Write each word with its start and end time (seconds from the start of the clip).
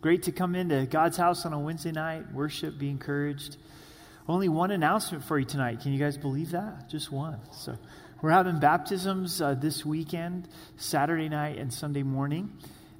Great 0.00 0.22
to 0.22 0.32
come 0.32 0.54
into 0.54 0.86
God's 0.86 1.18
house 1.18 1.44
on 1.44 1.52
a 1.52 1.58
Wednesday 1.58 1.92
night, 1.92 2.32
worship, 2.32 2.78
be 2.78 2.88
encouraged. 2.88 3.58
Only 4.26 4.48
one 4.48 4.70
announcement 4.70 5.24
for 5.24 5.38
you 5.38 5.44
tonight. 5.44 5.80
Can 5.80 5.92
you 5.92 5.98
guys 5.98 6.16
believe 6.16 6.52
that? 6.52 6.88
Just 6.88 7.12
one. 7.12 7.38
So 7.52 7.76
we're 8.22 8.30
having 8.30 8.60
baptisms 8.60 9.42
uh, 9.42 9.54
this 9.54 9.84
weekend, 9.84 10.48
Saturday 10.76 11.28
night 11.28 11.58
and 11.58 11.72
Sunday 11.72 12.02
morning. 12.02 12.50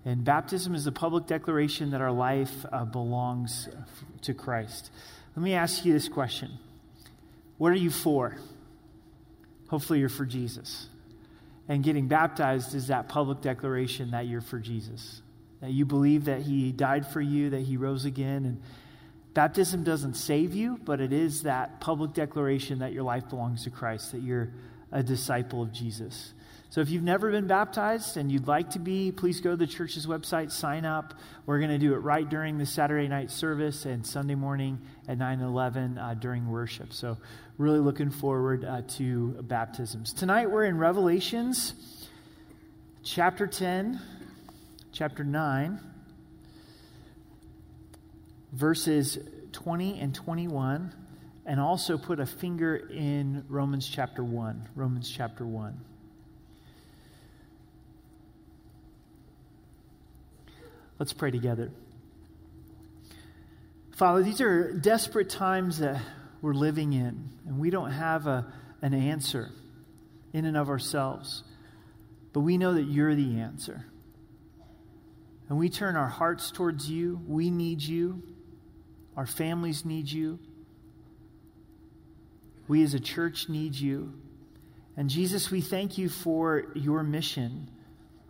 And 0.04 0.24
baptism 0.24 0.74
is 0.74 0.86
a 0.86 0.92
public 0.92 1.26
declaration 1.26 1.90
that 1.92 2.02
our 2.02 2.12
life 2.12 2.52
uh, 2.70 2.84
belongs 2.84 3.68
to 4.22 4.34
Christ. 4.34 4.90
Let 5.36 5.42
me 5.42 5.54
ask 5.54 5.84
you 5.84 5.92
this 5.94 6.08
question 6.08 6.50
What 7.56 7.72
are 7.72 7.76
you 7.76 7.90
for? 7.90 8.36
Hopefully, 9.68 10.00
you're 10.00 10.08
for 10.08 10.26
Jesus. 10.26 10.88
And 11.68 11.84
getting 11.84 12.08
baptized 12.08 12.74
is 12.74 12.88
that 12.88 13.08
public 13.08 13.40
declaration 13.40 14.10
that 14.10 14.26
you're 14.26 14.40
for 14.40 14.58
Jesus, 14.58 15.22
that 15.60 15.72
you 15.72 15.84
believe 15.84 16.24
that 16.24 16.42
He 16.42 16.72
died 16.72 17.06
for 17.06 17.20
you, 17.20 17.50
that 17.50 17.62
He 17.62 17.76
rose 17.76 18.04
again. 18.04 18.44
And 18.44 18.62
baptism 19.34 19.84
doesn't 19.84 20.14
save 20.14 20.54
you, 20.54 20.78
but 20.84 21.00
it 21.00 21.12
is 21.12 21.42
that 21.42 21.80
public 21.80 22.12
declaration 22.12 22.80
that 22.80 22.92
your 22.92 23.02
life 23.02 23.28
belongs 23.28 23.64
to 23.64 23.70
Christ, 23.70 24.12
that 24.12 24.22
you're 24.22 24.50
a 24.92 25.02
disciple 25.02 25.62
of 25.62 25.72
Jesus. 25.72 26.32
So 26.70 26.80
if 26.80 26.88
you've 26.88 27.02
never 27.02 27.32
been 27.32 27.48
baptized 27.48 28.16
and 28.16 28.30
you'd 28.30 28.46
like 28.46 28.70
to 28.70 28.78
be, 28.78 29.10
please 29.10 29.40
go 29.40 29.50
to 29.50 29.56
the 29.56 29.66
church's 29.66 30.06
website, 30.06 30.52
sign 30.52 30.84
up. 30.84 31.14
We're 31.44 31.58
going 31.58 31.72
to 31.72 31.78
do 31.78 31.94
it 31.94 31.98
right 31.98 32.28
during 32.28 32.58
the 32.58 32.66
Saturday 32.66 33.08
night 33.08 33.32
service 33.32 33.86
and 33.86 34.06
Sunday 34.06 34.36
morning 34.36 34.78
at 35.08 35.18
9 35.18 35.40
11 35.40 35.98
uh, 35.98 36.14
during 36.14 36.48
worship. 36.48 36.92
So 36.92 37.18
really 37.58 37.80
looking 37.80 38.10
forward 38.10 38.64
uh, 38.64 38.82
to 38.98 39.32
baptisms. 39.42 40.12
Tonight 40.12 40.48
we're 40.48 40.64
in 40.64 40.78
Revelations 40.78 41.74
chapter 43.02 43.48
10, 43.48 44.00
chapter 44.92 45.24
9, 45.24 45.80
verses 48.52 49.18
20 49.52 50.00
and 50.00 50.14
21, 50.14 50.94
and 51.46 51.60
also 51.60 51.96
put 51.96 52.20
a 52.20 52.26
finger 52.26 52.76
in 52.76 53.44
Romans 53.48 53.88
chapter 53.88 54.22
1. 54.22 54.68
Romans 54.74 55.10
chapter 55.10 55.44
1. 55.46 55.80
Let's 60.98 61.12
pray 61.12 61.30
together. 61.30 61.70
Father, 63.96 64.22
these 64.22 64.40
are 64.40 64.72
desperate 64.72 65.30
times 65.30 65.78
that 65.78 66.00
we're 66.42 66.54
living 66.54 66.92
in, 66.92 67.30
and 67.46 67.58
we 67.58 67.70
don't 67.70 67.90
have 67.90 68.26
a, 68.26 68.52
an 68.82 68.94
answer 68.94 69.50
in 70.32 70.44
and 70.44 70.56
of 70.56 70.68
ourselves. 70.68 71.42
But 72.32 72.40
we 72.40 72.58
know 72.58 72.74
that 72.74 72.84
you're 72.84 73.14
the 73.14 73.40
answer. 73.40 73.86
And 75.50 75.58
we 75.58 75.68
turn 75.68 75.96
our 75.96 76.08
hearts 76.08 76.50
towards 76.52 76.88
you. 76.88 77.20
We 77.26 77.50
need 77.50 77.82
you. 77.82 78.22
Our 79.16 79.26
families 79.26 79.84
need 79.84 80.10
you. 80.10 80.38
We 82.68 82.84
as 82.84 82.94
a 82.94 83.00
church 83.00 83.48
need 83.48 83.74
you. 83.74 84.14
And 84.96 85.10
Jesus, 85.10 85.50
we 85.50 85.60
thank 85.60 85.98
you 85.98 86.08
for 86.08 86.66
your 86.74 87.02
mission 87.02 87.68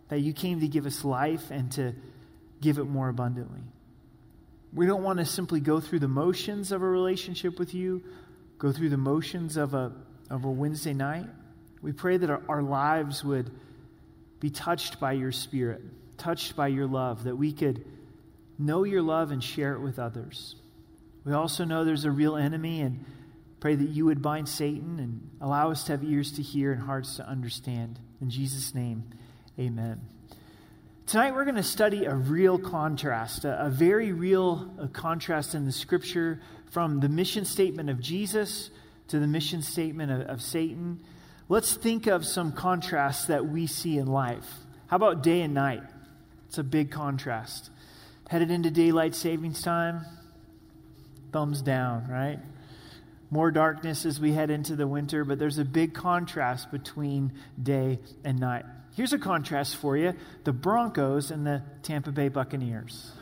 that 0.09 0.19
you 0.19 0.33
came 0.33 0.61
to 0.61 0.67
give 0.67 0.87
us 0.87 1.05
life 1.05 1.51
and 1.51 1.71
to 1.73 1.93
give 2.59 2.79
it 2.79 2.85
more 2.85 3.09
abundantly. 3.09 3.61
We 4.73 4.87
don't 4.87 5.03
want 5.03 5.19
to 5.19 5.25
simply 5.25 5.59
go 5.59 5.79
through 5.79 5.99
the 5.99 6.07
motions 6.07 6.71
of 6.71 6.81
a 6.81 6.87
relationship 6.87 7.59
with 7.59 7.75
you, 7.75 8.03
go 8.57 8.71
through 8.71 8.89
the 8.89 8.97
motions 8.97 9.57
of 9.57 9.75
a, 9.75 9.91
of 10.29 10.43
a 10.43 10.49
Wednesday 10.49 10.93
night. 10.93 11.27
We 11.83 11.91
pray 11.91 12.17
that 12.17 12.29
our, 12.29 12.41
our 12.49 12.63
lives 12.63 13.23
would 13.23 13.51
be 14.39 14.49
touched 14.49 14.99
by 14.99 15.11
your 15.11 15.31
Spirit, 15.31 15.81
touched 16.21 16.55
by 16.55 16.67
your 16.67 16.85
love, 16.85 17.23
that 17.23 17.35
we 17.35 17.51
could 17.51 17.83
know 18.59 18.83
your 18.83 19.01
love 19.01 19.31
and 19.31 19.43
share 19.43 19.73
it 19.73 19.79
with 19.79 19.97
others. 19.97 20.55
We 21.25 21.33
also 21.33 21.65
know 21.65 21.83
there's 21.83 22.05
a 22.05 22.11
real 22.11 22.35
enemy 22.35 22.81
and 22.81 23.03
pray 23.59 23.75
that 23.75 23.89
you 23.89 24.05
would 24.05 24.21
bind 24.21 24.47
Satan 24.47 24.99
and 24.99 25.29
allow 25.41 25.71
us 25.71 25.83
to 25.85 25.93
have 25.93 26.03
ears 26.03 26.33
to 26.33 26.41
hear 26.41 26.71
and 26.71 26.81
hearts 26.81 27.17
to 27.17 27.27
understand. 27.27 27.99
In 28.21 28.29
Jesus' 28.29 28.75
name, 28.75 29.03
amen. 29.59 30.01
Tonight 31.07 31.33
we're 31.33 31.43
going 31.43 31.55
to 31.55 31.63
study 31.63 32.05
a 32.05 32.15
real 32.15 32.57
contrast, 32.57 33.43
a, 33.43 33.65
a 33.65 33.69
very 33.69 34.13
real 34.13 34.73
a 34.79 34.87
contrast 34.87 35.55
in 35.55 35.65
the 35.65 35.71
scripture 35.71 36.39
from 36.71 36.99
the 36.99 37.09
mission 37.09 37.45
statement 37.45 37.89
of 37.89 37.99
Jesus 37.99 38.69
to 39.09 39.19
the 39.19 39.27
mission 39.27 39.61
statement 39.61 40.11
of, 40.11 40.21
of 40.21 40.41
Satan. 40.41 41.01
Let's 41.49 41.73
think 41.73 42.07
of 42.07 42.25
some 42.25 42.51
contrasts 42.51 43.25
that 43.25 43.45
we 43.47 43.67
see 43.67 43.97
in 43.97 44.07
life. 44.07 44.47
How 44.87 44.95
about 44.95 45.23
day 45.23 45.41
and 45.41 45.53
night? 45.53 45.83
It's 46.51 46.57
a 46.57 46.63
big 46.65 46.91
contrast. 46.91 47.69
Headed 48.27 48.51
into 48.51 48.69
daylight 48.69 49.15
savings 49.15 49.61
time, 49.61 50.05
thumbs 51.31 51.61
down, 51.61 52.09
right? 52.09 52.39
More 53.29 53.51
darkness 53.51 54.05
as 54.05 54.19
we 54.19 54.33
head 54.33 54.49
into 54.49 54.75
the 54.75 54.85
winter, 54.85 55.23
but 55.23 55.39
there's 55.39 55.59
a 55.59 55.63
big 55.63 55.93
contrast 55.93 56.69
between 56.69 57.31
day 57.63 57.99
and 58.25 58.37
night. 58.37 58.65
Here's 58.97 59.13
a 59.13 59.17
contrast 59.17 59.77
for 59.77 59.95
you 59.95 60.13
the 60.43 60.51
Broncos 60.51 61.31
and 61.31 61.47
the 61.47 61.63
Tampa 61.83 62.11
Bay 62.11 62.27
Buccaneers. 62.27 63.13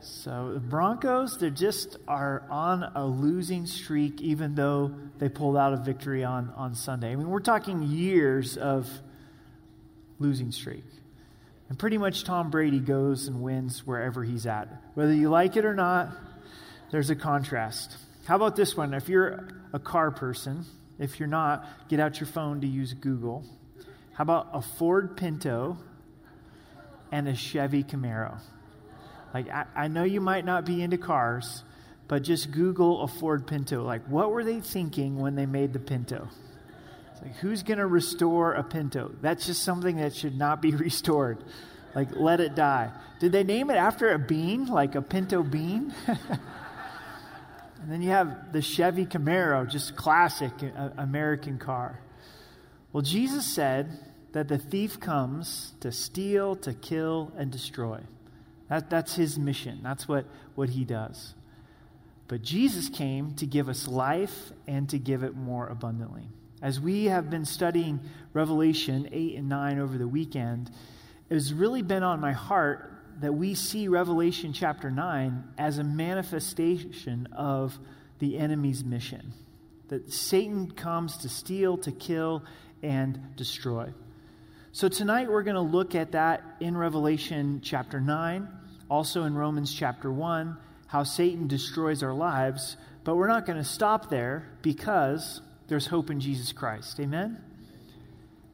So 0.00 0.50
the 0.54 0.58
Broncos, 0.58 1.38
they 1.38 1.50
just 1.50 1.96
are 2.08 2.42
on 2.50 2.82
a 2.82 3.06
losing 3.06 3.66
streak, 3.66 4.20
even 4.20 4.56
though 4.56 4.96
they 5.18 5.28
pulled 5.28 5.56
out 5.56 5.74
a 5.74 5.76
victory 5.76 6.24
on, 6.24 6.52
on 6.56 6.74
Sunday. 6.74 7.12
I 7.12 7.14
mean, 7.14 7.28
we're 7.30 7.38
talking 7.38 7.84
years 7.84 8.56
of 8.56 8.90
losing 10.18 10.52
streak. 10.52 10.84
And 11.68 11.78
pretty 11.78 11.98
much 11.98 12.24
Tom 12.24 12.50
Brady 12.50 12.78
goes 12.78 13.26
and 13.26 13.42
wins 13.42 13.86
wherever 13.86 14.22
he's 14.22 14.46
at. 14.46 14.68
Whether 14.94 15.14
you 15.14 15.30
like 15.30 15.56
it 15.56 15.64
or 15.64 15.74
not, 15.74 16.10
there's 16.90 17.10
a 17.10 17.16
contrast. 17.16 17.96
How 18.26 18.36
about 18.36 18.56
this 18.56 18.76
one? 18.76 18.94
If 18.94 19.08
you're 19.08 19.48
a 19.72 19.78
car 19.78 20.10
person, 20.10 20.64
if 20.98 21.18
you're 21.18 21.28
not, 21.28 21.66
get 21.88 22.00
out 22.00 22.20
your 22.20 22.28
phone 22.28 22.60
to 22.60 22.66
use 22.66 22.92
Google. 22.92 23.44
How 24.12 24.22
about 24.22 24.50
a 24.52 24.62
Ford 24.62 25.16
Pinto 25.16 25.76
and 27.10 27.28
a 27.28 27.34
Chevy 27.34 27.82
Camaro? 27.82 28.40
Like, 29.34 29.48
I, 29.50 29.66
I 29.74 29.88
know 29.88 30.04
you 30.04 30.20
might 30.20 30.44
not 30.44 30.64
be 30.64 30.82
into 30.82 30.98
cars, 30.98 31.62
but 32.08 32.22
just 32.22 32.50
Google 32.50 33.02
a 33.02 33.08
Ford 33.08 33.46
Pinto. 33.46 33.82
Like, 33.82 34.06
what 34.06 34.30
were 34.30 34.44
they 34.44 34.60
thinking 34.60 35.18
when 35.18 35.34
they 35.34 35.46
made 35.46 35.72
the 35.72 35.78
Pinto? 35.78 36.28
Like, 37.22 37.36
who's 37.36 37.62
going 37.62 37.78
to 37.78 37.86
restore 37.86 38.52
a 38.52 38.62
Pinto? 38.62 39.12
That's 39.20 39.46
just 39.46 39.62
something 39.62 39.96
that 39.96 40.14
should 40.14 40.36
not 40.36 40.62
be 40.62 40.70
restored. 40.74 41.42
Like, 41.94 42.08
let 42.14 42.40
it 42.40 42.54
die. 42.54 42.90
Did 43.20 43.32
they 43.32 43.44
name 43.44 43.70
it 43.70 43.76
after 43.76 44.12
a 44.12 44.18
bean, 44.18 44.66
like 44.66 44.94
a 44.94 45.02
Pinto 45.02 45.42
bean? 45.42 45.94
And 47.86 47.92
then 47.92 48.02
you 48.02 48.10
have 48.10 48.52
the 48.52 48.62
Chevy 48.62 49.06
Camaro, 49.06 49.70
just 49.70 49.94
classic 49.94 50.50
uh, 50.60 50.88
American 50.98 51.56
car. 51.56 52.00
Well, 52.92 53.02
Jesus 53.02 53.46
said 53.46 53.96
that 54.32 54.48
the 54.48 54.58
thief 54.58 54.98
comes 54.98 55.72
to 55.78 55.92
steal, 55.92 56.56
to 56.56 56.74
kill, 56.74 57.32
and 57.36 57.48
destroy. 57.52 58.00
That, 58.68 58.90
that's 58.90 59.14
his 59.14 59.38
mission. 59.38 59.80
That's 59.84 60.08
what, 60.08 60.24
what 60.56 60.70
he 60.70 60.84
does. 60.84 61.34
But 62.26 62.42
Jesus 62.42 62.88
came 62.88 63.34
to 63.34 63.46
give 63.46 63.68
us 63.68 63.86
life 63.86 64.50
and 64.66 64.88
to 64.88 64.98
give 64.98 65.22
it 65.22 65.36
more 65.36 65.68
abundantly. 65.68 66.26
As 66.66 66.80
we 66.80 67.04
have 67.04 67.30
been 67.30 67.44
studying 67.44 68.00
Revelation 68.32 69.08
8 69.12 69.36
and 69.36 69.48
9 69.48 69.78
over 69.78 69.96
the 69.96 70.08
weekend, 70.08 70.68
it 71.30 71.34
has 71.34 71.54
really 71.54 71.80
been 71.80 72.02
on 72.02 72.18
my 72.18 72.32
heart 72.32 72.92
that 73.20 73.32
we 73.32 73.54
see 73.54 73.86
Revelation 73.86 74.52
chapter 74.52 74.90
9 74.90 75.44
as 75.58 75.78
a 75.78 75.84
manifestation 75.84 77.28
of 77.30 77.78
the 78.18 78.36
enemy's 78.36 78.84
mission. 78.84 79.32
That 79.90 80.12
Satan 80.12 80.72
comes 80.72 81.18
to 81.18 81.28
steal, 81.28 81.78
to 81.78 81.92
kill, 81.92 82.42
and 82.82 83.36
destroy. 83.36 83.92
So 84.72 84.88
tonight 84.88 85.30
we're 85.30 85.44
going 85.44 85.54
to 85.54 85.60
look 85.60 85.94
at 85.94 86.10
that 86.12 86.42
in 86.58 86.76
Revelation 86.76 87.60
chapter 87.62 88.00
9, 88.00 88.48
also 88.90 89.22
in 89.22 89.36
Romans 89.36 89.72
chapter 89.72 90.10
1, 90.10 90.56
how 90.88 91.04
Satan 91.04 91.46
destroys 91.46 92.02
our 92.02 92.12
lives. 92.12 92.76
But 93.04 93.14
we're 93.14 93.28
not 93.28 93.46
going 93.46 93.58
to 93.58 93.64
stop 93.64 94.10
there 94.10 94.48
because 94.62 95.42
there's 95.68 95.86
hope 95.86 96.10
in 96.10 96.20
Jesus 96.20 96.52
Christ. 96.52 96.98
Amen? 97.00 97.42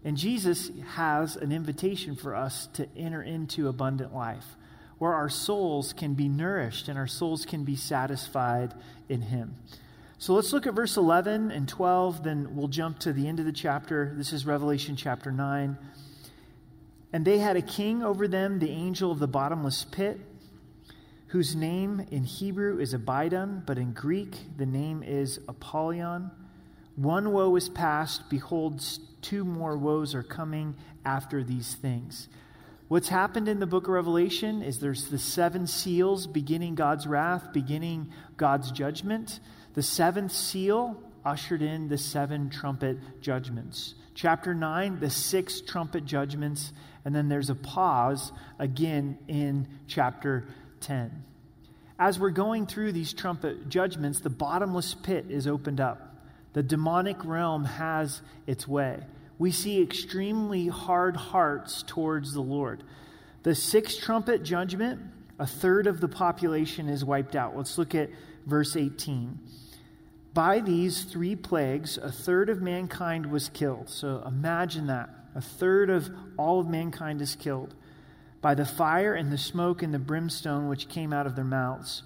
And 0.04 0.16
Jesus 0.16 0.70
has 0.94 1.36
an 1.36 1.52
invitation 1.52 2.16
for 2.16 2.34
us 2.34 2.66
to 2.74 2.88
enter 2.96 3.22
into 3.22 3.68
abundant 3.68 4.14
life, 4.14 4.56
where 4.98 5.14
our 5.14 5.28
souls 5.28 5.92
can 5.92 6.14
be 6.14 6.28
nourished 6.28 6.88
and 6.88 6.98
our 6.98 7.06
souls 7.06 7.44
can 7.44 7.64
be 7.64 7.76
satisfied 7.76 8.74
in 9.08 9.22
Him. 9.22 9.54
So 10.18 10.34
let's 10.34 10.52
look 10.52 10.66
at 10.66 10.74
verse 10.74 10.96
11 10.96 11.50
and 11.50 11.68
12, 11.68 12.22
then 12.22 12.54
we'll 12.56 12.68
jump 12.68 13.00
to 13.00 13.12
the 13.12 13.26
end 13.26 13.40
of 13.40 13.44
the 13.44 13.52
chapter. 13.52 14.14
This 14.16 14.32
is 14.32 14.46
Revelation 14.46 14.96
chapter 14.96 15.32
9. 15.32 15.76
And 17.12 17.24
they 17.24 17.38
had 17.38 17.56
a 17.56 17.62
king 17.62 18.02
over 18.02 18.26
them, 18.26 18.58
the 18.58 18.70
angel 18.70 19.10
of 19.10 19.18
the 19.18 19.28
bottomless 19.28 19.84
pit, 19.84 20.20
whose 21.28 21.54
name 21.54 22.06
in 22.10 22.24
Hebrew 22.24 22.78
is 22.78 22.94
Abaddon, 22.94 23.64
but 23.66 23.78
in 23.78 23.92
Greek 23.92 24.36
the 24.56 24.66
name 24.66 25.02
is 25.02 25.40
Apollyon. 25.48 26.30
One 26.96 27.32
woe 27.32 27.56
is 27.56 27.68
past, 27.68 28.28
behold, 28.28 28.84
two 29.22 29.44
more 29.44 29.76
woes 29.76 30.14
are 30.14 30.22
coming 30.22 30.74
after 31.04 31.42
these 31.42 31.74
things. 31.74 32.28
What's 32.88 33.08
happened 33.08 33.48
in 33.48 33.58
the 33.58 33.66
book 33.66 33.84
of 33.84 33.94
Revelation 33.94 34.62
is 34.62 34.78
there's 34.78 35.08
the 35.08 35.18
seven 35.18 35.66
seals 35.66 36.26
beginning 36.26 36.74
God's 36.74 37.06
wrath, 37.06 37.52
beginning 37.54 38.12
God's 38.36 38.70
judgment. 38.70 39.40
The 39.72 39.82
seventh 39.82 40.32
seal 40.32 41.02
ushered 41.24 41.62
in 41.62 41.88
the 41.88 41.96
seven 41.96 42.50
trumpet 42.50 42.98
judgments. 43.22 43.94
Chapter 44.14 44.54
9, 44.54 45.00
the 45.00 45.08
six 45.08 45.62
trumpet 45.62 46.04
judgments, 46.04 46.72
and 47.06 47.14
then 47.14 47.30
there's 47.30 47.48
a 47.48 47.54
pause 47.54 48.30
again 48.58 49.16
in 49.26 49.66
chapter 49.86 50.46
10. 50.80 51.24
As 51.98 52.18
we're 52.18 52.30
going 52.30 52.66
through 52.66 52.92
these 52.92 53.14
trumpet 53.14 53.70
judgments, 53.70 54.20
the 54.20 54.28
bottomless 54.28 54.92
pit 54.92 55.26
is 55.30 55.46
opened 55.46 55.80
up. 55.80 56.11
The 56.52 56.62
demonic 56.62 57.24
realm 57.24 57.64
has 57.64 58.22
its 58.46 58.68
way. 58.68 59.00
We 59.38 59.50
see 59.50 59.82
extremely 59.82 60.68
hard 60.68 61.16
hearts 61.16 61.82
towards 61.86 62.32
the 62.32 62.42
Lord. 62.42 62.84
The 63.42 63.54
sixth 63.54 64.00
trumpet 64.00 64.42
judgment, 64.42 65.00
a 65.38 65.46
third 65.46 65.86
of 65.86 66.00
the 66.00 66.08
population 66.08 66.88
is 66.88 67.04
wiped 67.04 67.34
out. 67.34 67.56
Let's 67.56 67.78
look 67.78 67.94
at 67.94 68.10
verse 68.46 68.76
18. 68.76 69.38
By 70.34 70.60
these 70.60 71.04
three 71.04 71.36
plagues, 71.36 71.98
a 71.98 72.12
third 72.12 72.48
of 72.48 72.62
mankind 72.62 73.26
was 73.26 73.48
killed. 73.48 73.88
So 73.90 74.22
imagine 74.26 74.86
that. 74.86 75.10
A 75.34 75.40
third 75.40 75.90
of 75.90 76.10
all 76.36 76.60
of 76.60 76.68
mankind 76.68 77.20
is 77.20 77.34
killed 77.34 77.74
by 78.42 78.54
the 78.54 78.66
fire 78.66 79.14
and 79.14 79.32
the 79.32 79.38
smoke 79.38 79.82
and 79.82 79.94
the 79.94 79.98
brimstone 79.98 80.68
which 80.68 80.88
came 80.88 81.12
out 81.12 81.26
of 81.26 81.36
their 81.36 81.44
mouths. 81.44 82.02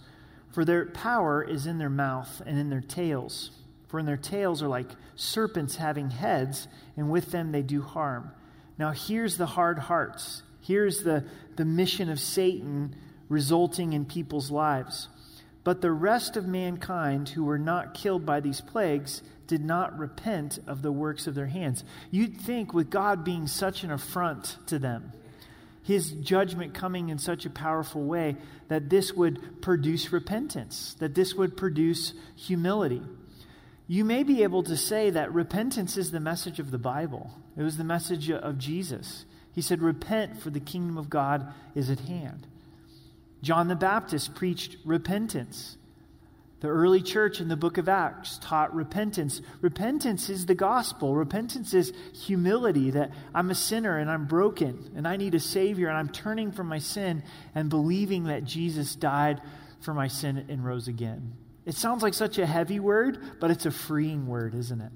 For 0.52 0.64
their 0.64 0.86
power 0.86 1.42
is 1.42 1.66
in 1.66 1.78
their 1.78 1.90
mouth 1.90 2.42
and 2.46 2.58
in 2.58 2.70
their 2.70 2.82
tails. 2.82 3.50
For 3.88 4.00
in 4.00 4.06
their 4.06 4.16
tails 4.16 4.62
are 4.62 4.68
like 4.68 4.90
serpents 5.14 5.76
having 5.76 6.10
heads, 6.10 6.68
and 6.96 7.10
with 7.10 7.30
them 7.30 7.52
they 7.52 7.62
do 7.62 7.82
harm. 7.82 8.30
Now 8.78 8.90
here's 8.90 9.36
the 9.36 9.46
hard 9.46 9.78
hearts. 9.78 10.42
Here's 10.60 11.02
the, 11.02 11.24
the 11.56 11.64
mission 11.64 12.10
of 12.10 12.18
Satan 12.18 12.96
resulting 13.28 13.92
in 13.92 14.04
people's 14.04 14.50
lives. 14.50 15.08
But 15.64 15.80
the 15.80 15.92
rest 15.92 16.36
of 16.36 16.46
mankind 16.46 17.30
who 17.30 17.44
were 17.44 17.58
not 17.58 17.94
killed 17.94 18.24
by 18.24 18.40
these 18.40 18.60
plagues 18.60 19.22
did 19.46 19.64
not 19.64 19.98
repent 19.98 20.58
of 20.66 20.82
the 20.82 20.92
works 20.92 21.26
of 21.26 21.34
their 21.34 21.46
hands. 21.46 21.84
You'd 22.10 22.40
think, 22.40 22.74
with 22.74 22.90
God 22.90 23.24
being 23.24 23.46
such 23.46 23.84
an 23.84 23.90
affront 23.90 24.58
to 24.66 24.78
them, 24.78 25.12
his 25.82 26.10
judgment 26.12 26.74
coming 26.74 27.08
in 27.10 27.18
such 27.18 27.46
a 27.46 27.50
powerful 27.50 28.02
way, 28.02 28.36
that 28.68 28.90
this 28.90 29.12
would 29.12 29.62
produce 29.62 30.12
repentance, 30.12 30.96
that 30.98 31.14
this 31.14 31.34
would 31.34 31.56
produce 31.56 32.12
humility. 32.34 33.02
You 33.88 34.04
may 34.04 34.22
be 34.24 34.42
able 34.42 34.62
to 34.64 34.76
say 34.76 35.10
that 35.10 35.32
repentance 35.32 35.96
is 35.96 36.10
the 36.10 36.20
message 36.20 36.58
of 36.58 36.70
the 36.70 36.78
Bible, 36.78 37.30
it 37.56 37.62
was 37.62 37.76
the 37.76 37.84
message 37.84 38.30
of 38.30 38.58
Jesus. 38.58 39.24
He 39.52 39.62
said, 39.62 39.80
Repent, 39.80 40.42
for 40.42 40.50
the 40.50 40.60
kingdom 40.60 40.98
of 40.98 41.08
God 41.08 41.50
is 41.74 41.88
at 41.88 42.00
hand. 42.00 42.46
John 43.42 43.68
the 43.68 43.74
Baptist 43.76 44.34
preached 44.34 44.76
repentance. 44.84 45.78
The 46.60 46.68
early 46.68 47.00
church 47.00 47.40
in 47.40 47.48
the 47.48 47.56
book 47.56 47.78
of 47.78 47.88
Acts 47.88 48.38
taught 48.38 48.74
repentance. 48.74 49.40
Repentance 49.60 50.28
is 50.28 50.46
the 50.46 50.54
gospel. 50.54 51.14
Repentance 51.14 51.72
is 51.72 51.92
humility 52.12 52.90
that 52.90 53.12
I'm 53.34 53.50
a 53.50 53.54
sinner 53.54 53.98
and 53.98 54.10
I'm 54.10 54.26
broken 54.26 54.90
and 54.96 55.06
I 55.06 55.16
need 55.16 55.34
a 55.34 55.40
Savior 55.40 55.88
and 55.88 55.96
I'm 55.96 56.08
turning 56.08 56.52
from 56.52 56.66
my 56.66 56.78
sin 56.78 57.22
and 57.54 57.70
believing 57.70 58.24
that 58.24 58.44
Jesus 58.44 58.94
died 58.94 59.40
for 59.80 59.94
my 59.94 60.08
sin 60.08 60.44
and 60.48 60.64
rose 60.64 60.88
again. 60.88 61.34
It 61.66 61.74
sounds 61.74 62.02
like 62.02 62.14
such 62.14 62.38
a 62.38 62.46
heavy 62.46 62.78
word, 62.78 63.18
but 63.40 63.50
it's 63.50 63.66
a 63.66 63.72
freeing 63.72 64.28
word, 64.28 64.54
isn't 64.54 64.80
it? 64.80 64.92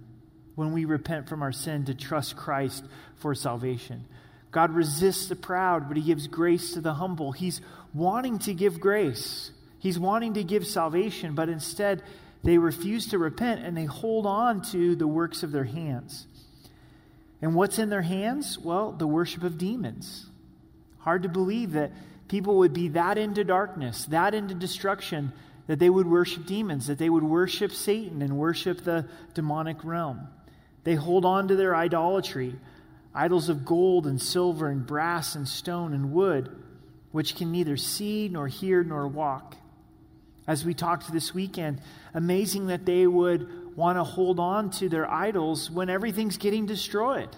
When 0.54 0.72
we 0.72 0.84
repent 0.84 1.28
from 1.28 1.42
our 1.42 1.52
sin 1.52 1.84
to 1.86 1.94
trust 1.94 2.36
Christ 2.36 2.84
for 3.16 3.34
salvation. 3.34 4.06
God 4.52 4.72
resists 4.72 5.26
the 5.26 5.36
proud, 5.36 5.88
but 5.88 5.96
he 5.96 6.02
gives 6.02 6.26
grace 6.26 6.72
to 6.74 6.80
the 6.80 6.94
humble. 6.94 7.32
He's 7.32 7.60
wanting 7.92 8.38
to 8.40 8.54
give 8.54 8.80
grace, 8.80 9.50
he's 9.78 9.98
wanting 9.98 10.34
to 10.34 10.44
give 10.44 10.66
salvation, 10.66 11.34
but 11.34 11.48
instead 11.48 12.02
they 12.42 12.56
refuse 12.56 13.08
to 13.08 13.18
repent 13.18 13.64
and 13.64 13.76
they 13.76 13.84
hold 13.84 14.26
on 14.26 14.62
to 14.70 14.96
the 14.96 15.06
works 15.06 15.42
of 15.42 15.52
their 15.52 15.64
hands. 15.64 16.26
And 17.42 17.54
what's 17.54 17.78
in 17.78 17.90
their 17.90 18.02
hands? 18.02 18.58
Well, 18.58 18.92
the 18.92 19.06
worship 19.06 19.42
of 19.42 19.58
demons. 19.58 20.26
Hard 20.98 21.22
to 21.22 21.28
believe 21.28 21.72
that 21.72 21.92
people 22.28 22.58
would 22.58 22.72
be 22.72 22.88
that 22.88 23.18
into 23.18 23.44
darkness, 23.44 24.04
that 24.06 24.34
into 24.34 24.54
destruction, 24.54 25.32
that 25.70 25.78
they 25.78 25.88
would 25.88 26.08
worship 26.08 26.46
demons, 26.46 26.88
that 26.88 26.98
they 26.98 27.08
would 27.08 27.22
worship 27.22 27.70
Satan 27.70 28.22
and 28.22 28.36
worship 28.36 28.82
the 28.82 29.06
demonic 29.34 29.84
realm. 29.84 30.26
They 30.82 30.96
hold 30.96 31.24
on 31.24 31.46
to 31.46 31.54
their 31.54 31.76
idolatry 31.76 32.56
idols 33.14 33.48
of 33.48 33.64
gold 33.64 34.04
and 34.04 34.20
silver 34.20 34.66
and 34.66 34.84
brass 34.84 35.36
and 35.36 35.46
stone 35.46 35.94
and 35.94 36.10
wood, 36.10 36.50
which 37.12 37.36
can 37.36 37.52
neither 37.52 37.76
see 37.76 38.28
nor 38.28 38.48
hear 38.48 38.82
nor 38.82 39.06
walk. 39.06 39.54
As 40.44 40.64
we 40.64 40.74
talked 40.74 41.12
this 41.12 41.32
weekend, 41.32 41.80
amazing 42.14 42.66
that 42.66 42.84
they 42.84 43.06
would 43.06 43.76
want 43.76 43.96
to 43.96 44.02
hold 44.02 44.40
on 44.40 44.70
to 44.72 44.88
their 44.88 45.08
idols 45.08 45.70
when 45.70 45.88
everything's 45.88 46.36
getting 46.36 46.66
destroyed. 46.66 47.28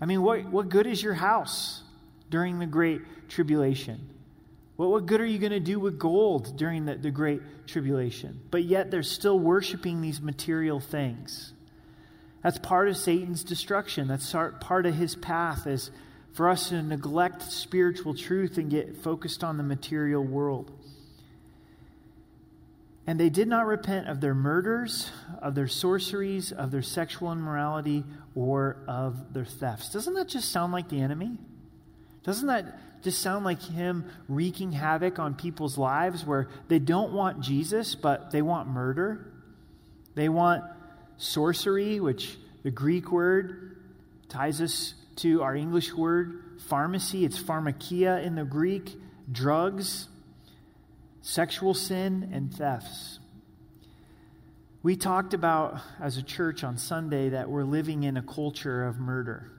I 0.00 0.06
mean, 0.06 0.22
what, 0.22 0.44
what 0.46 0.70
good 0.70 0.88
is 0.88 1.00
your 1.00 1.14
house 1.14 1.84
during 2.30 2.58
the 2.58 2.66
Great 2.66 3.02
Tribulation? 3.28 4.10
What, 4.76 4.90
what 4.90 5.06
good 5.06 5.20
are 5.20 5.26
you 5.26 5.38
going 5.38 5.52
to 5.52 5.60
do 5.60 5.78
with 5.78 5.98
gold 5.98 6.56
during 6.56 6.84
the, 6.84 6.96
the 6.96 7.10
Great 7.10 7.40
Tribulation? 7.66 8.40
But 8.50 8.64
yet 8.64 8.90
they're 8.90 9.02
still 9.02 9.38
worshiping 9.38 10.00
these 10.00 10.20
material 10.20 10.80
things. 10.80 11.52
That's 12.42 12.58
part 12.58 12.88
of 12.88 12.96
Satan's 12.96 13.42
destruction. 13.42 14.08
That's 14.08 14.30
part 14.32 14.86
of 14.86 14.94
his 14.94 15.16
path 15.16 15.66
is 15.66 15.90
for 16.34 16.48
us 16.48 16.68
to 16.68 16.82
neglect 16.82 17.42
spiritual 17.42 18.14
truth 18.14 18.58
and 18.58 18.70
get 18.70 18.98
focused 18.98 19.42
on 19.44 19.56
the 19.56 19.62
material 19.62 20.22
world. 20.22 20.70
And 23.06 23.20
they 23.20 23.28
did 23.28 23.48
not 23.48 23.66
repent 23.66 24.08
of 24.08 24.20
their 24.20 24.34
murders, 24.34 25.10
of 25.40 25.54
their 25.54 25.68
sorceries, 25.68 26.52
of 26.52 26.70
their 26.70 26.82
sexual 26.82 27.32
immorality, 27.32 28.04
or 28.34 28.78
of 28.88 29.32
their 29.32 29.44
thefts. 29.44 29.90
Doesn't 29.90 30.14
that 30.14 30.28
just 30.28 30.50
sound 30.50 30.72
like 30.72 30.88
the 30.88 31.00
enemy? 31.00 31.38
Doesn't 32.24 32.48
that 32.48 33.02
just 33.02 33.20
sound 33.20 33.44
like 33.44 33.62
him 33.62 34.10
wreaking 34.28 34.72
havoc 34.72 35.18
on 35.18 35.34
people's 35.34 35.78
lives 35.78 36.24
where 36.24 36.48
they 36.68 36.78
don't 36.78 37.12
want 37.12 37.40
Jesus, 37.40 37.94
but 37.94 38.30
they 38.30 38.42
want 38.42 38.68
murder? 38.68 39.30
They 40.14 40.28
want 40.28 40.64
sorcery, 41.18 42.00
which 42.00 42.36
the 42.62 42.70
Greek 42.70 43.12
word 43.12 43.76
ties 44.28 44.60
us 44.60 44.94
to 45.16 45.42
our 45.42 45.54
English 45.54 45.92
word 45.92 46.60
pharmacy. 46.66 47.24
It's 47.24 47.38
pharmakia 47.38 48.24
in 48.24 48.34
the 48.34 48.44
Greek, 48.44 48.96
drugs, 49.30 50.08
sexual 51.20 51.74
sin, 51.74 52.30
and 52.32 52.52
thefts. 52.52 53.18
We 54.82 54.96
talked 54.96 55.34
about 55.34 55.80
as 56.00 56.16
a 56.16 56.22
church 56.22 56.64
on 56.64 56.78
Sunday 56.78 57.30
that 57.30 57.48
we're 57.48 57.64
living 57.64 58.02
in 58.02 58.16
a 58.16 58.22
culture 58.22 58.86
of 58.86 58.98
murder. 58.98 59.50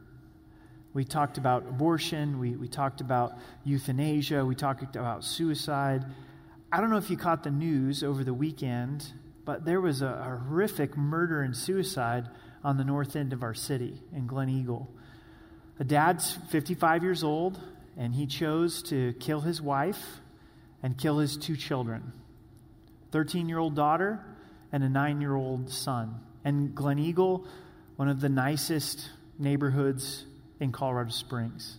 We 0.96 1.04
talked 1.04 1.38
about 1.38 1.68
abortion, 1.70 2.40
we, 2.40 2.56
we 2.56 2.68
talked 2.68 3.02
about 3.02 3.38
euthanasia, 3.64 4.44
we 4.44 4.56
talked 4.56 4.96
about 4.96 5.24
suicide. 5.24 6.06
I 6.72 6.82
don't 6.82 6.90
know 6.90 6.98
if 6.98 7.12
you 7.12 7.18
caught 7.18 7.44
the 7.44 7.52
news 7.52 8.04
over 8.04 8.24
the 8.24 8.34
weekend 8.34 9.06
but 9.46 9.64
there 9.64 9.80
was 9.80 10.02
a, 10.02 10.08
a 10.08 10.44
horrific 10.48 10.98
murder 10.98 11.42
and 11.42 11.56
suicide 11.56 12.28
on 12.64 12.78
the 12.78 12.84
north 12.84 13.16
end 13.16 13.32
of 13.32 13.44
our 13.44 13.54
city 13.54 14.02
in 14.14 14.28
Gleneagle. 14.28 14.88
A 15.80 15.84
dad's 15.84 16.34
55 16.50 17.04
years 17.04 17.24
old, 17.24 17.60
and 17.96 18.16
he 18.16 18.26
chose 18.26 18.82
to 18.84 19.14
kill 19.14 19.42
his 19.42 19.62
wife 19.62 20.18
and 20.82 20.98
kill 20.98 21.20
his 21.20 21.38
two 21.38 21.56
children 21.56 22.12
13 23.12 23.48
year 23.48 23.60
old 23.60 23.76
daughter 23.76 24.20
and 24.72 24.84
a 24.84 24.90
nine 24.90 25.22
year 25.22 25.36
old 25.36 25.72
son. 25.72 26.20
And 26.44 26.76
Gleneagle, 26.76 27.46
one 27.96 28.10
of 28.10 28.20
the 28.20 28.30
nicest 28.30 29.10
neighborhoods 29.40 30.26
in 30.60 30.72
Colorado 30.72 31.12
Springs. 31.12 31.78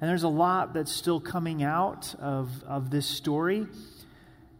And 0.00 0.10
there's 0.10 0.24
a 0.24 0.28
lot 0.28 0.74
that's 0.74 0.90
still 0.90 1.20
coming 1.20 1.62
out 1.62 2.14
of, 2.18 2.50
of 2.64 2.90
this 2.90 3.06
story. 3.06 3.66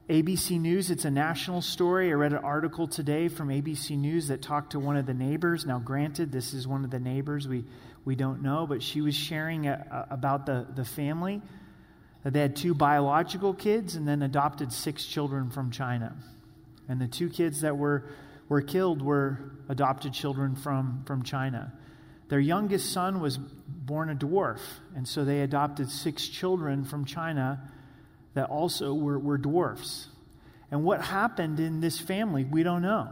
ABC 0.09 0.61
News, 0.61 0.91
it's 0.91 1.05
a 1.05 1.11
national 1.11 1.63
story. 1.63 2.11
I 2.11 2.13
read 2.13 2.33
an 2.33 2.45
article 2.45 2.87
today 2.87 3.29
from 3.29 3.49
ABC 3.49 3.99
News 3.99 4.29
that 4.29 4.43
talked 4.43 4.73
to 4.73 4.79
one 4.79 4.97
of 4.97 5.07
the 5.07 5.15
neighbors. 5.15 5.65
Now, 5.65 5.79
granted, 5.79 6.31
this 6.31 6.55
is 6.55 6.69
one 6.69 6.85
of 6.85 6.91
the 6.91 7.01
neighbors 7.01 7.49
we, 7.49 7.65
we 8.05 8.15
don't 8.15 8.43
know, 8.43 8.67
but 8.67 8.83
she 8.83 9.01
was 9.01 9.15
sharing 9.15 9.67
a, 9.67 10.07
a, 10.11 10.15
about 10.15 10.47
the, 10.47 10.67
the 10.77 10.85
family. 10.85 11.41
They 12.25 12.41
had 12.41 12.55
two 12.55 12.75
biological 12.75 13.53
kids 13.53 13.97
and 13.97 14.07
then 14.07 14.23
adopted 14.23 14.73
six 14.73 15.05
children 15.07 15.51
from 15.51 15.71
China. 15.71 16.15
And 16.89 17.01
the 17.01 17.09
two 17.09 17.29
kids 17.29 17.63
that 17.63 17.77
were, 17.77 18.05
were 18.49 18.63
killed 18.63 19.03
were 19.03 19.39
adopted 19.69 20.13
children 20.13 20.55
from, 20.55 21.03
from 21.07 21.23
China. 21.23 21.73
Their 22.33 22.41
youngest 22.41 22.91
son 22.95 23.21
was 23.21 23.37
born 23.37 24.09
a 24.09 24.15
dwarf, 24.15 24.61
and 24.97 25.07
so 25.07 25.23
they 25.23 25.43
adopted 25.43 25.91
six 25.91 26.27
children 26.27 26.83
from 26.83 27.05
China 27.05 27.61
that 28.33 28.49
also 28.49 28.95
were, 28.95 29.19
were 29.19 29.37
dwarfs. 29.37 30.09
And 30.71 30.83
what 30.83 31.03
happened 31.03 31.61
in 31.61 31.83
this 31.83 31.99
family, 31.99 32.45
we 32.45 32.63
don't 32.63 32.81
know. 32.81 33.11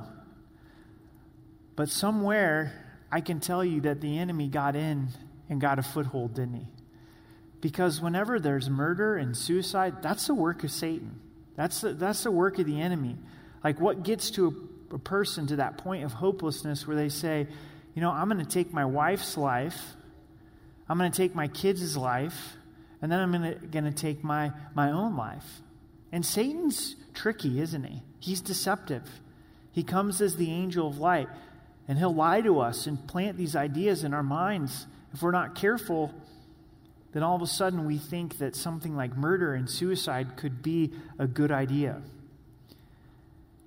But 1.76 1.90
somewhere, 1.90 2.72
I 3.12 3.20
can 3.20 3.40
tell 3.40 3.62
you 3.62 3.82
that 3.82 4.00
the 4.00 4.18
enemy 4.18 4.48
got 4.48 4.74
in 4.74 5.08
and 5.50 5.60
got 5.60 5.78
a 5.78 5.82
foothold, 5.82 6.32
didn't 6.32 6.54
he? 6.54 6.66
Because 7.60 8.00
whenever 8.00 8.40
there's 8.40 8.70
murder 8.70 9.16
and 9.16 9.36
suicide, 9.36 10.00
that's 10.00 10.28
the 10.28 10.34
work 10.34 10.64
of 10.64 10.70
Satan. 10.70 11.20
That's 11.56 11.82
the, 11.82 11.92
that's 11.92 12.22
the 12.22 12.30
work 12.30 12.58
of 12.58 12.64
the 12.64 12.80
enemy. 12.80 13.18
Like 13.62 13.82
what 13.82 14.02
gets 14.02 14.30
to 14.30 14.72
a, 14.90 14.94
a 14.94 14.98
person 14.98 15.46
to 15.48 15.56
that 15.56 15.76
point 15.76 16.04
of 16.04 16.14
hopelessness 16.14 16.86
where 16.86 16.96
they 16.96 17.10
say, 17.10 17.48
you 17.94 18.02
know, 18.02 18.10
I'm 18.10 18.28
going 18.28 18.44
to 18.44 18.50
take 18.50 18.72
my 18.72 18.84
wife's 18.84 19.36
life, 19.36 19.78
I'm 20.88 20.98
going 20.98 21.10
to 21.10 21.16
take 21.16 21.34
my 21.34 21.48
kids' 21.48 21.96
life, 21.96 22.56
and 23.02 23.10
then 23.10 23.20
I'm 23.20 23.32
going 23.70 23.84
to 23.84 23.92
take 23.92 24.22
my, 24.22 24.52
my 24.74 24.90
own 24.90 25.16
life. 25.16 25.62
And 26.12 26.24
Satan's 26.24 26.96
tricky, 27.14 27.60
isn't 27.60 27.84
he? 27.84 28.02
He's 28.18 28.40
deceptive. 28.40 29.08
He 29.72 29.82
comes 29.82 30.20
as 30.20 30.36
the 30.36 30.50
angel 30.50 30.88
of 30.88 30.98
light, 30.98 31.28
and 31.86 31.98
he'll 31.98 32.14
lie 32.14 32.40
to 32.40 32.60
us 32.60 32.86
and 32.86 33.06
plant 33.06 33.36
these 33.36 33.56
ideas 33.56 34.04
in 34.04 34.12
our 34.12 34.22
minds. 34.22 34.86
If 35.12 35.22
we're 35.22 35.30
not 35.30 35.54
careful, 35.54 36.12
then 37.12 37.22
all 37.22 37.36
of 37.36 37.42
a 37.42 37.46
sudden 37.46 37.86
we 37.86 37.98
think 37.98 38.38
that 38.38 38.54
something 38.54 38.96
like 38.96 39.16
murder 39.16 39.54
and 39.54 39.68
suicide 39.68 40.36
could 40.36 40.62
be 40.62 40.92
a 41.18 41.26
good 41.26 41.50
idea. 41.50 42.02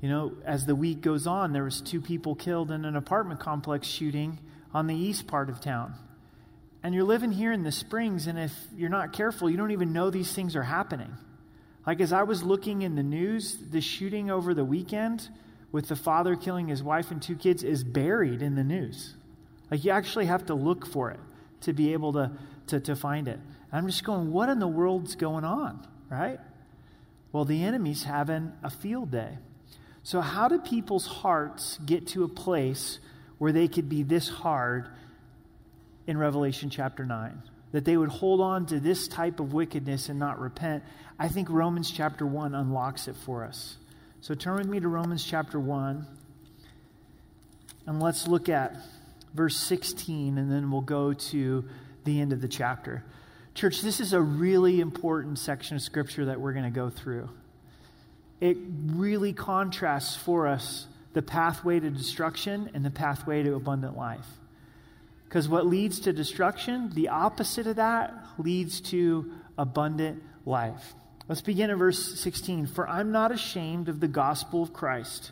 You 0.04 0.10
know, 0.10 0.34
as 0.44 0.66
the 0.66 0.76
week 0.76 1.00
goes 1.00 1.28
on, 1.28 1.54
there 1.54 1.64
was 1.64 1.80
two 1.80 2.02
people 2.02 2.36
killed 2.36 2.72
in 2.72 2.84
an 2.84 2.98
apartment 2.98 3.40
complex 3.40 3.88
shooting 3.88 4.38
on 4.74 4.86
the 4.86 4.96
east 4.96 5.28
part 5.28 5.50
of 5.50 5.62
town. 5.62 5.94
And 6.84 6.94
you're 6.94 7.06
living 7.06 7.32
here 7.32 7.54
in 7.54 7.64
the 7.64 7.72
Springs, 7.72 8.28
and 8.28 8.38
if 8.38 8.52
you're 8.76 8.90
not 8.90 9.14
careful, 9.14 9.50
you 9.50 9.56
don't 9.56 9.72
even 9.72 9.94
know 9.94 10.10
these 10.10 10.34
things 10.34 10.58
are 10.58 10.64
happening. 10.64 11.16
Like 11.88 12.02
as 12.02 12.12
I 12.12 12.24
was 12.24 12.44
looking 12.44 12.82
in 12.82 12.96
the 12.96 13.02
news, 13.02 13.56
the 13.72 13.80
shooting 13.80 14.30
over 14.30 14.54
the 14.54 14.66
weekend 14.66 15.30
with 15.72 15.88
the 15.88 15.96
father 15.96 16.36
killing 16.36 16.68
his 16.68 16.84
wife 16.84 17.10
and 17.10 17.22
two 17.22 17.38
kids 17.38 17.64
is 17.64 17.86
buried 17.86 18.42
in 18.42 18.56
the 18.56 18.64
news. 18.66 19.16
Like 19.72 19.86
you 19.86 19.92
actually 19.92 20.26
have 20.26 20.48
to 20.48 20.54
look 20.54 20.86
for 20.86 21.12
it 21.12 21.20
to 21.62 21.72
be 21.72 21.94
able 21.94 22.12
to, 22.12 22.30
to, 22.68 22.82
to 22.82 22.98
find 22.98 23.30
it. 23.30 23.40
And 23.72 23.72
I'm 23.72 23.88
just 23.88 24.04
going, 24.04 24.34
what 24.34 24.50
in 24.50 24.60
the 24.60 24.68
world's 24.68 25.16
going 25.16 25.46
on, 25.46 25.88
right? 26.10 26.42
Well, 27.32 27.46
the 27.46 27.64
enemy's 27.64 28.04
having 28.04 28.52
a 28.62 28.70
field 28.70 29.10
day. 29.10 29.38
So, 30.04 30.20
how 30.20 30.50
do 30.50 30.60
people's 30.60 31.08
hearts 31.08 31.80
get 31.86 32.08
to 32.08 32.26
a 32.26 32.28
place 32.28 33.00
where 33.38 33.54
they 33.54 33.70
could 33.70 33.88
be 33.88 34.04
this 34.04 34.28
hard 34.28 34.90
in 36.06 36.18
Revelation 36.18 36.70
chapter 36.70 37.06
9? 37.06 37.42
That 37.72 37.86
they 37.86 37.96
would 37.96 38.10
hold 38.10 38.42
on 38.42 38.66
to 38.68 38.82
this 38.82 39.08
type 39.08 39.40
of 39.40 39.54
wickedness 39.54 40.10
and 40.10 40.20
not 40.20 40.40
repent. 40.40 40.84
I 41.18 41.30
think 41.30 41.50
Romans 41.50 41.90
chapter 41.90 42.28
1 42.28 42.54
unlocks 42.54 43.08
it 43.08 43.16
for 43.16 43.46
us. 43.46 43.78
So, 44.20 44.36
turn 44.36 44.58
with 44.58 44.68
me 44.68 44.82
to 44.82 44.90
Romans 44.90 45.24
chapter 45.24 45.60
1 45.60 46.06
and 47.86 48.02
let's 48.02 48.28
look 48.28 48.50
at 48.50 48.76
verse 49.34 49.56
16 49.58 50.38
and 50.38 50.52
then 50.52 50.70
we'll 50.70 50.82
go 50.82 51.14
to 51.14 51.66
the 52.04 52.20
end 52.20 52.34
of 52.34 52.42
the 52.42 52.48
chapter. 52.48 53.04
Church, 53.56 53.82
this 53.82 54.00
is 54.00 54.14
a 54.14 54.22
really 54.22 54.82
important 54.82 55.40
section 55.40 55.76
of 55.76 55.82
scripture 55.82 56.26
that 56.26 56.42
we're 56.42 56.54
going 56.54 56.66
to 56.66 56.72
go 56.72 56.90
through 56.90 57.30
it 58.44 58.58
really 58.88 59.32
contrasts 59.32 60.18
for 60.18 60.48
us 60.48 60.86
the 61.14 61.22
pathway 61.22 61.80
to 61.80 61.90
destruction 61.90 62.70
and 62.74 62.84
the 62.84 62.92
pathway 62.92 63.42
to 63.42 63.56
abundant 63.56 63.96
life. 63.96 64.28
Because 65.24 65.48
what 65.48 65.66
leads 65.66 66.02
to 66.02 66.12
destruction, 66.12 66.92
the 66.94 67.08
opposite 67.08 67.68
of 67.68 67.78
that, 67.78 68.14
leads 68.38 68.82
to 68.82 69.32
abundant 69.58 70.22
life. 70.46 70.94
Let's 71.30 71.40
begin 71.40 71.70
in 71.70 71.78
verse 71.78 72.20
16. 72.20 72.68
For 72.68 72.86
I'm 72.86 73.14
not 73.14 73.32
ashamed 73.32 73.88
of 73.88 74.02
the 74.02 74.10
gospel 74.10 74.62
of 74.62 74.74
Christ, 74.74 75.32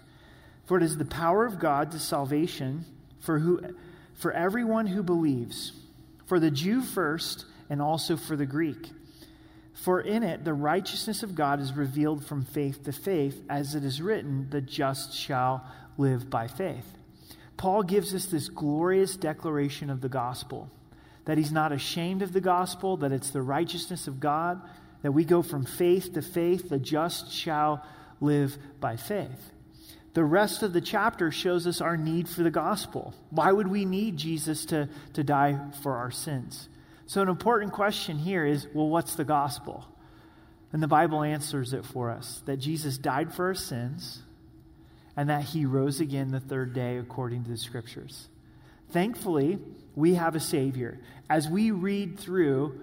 for 0.63 0.77
it 0.77 0.83
is 0.83 0.97
the 0.97 1.03
power 1.03 1.45
of 1.45 1.59
God 1.59 1.91
to 1.91 1.99
salvation 1.99 2.85
for, 3.19 3.39
who, 3.39 3.59
for 4.13 4.31
everyone 4.31 4.87
who 4.87 5.03
believes, 5.03 5.73
for 6.27 6.39
the 6.39 6.49
Jew 6.49 6.81
first, 6.81 7.43
and 7.69 7.81
also 7.81 8.15
for 8.15 8.37
the 8.37 8.45
Greek. 8.45 8.89
For 9.73 10.01
in 10.01 10.23
it 10.23 10.43
the 10.43 10.53
righteousness 10.53 11.23
of 11.23 11.35
God 11.35 11.59
is 11.59 11.73
revealed 11.73 12.25
from 12.25 12.43
faith 12.43 12.83
to 12.85 12.91
faith, 12.91 13.41
as 13.49 13.75
it 13.75 13.83
is 13.83 14.01
written, 14.01 14.47
the 14.49 14.61
just 14.61 15.13
shall 15.13 15.65
live 15.97 16.29
by 16.29 16.47
faith. 16.47 16.85
Paul 17.57 17.83
gives 17.83 18.13
us 18.13 18.25
this 18.25 18.49
glorious 18.49 19.15
declaration 19.15 19.89
of 19.89 20.01
the 20.01 20.09
gospel 20.09 20.69
that 21.25 21.37
he's 21.37 21.51
not 21.51 21.71
ashamed 21.71 22.21
of 22.21 22.33
the 22.33 22.41
gospel, 22.41 22.97
that 22.97 23.11
it's 23.11 23.29
the 23.29 23.41
righteousness 23.41 24.07
of 24.07 24.19
God, 24.19 24.59
that 25.03 25.11
we 25.11 25.23
go 25.23 25.41
from 25.41 25.65
faith 25.65 26.13
to 26.13 26.21
faith, 26.21 26.69
the 26.69 26.79
just 26.79 27.31
shall 27.31 27.85
live 28.19 28.57
by 28.79 28.95
faith. 28.95 29.51
The 30.13 30.23
rest 30.23 30.61
of 30.61 30.73
the 30.73 30.81
chapter 30.81 31.31
shows 31.31 31.65
us 31.67 31.79
our 31.79 31.95
need 31.95 32.27
for 32.27 32.43
the 32.43 32.51
gospel. 32.51 33.13
Why 33.29 33.51
would 33.51 33.67
we 33.67 33.85
need 33.85 34.17
Jesus 34.17 34.65
to, 34.65 34.89
to 35.13 35.23
die 35.23 35.59
for 35.81 35.95
our 35.95 36.11
sins? 36.11 36.67
So, 37.11 37.21
an 37.21 37.27
important 37.27 37.73
question 37.73 38.17
here 38.17 38.45
is 38.45 38.65
well, 38.73 38.87
what's 38.87 39.15
the 39.15 39.25
gospel? 39.25 39.85
And 40.71 40.81
the 40.81 40.87
Bible 40.87 41.23
answers 41.23 41.73
it 41.73 41.83
for 41.83 42.09
us 42.09 42.41
that 42.45 42.55
Jesus 42.55 42.97
died 42.97 43.33
for 43.33 43.47
our 43.47 43.53
sins 43.53 44.21
and 45.17 45.29
that 45.29 45.43
he 45.43 45.65
rose 45.65 45.99
again 45.99 46.31
the 46.31 46.39
third 46.39 46.73
day 46.73 46.95
according 46.95 47.43
to 47.43 47.49
the 47.49 47.57
scriptures. 47.57 48.29
Thankfully, 48.91 49.59
we 49.93 50.13
have 50.13 50.35
a 50.35 50.39
Savior. 50.39 51.01
As 51.29 51.49
we 51.49 51.71
read 51.71 52.17
through 52.17 52.79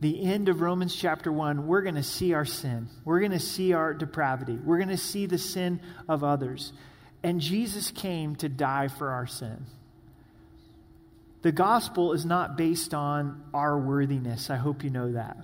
the 0.00 0.24
end 0.24 0.48
of 0.48 0.60
Romans 0.60 0.96
chapter 0.96 1.30
1, 1.30 1.68
we're 1.68 1.82
going 1.82 1.94
to 1.94 2.02
see 2.02 2.34
our 2.34 2.44
sin. 2.44 2.88
We're 3.04 3.20
going 3.20 3.30
to 3.30 3.38
see 3.38 3.74
our 3.74 3.94
depravity. 3.94 4.56
We're 4.56 4.78
going 4.78 4.88
to 4.88 4.96
see 4.96 5.26
the 5.26 5.38
sin 5.38 5.80
of 6.08 6.24
others. 6.24 6.72
And 7.22 7.40
Jesus 7.40 7.92
came 7.92 8.34
to 8.34 8.48
die 8.48 8.88
for 8.88 9.10
our 9.10 9.28
sin. 9.28 9.66
The 11.42 11.52
gospel 11.52 12.12
is 12.12 12.24
not 12.24 12.56
based 12.56 12.94
on 12.94 13.42
our 13.52 13.78
worthiness. 13.78 14.48
I 14.48 14.56
hope 14.56 14.84
you 14.84 14.90
know 14.90 15.12
that. 15.12 15.36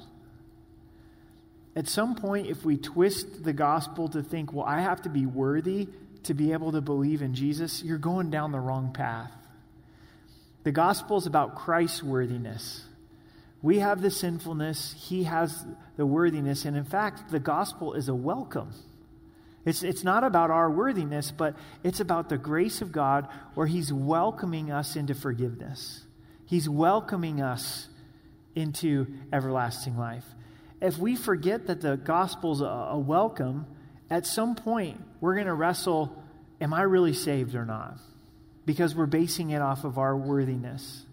At 1.74 1.88
some 1.88 2.14
point, 2.14 2.46
if 2.46 2.64
we 2.64 2.76
twist 2.76 3.44
the 3.44 3.52
gospel 3.52 4.08
to 4.08 4.22
think, 4.22 4.52
well, 4.52 4.64
I 4.64 4.80
have 4.80 5.02
to 5.02 5.08
be 5.08 5.26
worthy 5.26 5.88
to 6.24 6.34
be 6.34 6.52
able 6.52 6.72
to 6.72 6.80
believe 6.80 7.22
in 7.22 7.34
Jesus, 7.34 7.82
you're 7.82 7.98
going 7.98 8.30
down 8.30 8.52
the 8.52 8.60
wrong 8.60 8.92
path. 8.92 9.32
The 10.64 10.72
gospel 10.72 11.18
is 11.18 11.26
about 11.26 11.56
Christ's 11.56 12.02
worthiness. 12.02 12.84
We 13.62 13.78
have 13.78 14.02
the 14.02 14.10
sinfulness, 14.10 14.94
He 14.96 15.24
has 15.24 15.64
the 15.96 16.06
worthiness, 16.06 16.64
and 16.64 16.76
in 16.76 16.84
fact, 16.84 17.30
the 17.30 17.40
gospel 17.40 17.94
is 17.94 18.08
a 18.08 18.14
welcome. 18.14 18.72
It's, 19.68 19.82
it's 19.82 20.02
not 20.02 20.24
about 20.24 20.50
our 20.50 20.70
worthiness, 20.70 21.30
but 21.30 21.54
it's 21.84 22.00
about 22.00 22.30
the 22.30 22.38
grace 22.38 22.80
of 22.80 22.90
God 22.90 23.28
where 23.52 23.66
He's 23.66 23.92
welcoming 23.92 24.72
us 24.72 24.96
into 24.96 25.14
forgiveness. 25.14 26.06
He's 26.46 26.70
welcoming 26.70 27.42
us 27.42 27.88
into 28.54 29.06
everlasting 29.30 29.98
life. 29.98 30.24
If 30.80 30.96
we 30.96 31.16
forget 31.16 31.66
that 31.66 31.82
the 31.82 31.98
gospel's 31.98 32.62
a, 32.62 32.64
a 32.64 32.98
welcome, 32.98 33.66
at 34.08 34.24
some 34.24 34.54
point 34.54 35.02
we're 35.20 35.34
going 35.34 35.46
to 35.46 35.52
wrestle 35.52 36.24
am 36.62 36.72
I 36.72 36.82
really 36.82 37.12
saved 37.12 37.54
or 37.54 37.66
not? 37.66 37.98
Because 38.64 38.94
we're 38.94 39.04
basing 39.04 39.50
it 39.50 39.60
off 39.60 39.84
of 39.84 39.98
our 39.98 40.16
worthiness. 40.16 41.04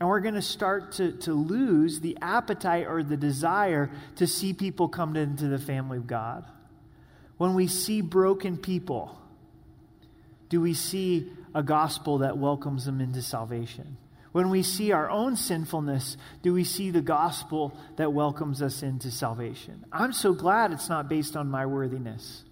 And 0.00 0.08
we're 0.08 0.20
going 0.20 0.34
to 0.34 0.40
start 0.40 0.92
to, 0.92 1.12
to 1.18 1.34
lose 1.34 2.00
the 2.00 2.16
appetite 2.22 2.86
or 2.86 3.02
the 3.02 3.18
desire 3.18 3.90
to 4.16 4.26
see 4.26 4.54
people 4.54 4.88
come 4.88 5.14
into 5.14 5.48
the 5.48 5.58
family 5.58 5.98
of 5.98 6.06
God. 6.06 6.46
When 7.42 7.54
we 7.54 7.66
see 7.66 8.02
broken 8.02 8.56
people, 8.56 9.18
do 10.48 10.60
we 10.60 10.74
see 10.74 11.32
a 11.52 11.60
gospel 11.60 12.18
that 12.18 12.38
welcomes 12.38 12.84
them 12.84 13.00
into 13.00 13.20
salvation? 13.20 13.96
When 14.30 14.48
we 14.48 14.62
see 14.62 14.92
our 14.92 15.10
own 15.10 15.34
sinfulness, 15.34 16.16
do 16.42 16.54
we 16.54 16.62
see 16.62 16.92
the 16.92 17.00
gospel 17.00 17.76
that 17.96 18.12
welcomes 18.12 18.62
us 18.62 18.84
into 18.84 19.10
salvation? 19.10 19.84
I'm 19.90 20.12
so 20.12 20.34
glad 20.34 20.70
it's 20.70 20.88
not 20.88 21.08
based 21.08 21.34
on 21.34 21.50
my 21.50 21.66
worthiness. 21.66 22.44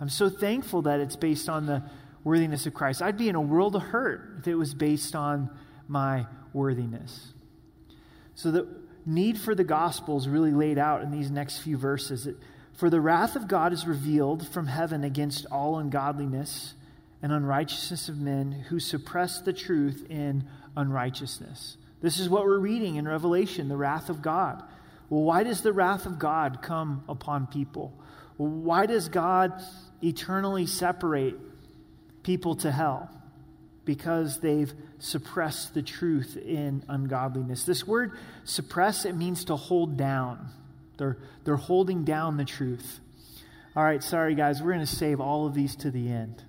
I'm 0.00 0.08
so 0.08 0.28
thankful 0.28 0.82
that 0.82 0.98
it's 0.98 1.14
based 1.14 1.48
on 1.48 1.66
the 1.66 1.84
worthiness 2.24 2.66
of 2.66 2.74
Christ. 2.74 3.02
I'd 3.02 3.16
be 3.16 3.28
in 3.28 3.36
a 3.36 3.40
world 3.40 3.76
of 3.76 3.82
hurt 3.82 4.38
if 4.40 4.48
it 4.48 4.56
was 4.56 4.74
based 4.74 5.14
on 5.14 5.48
my 5.86 6.26
worthiness. 6.52 7.34
So 8.34 8.50
the 8.50 8.66
need 9.06 9.38
for 9.38 9.54
the 9.54 9.62
gospel 9.62 10.16
is 10.16 10.28
really 10.28 10.50
laid 10.50 10.76
out 10.76 11.02
in 11.02 11.12
these 11.12 11.30
next 11.30 11.58
few 11.58 11.76
verses. 11.76 12.26
It, 12.26 12.34
for 12.76 12.90
the 12.90 13.00
wrath 13.00 13.36
of 13.36 13.48
God 13.48 13.72
is 13.72 13.86
revealed 13.86 14.48
from 14.48 14.66
heaven 14.66 15.04
against 15.04 15.46
all 15.46 15.78
ungodliness 15.78 16.74
and 17.22 17.32
unrighteousness 17.32 18.08
of 18.08 18.18
men 18.18 18.52
who 18.68 18.80
suppress 18.80 19.40
the 19.40 19.52
truth 19.52 20.04
in 20.10 20.44
unrighteousness. 20.76 21.76
This 22.00 22.18
is 22.18 22.28
what 22.28 22.44
we're 22.44 22.58
reading 22.58 22.96
in 22.96 23.08
Revelation 23.08 23.68
the 23.68 23.76
wrath 23.76 24.10
of 24.10 24.20
God. 24.20 24.62
Well, 25.08 25.22
why 25.22 25.44
does 25.44 25.62
the 25.62 25.72
wrath 25.72 26.04
of 26.04 26.18
God 26.18 26.60
come 26.62 27.04
upon 27.08 27.46
people? 27.46 27.94
Well, 28.36 28.50
why 28.50 28.86
does 28.86 29.08
God 29.08 29.62
eternally 30.02 30.66
separate 30.66 31.36
people 32.22 32.56
to 32.56 32.72
hell? 32.72 33.10
Because 33.84 34.40
they've 34.40 34.72
suppressed 34.98 35.74
the 35.74 35.82
truth 35.82 36.36
in 36.36 36.82
ungodliness. 36.88 37.64
This 37.64 37.86
word 37.86 38.18
suppress, 38.44 39.04
it 39.04 39.14
means 39.14 39.44
to 39.44 39.56
hold 39.56 39.96
down. 39.96 40.48
They're, 40.96 41.18
they're 41.44 41.56
holding 41.56 42.04
down 42.04 42.36
the 42.36 42.44
truth. 42.44 43.00
All 43.76 43.82
right, 43.82 44.02
sorry, 44.02 44.34
guys. 44.34 44.62
We're 44.62 44.72
going 44.72 44.86
to 44.86 44.94
save 44.94 45.20
all 45.20 45.46
of 45.46 45.54
these 45.54 45.74
to 45.76 45.90
the 45.90 46.08
end. 46.10 46.42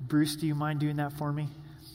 Bruce, 0.00 0.36
do 0.36 0.46
you 0.46 0.54
mind 0.54 0.80
doing 0.80 0.96
that 0.96 1.12
for 1.12 1.32
me? 1.32 1.48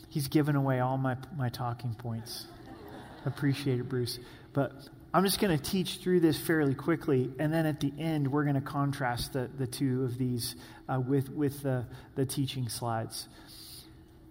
He's 0.10 0.28
given 0.28 0.56
away 0.56 0.80
all 0.80 0.98
my, 0.98 1.16
my 1.36 1.50
talking 1.50 1.94
points. 1.96 2.46
Appreciate 3.26 3.80
it, 3.80 3.90
Bruce. 3.90 4.20
But 4.54 4.74
I'm 5.14 5.24
just 5.24 5.40
going 5.40 5.58
to 5.58 5.64
teach 5.64 5.98
through 5.98 6.22
this 6.22 6.40
fairly 6.40 6.74
quickly, 6.74 7.32
and 7.40 7.54
then 7.54 7.66
at 7.66 7.80
the 7.80 7.92
end, 8.00 8.32
we're 8.32 8.44
going 8.44 8.56
to 8.56 8.62
contrast 8.62 9.34
the, 9.34 9.50
the 9.58 9.68
two 9.68 10.04
of 10.04 10.18
these 10.18 10.56
uh, 10.88 11.00
with, 11.00 11.30
with 11.30 11.64
the, 11.64 11.86
the 12.16 12.26
teaching 12.26 12.70
slides. 12.70 13.28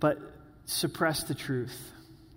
But 0.00 0.18
suppress 0.64 1.24
the 1.24 1.34
truth, 1.34 1.92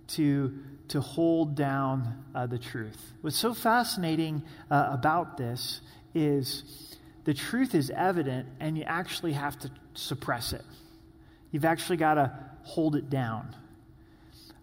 to, 0.08 0.58
to 0.88 1.00
hold 1.00 1.54
down 1.54 2.24
uh, 2.34 2.46
the 2.46 2.58
truth. 2.58 3.12
What's 3.20 3.38
so 3.38 3.54
fascinating 3.54 4.42
uh, 4.70 4.88
about 4.92 5.36
this 5.36 5.80
is 6.14 6.96
the 7.24 7.34
truth 7.34 7.74
is 7.74 7.90
evident, 7.90 8.48
and 8.60 8.76
you 8.76 8.84
actually 8.84 9.32
have 9.32 9.58
to 9.60 9.70
suppress 9.94 10.52
it. 10.52 10.64
You've 11.50 11.64
actually 11.64 11.96
got 11.96 12.14
to 12.14 12.32
hold 12.62 12.96
it 12.96 13.08
down. 13.08 13.54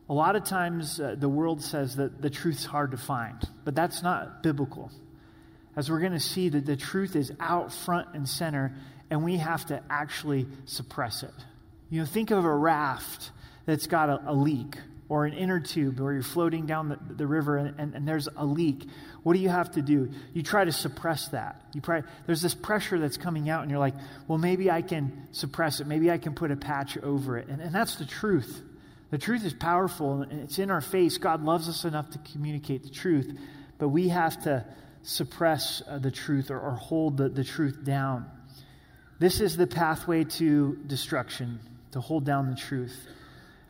A 0.09 0.13
lot 0.13 0.35
of 0.35 0.43
times, 0.43 0.99
uh, 0.99 1.15
the 1.17 1.29
world 1.29 1.61
says 1.61 1.95
that 1.95 2.21
the 2.21 2.29
truth's 2.29 2.65
hard 2.65 2.91
to 2.91 2.97
find, 2.97 3.41
but 3.63 3.75
that's 3.75 4.03
not 4.03 4.43
biblical. 4.43 4.91
As 5.75 5.89
we're 5.89 6.01
going 6.01 6.11
to 6.11 6.19
see, 6.19 6.49
that 6.49 6.65
the 6.65 6.75
truth 6.75 7.15
is 7.15 7.31
out 7.39 7.71
front 7.71 8.09
and 8.13 8.27
center, 8.27 8.75
and 9.09 9.23
we 9.23 9.37
have 9.37 9.65
to 9.67 9.81
actually 9.89 10.47
suppress 10.65 11.23
it. 11.23 11.33
You 11.89 12.01
know, 12.01 12.05
think 12.05 12.31
of 12.31 12.43
a 12.43 12.55
raft 12.55 13.31
that's 13.65 13.87
got 13.87 14.09
a, 14.09 14.21
a 14.27 14.33
leak, 14.33 14.75
or 15.11 15.25
an 15.25 15.33
inner 15.33 15.59
tube 15.59 15.99
where 15.99 16.13
you're 16.13 16.23
floating 16.23 16.65
down 16.65 16.87
the, 16.87 16.97
the 17.17 17.27
river 17.27 17.57
and, 17.57 17.77
and, 17.77 17.95
and, 17.95 18.07
there's 18.07 18.29
a 18.37 18.45
leak. 18.45 18.87
What 19.23 19.33
do 19.33 19.39
you 19.39 19.49
have 19.49 19.69
to 19.71 19.81
do? 19.81 20.09
You 20.33 20.41
try 20.41 20.63
to 20.63 20.71
suppress 20.71 21.27
that. 21.27 21.61
You 21.73 21.81
there's 22.27 22.41
this 22.41 22.55
pressure 22.55 22.97
that's 22.97 23.17
coming 23.17 23.49
out, 23.49 23.63
and 23.63 23.69
you're 23.69 23.79
like, 23.81 23.95
well, 24.29 24.37
maybe 24.37 24.71
I 24.71 24.81
can 24.81 25.27
suppress 25.33 25.81
it. 25.81 25.87
Maybe 25.87 26.09
I 26.09 26.17
can 26.17 26.33
put 26.33 26.49
a 26.49 26.55
patch 26.55 26.97
over 26.97 27.37
it. 27.37 27.49
And, 27.49 27.61
and 27.61 27.75
that's 27.75 27.97
the 27.97 28.05
truth. 28.05 28.61
The 29.09 29.17
truth 29.17 29.43
is 29.43 29.53
powerful 29.53 30.21
and 30.21 30.43
it's 30.43 30.59
in 30.59 30.71
our 30.71 30.79
face. 30.79 31.17
God 31.17 31.43
loves 31.43 31.67
us 31.67 31.83
enough 31.83 32.11
to 32.11 32.19
communicate 32.31 32.83
the 32.83 32.89
truth, 32.89 33.37
but 33.79 33.89
we 33.89 34.07
have 34.07 34.41
to 34.43 34.65
suppress 35.03 35.83
uh, 35.89 35.99
the 35.99 36.11
truth 36.11 36.49
or, 36.49 36.59
or 36.61 36.71
hold 36.71 37.17
the, 37.17 37.27
the 37.27 37.43
truth 37.43 37.83
down. 37.83 38.31
This 39.19 39.41
is 39.41 39.57
the 39.57 39.67
pathway 39.67 40.23
to 40.23 40.77
destruction, 40.87 41.59
to 41.91 41.99
hold 41.99 42.23
down 42.23 42.49
the 42.49 42.55
truth. 42.55 42.95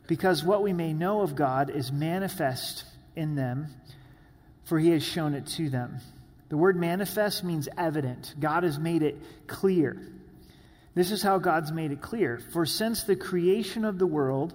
Because 0.06 0.44
what 0.44 0.62
we 0.62 0.72
may 0.72 0.92
know 0.92 1.22
of 1.22 1.36
God 1.36 1.70
is 1.70 1.92
manifest 1.92 2.84
in 3.14 3.34
them, 3.34 3.68
for 4.64 4.78
he 4.78 4.90
has 4.90 5.02
shown 5.02 5.34
it 5.34 5.46
to 5.46 5.70
them. 5.70 5.98
The 6.48 6.56
word 6.56 6.76
manifest 6.76 7.44
means 7.44 7.68
evident. 7.78 8.34
God 8.38 8.64
has 8.64 8.78
made 8.78 9.02
it 9.02 9.18
clear. 9.46 9.96
This 10.94 11.10
is 11.10 11.22
how 11.22 11.38
God's 11.38 11.72
made 11.72 11.92
it 11.92 12.02
clear. 12.02 12.38
For 12.52 12.66
since 12.66 13.04
the 13.04 13.16
creation 13.16 13.84
of 13.84 13.98
the 13.98 14.06
world, 14.06 14.52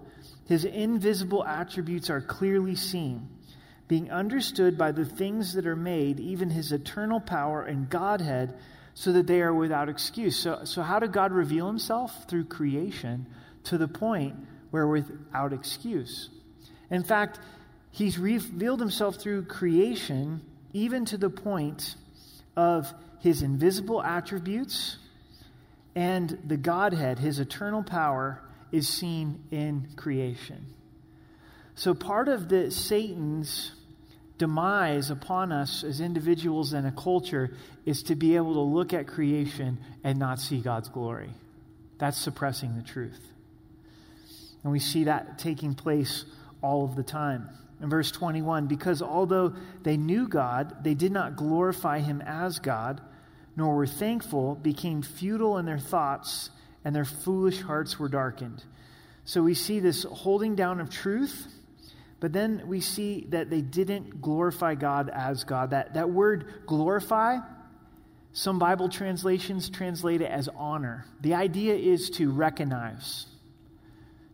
his 0.47 0.63
invisible 0.63 1.43
attributes 1.43 2.09
are 2.09 2.21
clearly 2.21 2.75
seen, 2.75 3.27
being 3.87 4.11
understood 4.11 4.77
by 4.77 4.91
the 4.91 5.05
things 5.05 5.53
that 5.53 5.65
are 5.65 5.75
made, 5.75 6.19
even 6.19 6.49
his 6.49 6.71
eternal 6.71 7.19
power 7.19 7.63
and 7.63 7.89
Godhead, 7.89 8.53
so 8.93 9.11
that 9.13 9.27
they 9.27 9.41
are 9.41 9.53
without 9.53 9.89
excuse. 9.89 10.37
So, 10.37 10.61
so 10.65 10.83
how 10.83 10.99
did 10.99 11.11
God 11.11 11.31
reveal 11.31 11.67
himself? 11.67 12.27
Through 12.27 12.45
creation, 12.45 13.25
to 13.65 13.77
the 13.77 13.87
point 13.87 14.35
where 14.77 15.01
without 15.01 15.53
excuse. 15.53 16.29
In 16.91 17.03
fact, 17.03 17.39
he's 17.91 18.19
revealed 18.19 18.79
himself 18.79 19.15
through 19.15 19.45
creation, 19.45 20.41
even 20.73 21.05
to 21.05 21.17
the 21.17 21.29
point 21.29 21.95
of 22.55 22.93
his 23.19 23.41
invisible 23.41 24.03
attributes 24.03 24.97
and 25.95 26.37
the 26.45 26.57
Godhead, 26.57 27.17
his 27.17 27.39
eternal 27.39 27.81
power 27.81 28.39
is 28.71 28.87
seen 28.87 29.43
in 29.49 29.87
creation. 29.95 30.67
So 31.73 31.95
part 31.95 32.27
of 32.27 32.49
the 32.49 32.69
Satan's 32.69 33.71
demise 34.37 35.09
upon 35.09 35.51
us 35.51 35.83
as 35.83 35.99
individuals 35.99 36.73
and 36.73 36.85
a 36.85 36.91
culture 36.91 37.49
is 37.85 38.03
to 38.03 38.15
be 38.15 38.35
able 38.35 38.53
to 38.53 38.59
look 38.59 38.93
at 38.93 39.07
creation 39.07 39.79
and 40.03 40.19
not 40.19 40.39
see 40.39 40.59
God's 40.59 40.89
glory. 40.89 41.31
That's 41.97 42.17
suppressing 42.17 42.75
the 42.75 42.83
truth. 42.83 43.31
And 44.63 44.71
we 44.71 44.79
see 44.79 45.05
that 45.05 45.39
taking 45.39 45.75
place 45.75 46.25
all 46.61 46.83
of 46.83 46.95
the 46.95 47.03
time. 47.03 47.49
In 47.81 47.89
verse 47.89 48.11
21, 48.11 48.67
because 48.67 49.01
although 49.01 49.53
they 49.83 49.97
knew 49.97 50.27
God, 50.27 50.83
they 50.83 50.95
did 50.95 51.11
not 51.11 51.35
glorify 51.35 51.99
him 51.99 52.21
as 52.21 52.59
God, 52.59 53.01
nor 53.55 53.75
were 53.75 53.87
thankful, 53.87 54.55
became 54.55 55.01
futile 55.01 55.57
in 55.57 55.65
their 55.65 55.79
thoughts 55.79 56.49
and 56.83 56.95
their 56.95 57.05
foolish 57.05 57.61
hearts 57.61 57.99
were 57.99 58.09
darkened. 58.09 58.63
So 59.25 59.43
we 59.43 59.53
see 59.55 59.79
this 59.79 60.03
holding 60.03 60.55
down 60.55 60.79
of 60.79 60.89
truth, 60.89 61.47
but 62.19 62.31
then 62.31 62.63
we 62.65 62.79
see 62.79 63.27
that 63.29 63.49
they 63.49 63.61
didn't 63.61 64.21
glorify 64.21 64.75
God 64.75 65.09
as 65.09 65.43
God. 65.43 65.71
That, 65.71 65.95
that 65.95 66.09
word 66.09 66.63
glorify, 66.65 67.39
some 68.31 68.57
Bible 68.57 68.87
translations 68.87 69.69
translate 69.69 70.21
it 70.21 70.31
as 70.31 70.47
honor. 70.55 71.05
The 71.21 71.33
idea 71.33 71.75
is 71.75 72.09
to 72.11 72.31
recognize, 72.31 73.25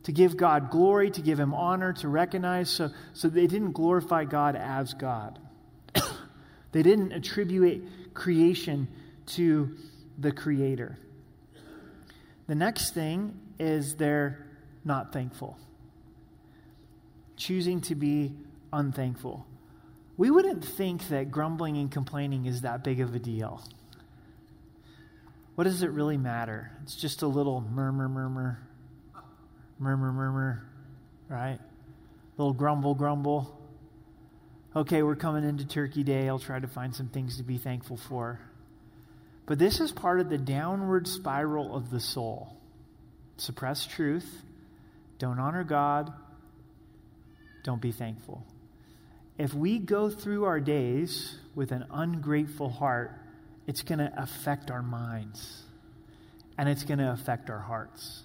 to 0.03 0.11
give 0.11 0.37
God 0.37 0.69
glory, 0.69 1.09
to 1.11 1.21
give 1.21 1.39
him 1.39 1.53
honor, 1.53 1.93
to 1.93 2.07
recognize. 2.07 2.69
So, 2.69 2.89
so 3.13 3.29
they 3.29 3.47
didn't 3.47 3.71
glorify 3.71 4.25
God 4.25 4.55
as 4.55 4.93
God. 4.93 5.39
they 6.71 6.83
didn't 6.83 7.11
attribute 7.13 8.13
creation 8.13 8.87
to 9.25 9.75
the 10.17 10.31
Creator. 10.31 10.97
The 12.47 12.55
next 12.55 12.91
thing 12.93 13.39
is 13.59 13.95
they're 13.95 14.45
not 14.83 15.13
thankful, 15.13 15.57
choosing 17.37 17.81
to 17.81 17.95
be 17.95 18.33
unthankful. 18.73 19.45
We 20.17 20.29
wouldn't 20.29 20.63
think 20.63 21.07
that 21.07 21.31
grumbling 21.31 21.77
and 21.77 21.89
complaining 21.89 22.45
is 22.45 22.61
that 22.61 22.83
big 22.83 22.99
of 22.99 23.15
a 23.15 23.19
deal. 23.19 23.63
What 25.55 25.63
does 25.65 25.83
it 25.83 25.91
really 25.91 26.17
matter? 26.17 26.71
It's 26.83 26.95
just 26.95 27.21
a 27.21 27.27
little 27.27 27.61
murmur, 27.61 28.09
murmur, 28.09 28.59
murmur, 29.83 30.13
murmur, 30.13 30.63
right? 31.27 31.59
Little 32.37 32.53
grumble, 32.53 32.95
grumble. 32.95 33.59
Okay, 34.75 35.03
we're 35.03 35.17
coming 35.17 35.43
into 35.43 35.67
Turkey 35.67 36.03
Day. 36.03 36.27
I'll 36.29 36.39
try 36.39 36.59
to 36.59 36.67
find 36.67 36.95
some 36.95 37.09
things 37.09 37.37
to 37.37 37.43
be 37.43 37.57
thankful 37.57 37.97
for. 37.97 38.39
But 39.45 39.59
this 39.59 39.81
is 39.81 39.91
part 39.91 40.21
of 40.21 40.29
the 40.29 40.37
downward 40.37 41.07
spiral 41.07 41.75
of 41.75 41.91
the 41.91 41.99
soul. 41.99 42.55
Suppress 43.37 43.85
truth, 43.85 44.41
don't 45.19 45.37
honor 45.37 45.65
God, 45.65 46.13
don't 47.63 47.81
be 47.81 47.91
thankful. 47.91 48.45
If 49.37 49.53
we 49.53 49.79
go 49.79 50.09
through 50.09 50.45
our 50.45 50.59
days 50.59 51.35
with 51.55 51.71
an 51.71 51.85
ungrateful 51.91 52.69
heart, 52.69 53.19
it's 53.67 53.81
going 53.81 53.99
to 53.99 54.13
affect 54.15 54.71
our 54.71 54.83
minds 54.83 55.63
and 56.57 56.69
it's 56.69 56.83
going 56.83 56.99
to 56.99 57.11
affect 57.11 57.49
our 57.49 57.59
hearts. 57.59 58.23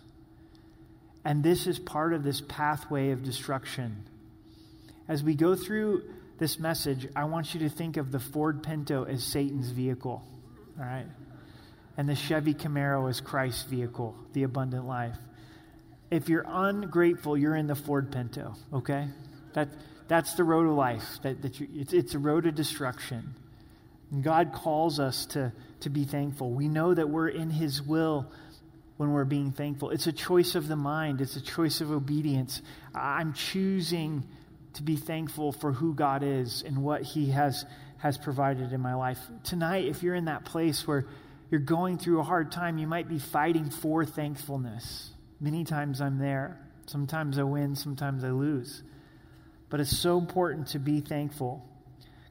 And 1.28 1.44
this 1.44 1.66
is 1.66 1.78
part 1.78 2.14
of 2.14 2.24
this 2.24 2.40
pathway 2.40 3.10
of 3.10 3.22
destruction. 3.22 4.02
As 5.08 5.22
we 5.22 5.34
go 5.34 5.54
through 5.54 6.04
this 6.38 6.58
message, 6.58 7.06
I 7.14 7.24
want 7.24 7.52
you 7.52 7.60
to 7.60 7.68
think 7.68 7.98
of 7.98 8.10
the 8.10 8.18
Ford 8.18 8.62
Pinto 8.62 9.04
as 9.04 9.24
Satan's 9.24 9.68
vehicle. 9.68 10.26
All 10.80 10.84
right? 10.86 11.04
And 11.98 12.08
the 12.08 12.14
Chevy 12.14 12.54
Camaro 12.54 13.10
is 13.10 13.20
Christ's 13.20 13.64
vehicle, 13.64 14.16
the 14.32 14.44
abundant 14.44 14.86
life. 14.86 15.18
If 16.10 16.30
you're 16.30 16.46
ungrateful, 16.48 17.36
you're 17.36 17.56
in 17.56 17.66
the 17.66 17.74
Ford 17.74 18.10
Pinto, 18.10 18.54
okay? 18.72 19.08
That, 19.52 19.68
that's 20.08 20.32
the 20.32 20.44
road 20.44 20.66
of 20.66 20.76
life. 20.76 21.04
That, 21.24 21.42
that 21.42 21.60
you, 21.60 21.68
it's, 21.74 21.92
it's 21.92 22.14
a 22.14 22.18
road 22.18 22.46
of 22.46 22.54
destruction. 22.54 23.34
And 24.10 24.24
God 24.24 24.54
calls 24.54 24.98
us 24.98 25.26
to, 25.26 25.52
to 25.80 25.90
be 25.90 26.04
thankful. 26.04 26.52
We 26.52 26.68
know 26.68 26.94
that 26.94 27.10
we're 27.10 27.28
in 27.28 27.50
His 27.50 27.82
will 27.82 28.32
when 28.98 29.12
we're 29.12 29.24
being 29.24 29.52
thankful. 29.52 29.90
It's 29.90 30.06
a 30.06 30.12
choice 30.12 30.54
of 30.54 30.68
the 30.68 30.76
mind, 30.76 31.22
it's 31.22 31.36
a 31.36 31.40
choice 31.40 31.80
of 31.80 31.90
obedience. 31.90 32.60
I'm 32.94 33.32
choosing 33.32 34.24
to 34.74 34.82
be 34.82 34.96
thankful 34.96 35.52
for 35.52 35.72
who 35.72 35.94
God 35.94 36.22
is 36.22 36.62
and 36.62 36.82
what 36.82 37.02
He 37.02 37.30
has 37.30 37.64
has 37.98 38.16
provided 38.16 38.72
in 38.72 38.80
my 38.80 38.94
life. 38.94 39.18
Tonight, 39.44 39.86
if 39.86 40.02
you're 40.02 40.14
in 40.14 40.26
that 40.26 40.44
place 40.44 40.86
where 40.86 41.06
you're 41.50 41.60
going 41.60 41.98
through 41.98 42.20
a 42.20 42.24
hard 42.24 42.52
time, 42.52 42.78
you 42.78 42.86
might 42.86 43.08
be 43.08 43.18
fighting 43.18 43.70
for 43.70 44.04
thankfulness. 44.04 45.10
Many 45.40 45.64
times 45.64 46.00
I'm 46.00 46.18
there. 46.18 46.60
Sometimes 46.86 47.38
I 47.38 47.42
win, 47.42 47.74
sometimes 47.74 48.24
I 48.24 48.30
lose. 48.30 48.82
But 49.68 49.80
it's 49.80 49.96
so 49.96 50.18
important 50.18 50.68
to 50.68 50.78
be 50.78 51.00
thankful. 51.00 51.64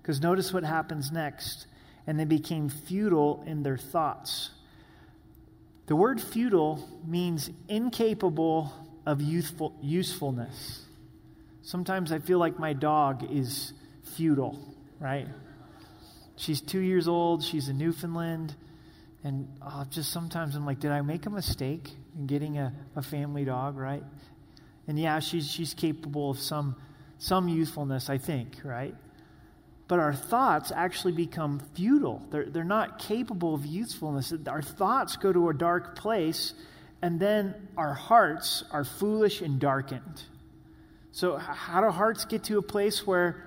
Because 0.01 0.21
notice 0.21 0.53
what 0.53 0.63
happens 0.63 1.11
next. 1.11 1.67
And 2.07 2.17
they 2.17 2.25
became 2.25 2.69
futile 2.69 3.43
in 3.45 3.63
their 3.63 3.77
thoughts. 3.77 4.51
The 5.87 5.95
word 5.95 6.21
futile 6.21 6.87
means 7.05 7.49
incapable 7.69 8.73
of 9.05 9.21
youthful, 9.21 9.73
usefulness. 9.81 10.83
Sometimes 11.61 12.11
I 12.11 12.19
feel 12.19 12.39
like 12.39 12.59
my 12.59 12.73
dog 12.73 13.31
is 13.31 13.73
futile, 14.15 14.59
right? 14.99 15.27
She's 16.35 16.61
two 16.61 16.79
years 16.79 17.07
old. 17.07 17.43
She's 17.43 17.69
a 17.69 17.73
Newfoundland. 17.73 18.53
And 19.23 19.47
uh, 19.61 19.85
just 19.85 20.11
sometimes 20.11 20.55
I'm 20.55 20.65
like, 20.65 20.79
did 20.79 20.91
I 20.91 21.01
make 21.01 21.25
a 21.25 21.29
mistake 21.29 21.89
in 22.17 22.27
getting 22.27 22.57
a, 22.57 22.73
a 22.95 23.01
family 23.01 23.45
dog, 23.45 23.77
right? 23.77 24.03
And 24.87 24.99
yeah, 24.99 25.19
she's, 25.19 25.49
she's 25.49 25.73
capable 25.73 26.31
of 26.31 26.39
some, 26.39 26.75
some 27.17 27.47
youthfulness, 27.47 28.09
I 28.09 28.17
think, 28.17 28.57
right? 28.63 28.95
But 29.87 29.99
our 29.99 30.13
thoughts 30.13 30.71
actually 30.75 31.13
become 31.13 31.61
futile. 31.73 32.21
They're, 32.29 32.45
they're 32.45 32.63
not 32.63 32.99
capable 32.99 33.53
of 33.53 33.65
usefulness. 33.65 34.33
Our 34.47 34.61
thoughts 34.61 35.15
go 35.15 35.31
to 35.31 35.49
a 35.49 35.53
dark 35.53 35.95
place, 35.95 36.53
and 37.01 37.19
then 37.19 37.55
our 37.77 37.93
hearts 37.93 38.65
are 38.71 38.83
foolish 38.83 39.41
and 39.41 39.59
darkened. 39.59 40.23
So, 41.11 41.37
how 41.37 41.81
do 41.81 41.89
hearts 41.89 42.25
get 42.25 42.43
to 42.45 42.57
a 42.57 42.61
place 42.61 43.07
where 43.07 43.43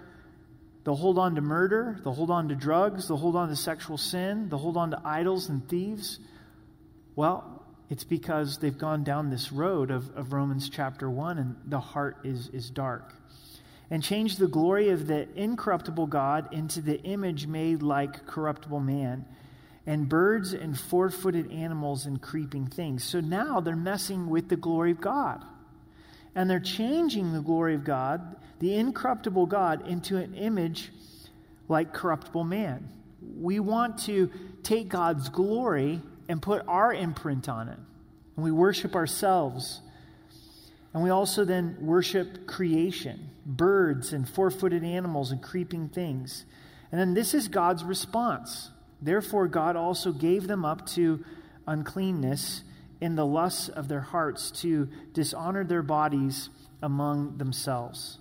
they'll 0.84 0.96
hold 0.96 1.18
on 1.18 1.34
to 1.34 1.42
murder, 1.42 2.00
they'll 2.02 2.14
hold 2.14 2.30
on 2.30 2.48
to 2.48 2.54
drugs, 2.54 3.06
they'll 3.06 3.18
hold 3.18 3.36
on 3.36 3.48
to 3.50 3.56
sexual 3.56 3.98
sin, 3.98 4.48
they'll 4.48 4.58
hold 4.58 4.78
on 4.78 4.90
to 4.92 5.00
idols 5.04 5.50
and 5.50 5.68
thieves? 5.68 6.18
Well, 7.16 7.64
it's 7.90 8.04
because 8.04 8.58
they've 8.58 8.76
gone 8.76 9.04
down 9.04 9.28
this 9.28 9.52
road 9.52 9.90
of, 9.90 10.16
of 10.16 10.32
Romans 10.32 10.70
chapter 10.70 11.10
1, 11.10 11.38
and 11.38 11.56
the 11.66 11.80
heart 11.80 12.16
is, 12.24 12.48
is 12.48 12.70
dark 12.70 13.14
and 13.90 14.02
changed 14.02 14.38
the 14.38 14.46
glory 14.46 14.90
of 14.90 15.06
the 15.06 15.28
incorruptible 15.34 16.06
God 16.06 16.52
into 16.54 16.80
the 16.80 17.02
image 17.02 17.46
made 17.46 17.82
like 17.82 18.26
corruptible 18.26 18.80
man, 18.80 19.24
and 19.86 20.08
birds 20.08 20.52
and 20.52 20.78
four 20.78 21.10
footed 21.10 21.50
animals 21.50 22.06
and 22.06 22.22
creeping 22.22 22.66
things. 22.66 23.02
So 23.02 23.20
now 23.20 23.60
they're 23.60 23.74
messing 23.74 24.28
with 24.28 24.48
the 24.48 24.56
glory 24.56 24.92
of 24.92 25.00
God. 25.00 25.44
And 26.34 26.48
they're 26.48 26.60
changing 26.60 27.32
the 27.32 27.40
glory 27.40 27.74
of 27.74 27.82
God, 27.82 28.36
the 28.60 28.74
incorruptible 28.74 29.46
God, 29.46 29.88
into 29.88 30.16
an 30.16 30.34
image 30.34 30.92
like 31.66 31.92
corruptible 31.92 32.44
man. 32.44 32.88
We 33.36 33.58
want 33.58 33.98
to 34.04 34.30
take 34.62 34.88
God's 34.88 35.28
glory 35.28 36.00
and 36.28 36.40
put 36.40 36.62
our 36.68 36.94
imprint 36.94 37.48
on 37.48 37.68
it. 37.68 37.78
And 38.36 38.44
we 38.44 38.52
worship 38.52 38.94
ourselves. 38.94 39.80
And 40.92 41.02
we 41.02 41.10
also 41.10 41.44
then 41.44 41.76
worship 41.80 42.46
creation 42.46 43.30
birds 43.46 44.12
and 44.12 44.28
four 44.28 44.50
footed 44.50 44.84
animals 44.84 45.32
and 45.32 45.42
creeping 45.42 45.88
things. 45.88 46.44
And 46.92 47.00
then 47.00 47.14
this 47.14 47.34
is 47.34 47.48
God's 47.48 47.84
response. 47.84 48.70
Therefore, 49.00 49.48
God 49.48 49.76
also 49.76 50.12
gave 50.12 50.46
them 50.46 50.64
up 50.64 50.86
to 50.90 51.24
uncleanness 51.66 52.62
in 53.00 53.16
the 53.16 53.24
lusts 53.24 53.68
of 53.68 53.88
their 53.88 54.00
hearts 54.00 54.50
to 54.50 54.88
dishonor 55.12 55.64
their 55.64 55.82
bodies 55.82 56.50
among 56.82 57.38
themselves. 57.38 58.18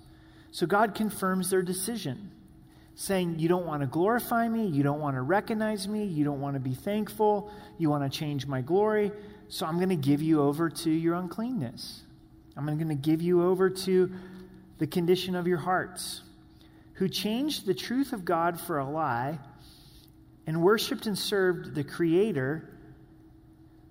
So 0.52 0.66
God 0.66 0.94
confirms 0.94 1.50
their 1.50 1.62
decision, 1.62 2.30
saying, 2.94 3.38
You 3.38 3.48
don't 3.48 3.66
want 3.66 3.82
to 3.82 3.86
glorify 3.86 4.48
me, 4.48 4.66
you 4.66 4.82
don't 4.82 5.00
want 5.00 5.16
to 5.16 5.22
recognize 5.22 5.86
me, 5.86 6.04
you 6.04 6.24
don't 6.24 6.40
want 6.40 6.54
to 6.54 6.60
be 6.60 6.74
thankful, 6.74 7.52
you 7.78 7.90
want 7.90 8.10
to 8.10 8.18
change 8.18 8.46
my 8.46 8.62
glory, 8.62 9.12
so 9.48 9.66
I'm 9.66 9.76
going 9.76 9.90
to 9.90 9.96
give 9.96 10.22
you 10.22 10.40
over 10.42 10.70
to 10.70 10.90
your 10.90 11.14
uncleanness. 11.14 12.02
I'm 12.56 12.66
going 12.66 12.88
to 12.88 12.94
give 12.94 13.22
you 13.22 13.42
over 13.44 13.70
to 13.70 14.10
the 14.78 14.86
condition 14.86 15.34
of 15.34 15.46
your 15.46 15.58
hearts, 15.58 16.22
who 16.94 17.08
changed 17.08 17.66
the 17.66 17.74
truth 17.74 18.12
of 18.12 18.24
God 18.24 18.60
for 18.60 18.78
a 18.78 18.88
lie 18.88 19.38
and 20.46 20.62
worshiped 20.62 21.06
and 21.06 21.16
served 21.16 21.74
the 21.74 21.84
Creator, 21.84 22.68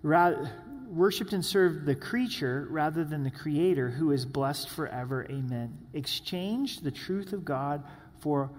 worshiped 0.03 1.33
and 1.33 1.45
served 1.45 1.85
the 1.85 1.95
creature 1.95 2.67
rather 2.69 3.03
than 3.03 3.23
the 3.23 3.31
Creator, 3.31 3.91
who 3.91 4.11
is 4.11 4.25
blessed 4.25 4.69
forever. 4.69 5.25
Amen. 5.29 5.77
Exchanged 5.93 6.83
the 6.83 6.91
truth 6.91 7.33
of 7.33 7.45
God 7.45 7.83
for 8.19 8.49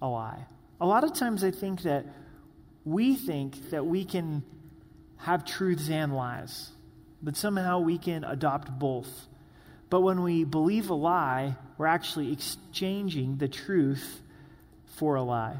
a 0.00 0.08
lie. 0.08 0.46
A 0.80 0.86
lot 0.86 1.04
of 1.04 1.12
times 1.12 1.44
I 1.44 1.50
think 1.50 1.82
that 1.82 2.06
we 2.84 3.14
think 3.14 3.70
that 3.70 3.84
we 3.84 4.04
can 4.04 4.42
have 5.18 5.44
truths 5.44 5.90
and 5.90 6.14
lies, 6.14 6.70
but 7.22 7.36
somehow 7.36 7.80
we 7.80 7.98
can 7.98 8.24
adopt 8.24 8.78
both. 8.78 9.26
But 9.90 10.00
when 10.02 10.22
we 10.22 10.44
believe 10.44 10.88
a 10.88 10.94
lie, 10.94 11.56
we're 11.76 11.86
actually 11.86 12.32
exchanging 12.32 13.38
the 13.38 13.48
truth 13.48 14.22
for 14.96 15.16
a 15.16 15.22
lie. 15.22 15.56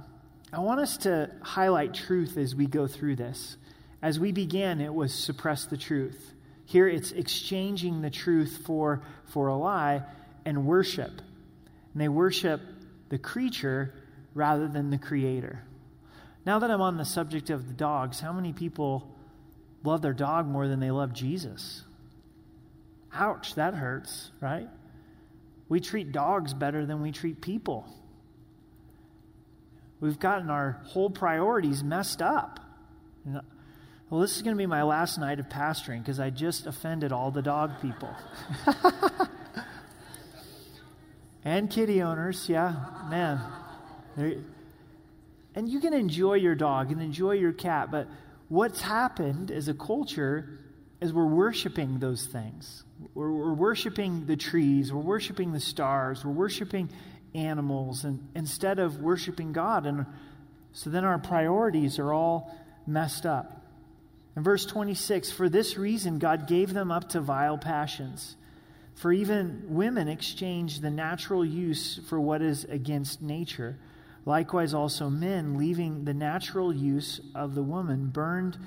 I 0.53 0.61
want 0.61 0.81
us 0.81 0.97
to 0.99 1.31
highlight 1.43 1.95
truth 1.95 2.37
as 2.37 2.55
we 2.55 2.67
go 2.67 2.87
through 2.87 3.17
this. 3.17 3.57
As 4.03 4.19
we 4.19 4.33
began, 4.33 4.81
it 4.81 4.95
was 4.95 5.13
suppress 5.13 5.67
the 5.67 5.77
truth. 5.77 6.33
Here 6.65 6.89
it's 6.89 7.11
exchanging 7.11 8.01
the 8.01 8.11
truth 8.11 8.63
for, 8.65 9.03
for 9.27 9.49
a 9.49 9.57
lie 9.57 10.03
and 10.45 10.65
worship. 10.65 11.11
And 11.93 12.01
they 12.01 12.09
worship 12.09 12.61
the 13.09 13.19
creature 13.19 13.93
rather 14.35 14.69
than 14.69 14.91
the 14.91 14.99
creator. 14.99 15.65
Now 16.47 16.61
that 16.61 16.71
I'm 16.71 16.81
on 16.81 16.97
the 16.97 17.05
subject 17.05 17.51
of 17.51 17.67
the 17.67 17.75
dogs, 17.75 18.21
how 18.21 18.33
many 18.33 18.53
people 18.53 19.15
love 19.83 20.03
their 20.03 20.13
dog 20.13 20.47
more 20.47 20.69
than 20.69 20.79
they 20.81 20.93
love 20.93 21.13
Jesus? 21.13 21.83
Ouch, 23.13 23.55
that 23.57 23.75
hurts, 23.75 24.31
right? 24.41 24.69
We 25.69 25.81
treat 25.81 26.13
dogs 26.13 26.55
better 26.55 26.87
than 26.87 27.03
we 27.03 27.13
treat 27.13 27.41
people. 27.41 27.87
We've 30.01 30.19
gotten 30.19 30.51
our 30.51 30.81
whole 30.85 31.11
priorities 31.11 31.85
messed 31.85 32.23
up. 32.23 32.61
Well, 34.09 34.23
this 34.23 34.35
is 34.35 34.43
going 34.43 34.57
to 34.57 34.59
be 34.59 34.67
my 34.67 34.83
last 34.83 35.19
night 35.19 35.39
of 35.39 35.49
pastoring 35.49 36.01
because 36.01 36.19
I 36.19 36.31
just 36.31 36.67
offended 36.67 37.13
all 37.13 37.31
the 37.31 37.43
dog 37.43 37.81
people. 37.81 38.13
and 41.45 41.71
kitty 41.71 42.03
owners, 42.03 42.49
yeah, 42.49 42.75
man. 43.09 43.41
And 45.55 45.69
you 45.69 45.79
can 45.81 45.93
enjoy 45.93 46.35
your 46.35 46.57
dog 46.57 46.91
and 46.91 47.01
enjoy 47.01 47.33
your 47.33 47.53
cat, 47.53 47.91
but 47.93 48.09
what's 48.49 48.81
happened 48.81 49.51
as 49.51 49.69
a 49.69 49.75
culture 49.75 50.59
is 51.01 51.13
we're 51.13 51.25
worshiping 51.25 52.01
those 52.01 52.27
things. 52.27 52.83
We're, 53.15 53.31
we're 53.31 53.55
worshiping 53.55 54.27
the 54.27 54.37
trees, 54.37 54.93
we're 54.93 55.01
worshiping 55.01 55.53
the 55.53 55.61
stars, 55.61 56.25
we're 56.25 56.33
worshiping 56.33 56.91
animals, 57.35 58.05
and 58.05 58.29
instead 58.35 58.79
of 58.79 59.01
worshiping 59.01 59.53
God. 59.53 59.87
And 59.87 60.07
so 60.73 60.91
then 60.91 61.05
our 61.05 61.19
priorities 61.19 61.99
are 61.99 62.13
all 62.13 62.57
messed 62.87 63.27
up. 63.27 63.65
In 64.37 64.43
verse 64.43 64.65
26, 64.65 65.33
for 65.33 65.49
this 65.49 65.77
reason 65.77 66.19
God 66.19 66.47
gave 66.47 66.73
them 66.73 66.91
up 66.91 67.11
to 67.11 67.21
vile 67.21 67.59
passions. 67.59 68.37
For 68.95 69.13
even 69.13 69.65
women 69.69 70.09
exchange 70.09 70.81
the 70.81 70.91
natural 70.91 71.45
use 71.45 72.01
for 72.09 72.21
what 72.21 72.43
is 72.43 72.65
against 72.65 73.23
nature. 73.23 73.79
Likewise, 74.27 74.75
also 74.75 75.09
men, 75.09 75.57
leaving 75.57 76.05
the 76.05 76.15
natural 76.15 76.75
use 76.75 77.21
of 77.35 77.55
the 77.55 77.63
woman, 77.63 78.09
burned 78.09 78.59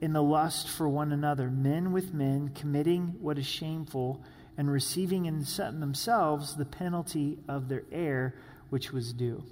in 0.00 0.12
the 0.12 0.22
lust 0.22 0.68
for 0.68 0.88
one 0.88 1.12
another, 1.12 1.50
men 1.50 1.92
with 1.92 2.14
men, 2.14 2.50
committing 2.54 3.16
what 3.20 3.38
is 3.38 3.46
shameful, 3.46 4.22
and 4.56 4.70
receiving 4.70 5.26
in 5.26 5.44
themselves 5.80 6.56
the 6.56 6.64
penalty 6.64 7.38
of 7.48 7.68
their 7.68 7.84
error, 7.90 8.34
which 8.70 8.92
was 8.92 9.12
due. 9.12 9.42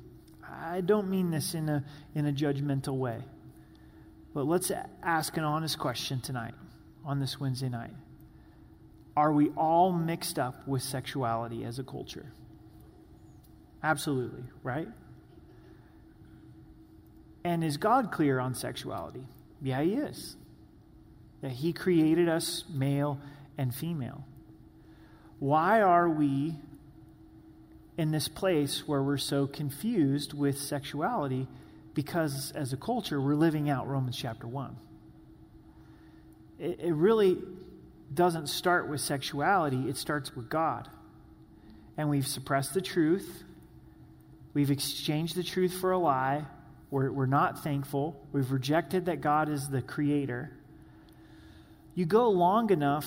I 0.45 0.81
don't 0.81 1.09
mean 1.09 1.31
this 1.31 1.55
in 1.55 1.69
a, 1.69 1.85
in 2.15 2.27
a 2.27 2.33
judgmental 2.33 2.97
way, 2.97 3.23
but 4.35 4.47
let's 4.47 4.71
ask 5.03 5.37
an 5.37 5.45
honest 5.45 5.79
question 5.79 6.21
tonight, 6.21 6.55
on 7.05 7.21
this 7.21 7.41
Wednesday 7.41 7.69
night. 7.69 7.93
Are 9.17 9.33
we 9.33 9.49
all 9.51 9.93
mixed 9.93 10.39
up 10.39 10.67
with 10.69 10.83
sexuality 10.83 11.65
as 11.65 11.79
a 11.79 11.85
culture? 11.85 12.27
Absolutely, 13.83 14.43
right? 14.63 14.89
And 17.45 17.65
is 17.65 17.77
God 17.77 18.11
clear 18.13 18.39
on 18.39 18.55
sexuality? 18.55 19.25
Yeah, 19.63 19.83
He 19.83 19.95
is. 19.95 20.37
That 21.43 21.53
He 21.53 21.73
created 21.73 22.29
us 22.29 22.65
male 22.73 23.21
and 23.59 23.75
female. 23.75 24.25
Why 25.39 25.81
are 25.83 26.09
we 26.09 26.55
in 27.99 28.11
this 28.11 28.29
place 28.29 28.87
where 28.87 29.03
we're 29.03 29.17
so 29.19 29.47
confused 29.47 30.33
with 30.33 30.59
sexuality? 30.59 31.47
Because 31.95 32.53
as 32.53 32.73
a 32.73 32.77
culture, 32.77 33.21
we're 33.21 33.35
living 33.35 33.69
out 33.71 33.89
Romans 33.89 34.17
chapter 34.17 34.47
1. 34.47 34.77
It, 36.59 36.81
it 36.81 36.93
really 36.93 37.39
doesn't 38.13 38.49
start 38.49 38.89
with 38.89 39.01
sexuality, 39.01 39.89
it 39.89 39.97
starts 39.97 40.35
with 40.35 40.49
God. 40.49 40.89
And 41.99 42.09
we've 42.09 42.27
suppressed 42.27 42.75
the 42.75 42.81
truth, 42.81 43.43
we've 44.55 44.71
exchanged 44.71 45.37
the 45.37 45.43
truth 45.43 45.73
for 45.73 45.93
a 45.93 45.99
lie 45.99 46.45
we're, 46.97 47.13
we're 47.13 47.27
not 47.27 47.63
thankful. 47.63 48.19
We've 48.33 48.51
rejected 48.51 49.05
that 49.05 49.21
God 49.21 49.51
is 49.51 49.69
the 49.69 49.83
creator. 49.83 50.51
You 51.95 52.07
go 52.07 52.31
long 52.31 52.71
enough 52.71 53.05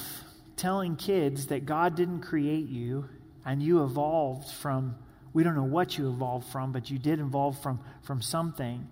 telling 0.55 0.95
kids 0.95 1.47
that 1.47 1.65
God 1.65 1.95
didn't 1.95 2.21
create 2.21 2.69
you 2.69 3.09
and 3.43 3.63
you 3.63 3.83
evolved 3.83 4.47
from, 4.47 4.95
we 5.33 5.43
don't 5.43 5.55
know 5.55 5.63
what 5.63 5.97
you 5.97 6.07
evolved 6.07 6.51
from, 6.51 6.71
but 6.71 6.91
you 6.91 6.99
did 6.99 7.19
evolve 7.19 7.59
from, 7.63 7.79
from 8.03 8.21
something. 8.21 8.87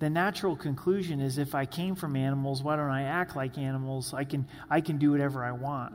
The 0.00 0.10
natural 0.10 0.56
conclusion 0.56 1.20
is 1.20 1.38
if 1.38 1.54
I 1.54 1.64
came 1.64 1.94
from 1.94 2.16
animals, 2.16 2.64
why 2.64 2.74
don't 2.74 2.90
I 2.90 3.02
act 3.02 3.36
like 3.36 3.56
animals? 3.56 4.12
I 4.12 4.24
can, 4.24 4.48
I 4.68 4.80
can 4.80 4.98
do 4.98 5.12
whatever 5.12 5.44
I 5.44 5.52
want. 5.52 5.94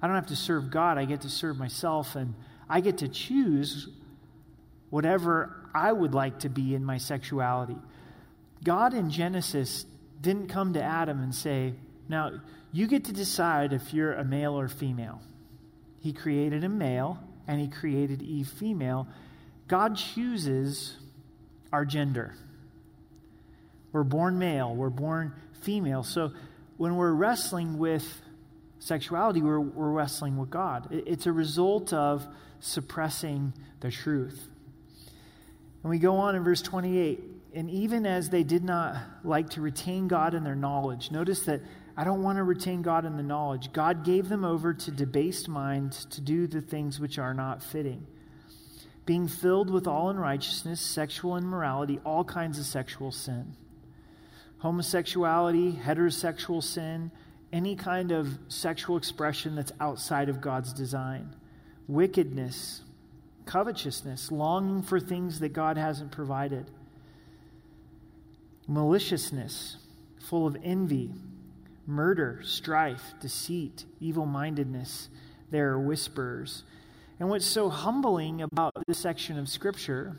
I 0.00 0.06
don't 0.06 0.14
have 0.14 0.28
to 0.28 0.36
serve 0.36 0.70
God, 0.70 0.96
I 0.96 1.06
get 1.06 1.22
to 1.22 1.28
serve 1.28 1.58
myself, 1.58 2.14
and 2.14 2.34
I 2.68 2.80
get 2.80 2.98
to 2.98 3.08
choose 3.08 3.88
whatever 4.90 5.56
I 5.74 5.92
would 5.92 6.14
like 6.14 6.40
to 6.40 6.48
be 6.48 6.74
in 6.74 6.84
my 6.84 6.98
sexuality. 6.98 7.76
God 8.62 8.92
in 8.92 9.10
Genesis 9.10 9.86
didn't 10.20 10.48
come 10.48 10.74
to 10.74 10.82
Adam 10.82 11.22
and 11.22 11.34
say, 11.34 11.74
Now, 12.08 12.40
you 12.72 12.86
get 12.86 13.04
to 13.06 13.12
decide 13.12 13.72
if 13.72 13.94
you're 13.94 14.12
a 14.12 14.24
male 14.24 14.58
or 14.58 14.68
female. 14.68 15.20
He 16.00 16.12
created 16.12 16.64
a 16.64 16.68
male 16.68 17.18
and 17.46 17.60
he 17.60 17.68
created 17.68 18.22
Eve 18.22 18.48
female 18.48 19.06
God 19.70 19.94
chooses 19.94 20.96
our 21.72 21.84
gender. 21.84 22.34
We're 23.92 24.02
born 24.02 24.36
male, 24.36 24.74
we're 24.74 24.90
born 24.90 25.32
female. 25.62 26.02
So 26.02 26.32
when 26.76 26.96
we're 26.96 27.12
wrestling 27.12 27.78
with 27.78 28.04
sexuality, 28.80 29.42
we're, 29.42 29.60
we're 29.60 29.92
wrestling 29.92 30.36
with 30.38 30.50
God. 30.50 30.88
It's 30.90 31.26
a 31.26 31.32
result 31.32 31.92
of 31.92 32.26
suppressing 32.58 33.52
the 33.78 33.92
truth. 33.92 34.48
And 35.82 35.90
we 35.90 35.98
go 35.98 36.16
on 36.16 36.34
in 36.34 36.44
verse 36.44 36.62
28 36.62 37.30
and 37.54 37.70
even 37.70 38.06
as 38.06 38.30
they 38.30 38.44
did 38.44 38.64
not 38.64 38.96
like 39.24 39.50
to 39.50 39.60
retain 39.60 40.08
God 40.08 40.34
in 40.34 40.44
their 40.44 40.54
knowledge, 40.54 41.10
notice 41.10 41.40
that 41.42 41.60
I 41.96 42.04
don't 42.04 42.22
want 42.22 42.38
to 42.38 42.44
retain 42.44 42.82
God 42.82 43.04
in 43.04 43.16
the 43.16 43.22
knowledge. 43.22 43.72
God 43.72 44.04
gave 44.04 44.28
them 44.28 44.44
over 44.44 44.72
to 44.72 44.90
debased 44.90 45.48
minds 45.48 46.04
to 46.06 46.20
do 46.20 46.46
the 46.46 46.60
things 46.60 47.00
which 47.00 47.18
are 47.18 47.34
not 47.34 47.62
fitting. 47.62 48.06
Being 49.04 49.26
filled 49.26 49.70
with 49.70 49.86
all 49.86 50.10
unrighteousness, 50.10 50.80
sexual 50.80 51.36
immorality, 51.36 51.98
all 52.04 52.22
kinds 52.22 52.58
of 52.58 52.66
sexual 52.66 53.10
sin. 53.10 53.56
Homosexuality, 54.58 55.72
heterosexual 55.72 56.62
sin, 56.62 57.10
any 57.52 57.74
kind 57.74 58.12
of 58.12 58.38
sexual 58.48 58.96
expression 58.96 59.56
that's 59.56 59.72
outside 59.80 60.28
of 60.28 60.40
God's 60.40 60.72
design. 60.72 61.34
Wickedness, 61.88 62.82
covetousness, 63.50 64.30
longing 64.30 64.80
for 64.80 65.00
things 65.00 65.40
that 65.40 65.52
God 65.52 65.76
hasn't 65.76 66.12
provided 66.12 66.70
maliciousness, 68.68 69.76
full 70.20 70.46
of 70.46 70.56
envy, 70.62 71.10
murder, 71.84 72.40
strife, 72.44 73.14
deceit, 73.20 73.84
evil 73.98 74.24
mindedness. 74.24 75.08
There 75.50 75.70
are 75.70 75.80
whisperers. 75.80 76.62
And 77.18 77.28
what's 77.28 77.44
so 77.44 77.68
humbling 77.68 78.40
about 78.40 78.72
this 78.86 78.98
section 78.98 79.36
of 79.36 79.48
Scripture 79.48 80.16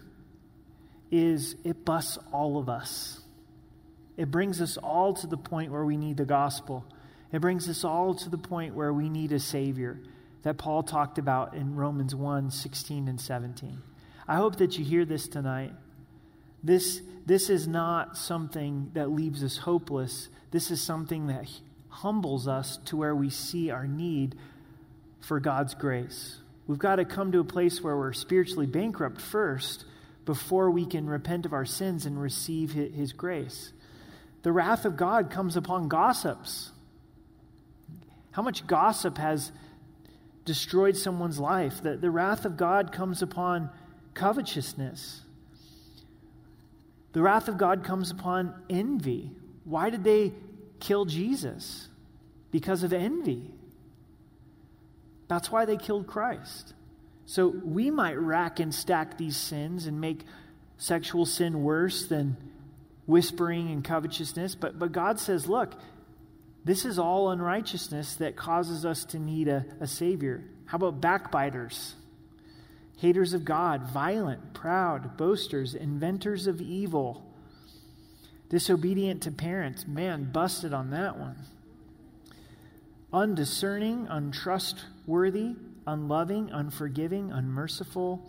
is 1.10 1.56
it 1.64 1.86
busts 1.86 2.18
all 2.34 2.58
of 2.58 2.68
us. 2.68 3.22
It 4.18 4.30
brings 4.30 4.62
us 4.62 4.76
all 4.76 5.14
to 5.14 5.26
the 5.28 5.38
point 5.38 5.72
where 5.72 5.86
we 5.86 5.96
need 5.96 6.18
the 6.18 6.26
gospel. 6.26 6.86
It 7.32 7.40
brings 7.40 7.70
us 7.70 7.86
all 7.86 8.14
to 8.16 8.30
the 8.30 8.38
point 8.38 8.76
where 8.76 8.92
we 8.92 9.08
need 9.08 9.32
a 9.32 9.40
Savior 9.40 10.02
that 10.44 10.58
Paul 10.58 10.84
talked 10.84 11.18
about 11.18 11.54
in 11.54 11.76
Romans 11.76 12.16
1 12.16 12.52
16 12.52 13.08
and 13.08 13.20
17. 13.20 13.82
I 14.28 14.36
hope 14.36 14.58
that 14.58 14.78
you 14.78 14.86
hear 14.86 15.06
this 15.06 15.28
tonight. 15.28 15.74
This, 16.64 17.02
this 17.26 17.50
is 17.50 17.68
not 17.68 18.18
something 18.18 18.92
that 18.94 19.12
leaves 19.12 19.44
us 19.44 19.58
hopeless. 19.58 20.30
This 20.52 20.72
is 20.72 20.82
something 20.82 21.28
that 21.28 21.48
humbles 21.90 22.48
us 22.48 22.78
to 22.86 22.96
where 22.96 23.16
we 23.16 23.30
see 23.30 23.70
our 23.70 23.88
need 23.88 24.36
for 25.20 25.40
God's 25.40 25.74
grace. 25.74 26.38
We've 26.68 26.80
got 26.80 26.98
to 26.98 27.06
come 27.06 27.32
to 27.32 27.40
a 27.40 27.44
place 27.44 27.82
where 27.82 27.98
we're 27.98 28.14
spiritually 28.14 28.68
bankrupt 28.68 29.20
first 29.20 29.86
before 30.26 30.72
we 30.72 30.86
can 30.86 31.10
repent 31.10 31.46
of 31.46 31.54
our 31.54 31.66
sins 31.66 32.06
and 32.06 32.22
receive 32.22 32.72
His 32.72 33.12
grace. 33.12 33.74
The 34.44 34.52
wrath 34.52 34.86
of 34.86 34.98
God 34.98 35.30
comes 35.30 35.56
upon 35.56 35.88
gossips. 35.88 36.72
How 38.32 38.42
much 38.42 38.66
gossip 38.66 39.18
has 39.18 39.52
destroyed 40.46 40.98
someone's 40.98 41.40
life? 41.40 41.82
The, 41.82 41.98
the 41.98 42.12
wrath 42.12 42.46
of 42.46 42.58
God 42.58 42.92
comes 42.92 43.22
upon 43.22 43.70
covetousness. 44.14 45.22
The 47.14 47.22
wrath 47.22 47.48
of 47.48 47.58
God 47.58 47.84
comes 47.84 48.12
upon 48.12 48.54
envy. 48.70 49.32
Why 49.64 49.90
did 49.90 50.04
they 50.04 50.34
kill 50.80 51.06
Jesus? 51.06 51.88
Because 52.52 52.84
of 52.84 52.94
envy. 52.94 53.52
That's 55.28 55.52
why 55.52 55.66
they 55.66 55.78
killed 55.78 56.08
Christ. 56.08 56.74
So 57.26 57.48
we 57.48 57.92
might 57.92 58.20
rack 58.20 58.60
and 58.60 58.74
stack 58.74 59.18
these 59.18 59.38
sins 59.38 59.86
and 59.86 60.02
make 60.02 60.26
sexual 60.78 61.26
sin 61.26 61.64
worse 61.64 62.06
than 62.08 62.36
whispering 63.06 63.70
and 63.72 63.84
covetousness, 63.84 64.56
but, 64.56 64.78
but 64.80 64.92
God 64.92 65.20
says, 65.20 65.48
look, 65.48 65.74
this 66.64 66.86
is 66.86 67.00
all 67.00 67.32
unrighteousness 67.32 68.16
that 68.16 68.36
causes 68.36 68.86
us 68.86 69.06
to 69.06 69.20
need 69.20 69.48
a, 69.48 69.66
a 69.80 69.88
Savior. 69.88 70.44
How 70.66 70.78
about 70.78 71.02
backbiters? 71.02 71.96
haters 73.02 73.34
of 73.34 73.44
God, 73.44 73.90
violent, 73.90 74.54
proud, 74.54 75.18
boasters, 75.18 75.74
inventors 75.74 76.46
of 76.46 76.62
evil, 76.62 77.26
disobedient 78.48 79.24
to 79.24 79.32
parents. 79.32 79.88
Man, 79.88 80.32
busted 80.32 80.72
on 80.72 80.92
that 80.92 81.18
one. 81.18 81.36
Undiscerning, 83.12 84.06
untrustworthy, 84.08 85.56
unloving, 85.88 86.52
unforgiving, 86.52 87.32
unmerciful, 87.32 88.24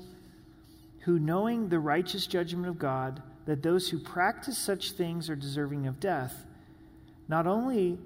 who, 1.01 1.19
knowing 1.19 1.69
the 1.69 1.79
righteous 1.79 2.27
judgment 2.27 2.67
of 2.67 2.79
God, 2.79 3.23
that 3.45 3.63
those 3.63 3.91
who 3.91 3.99
practice 3.99 4.57
such 4.57 4.93
things 4.93 5.29
are 5.29 5.37
deserving 5.37 5.87
of 5.87 6.01
death, 6.01 6.47
not 7.29 7.47
only 7.47 7.99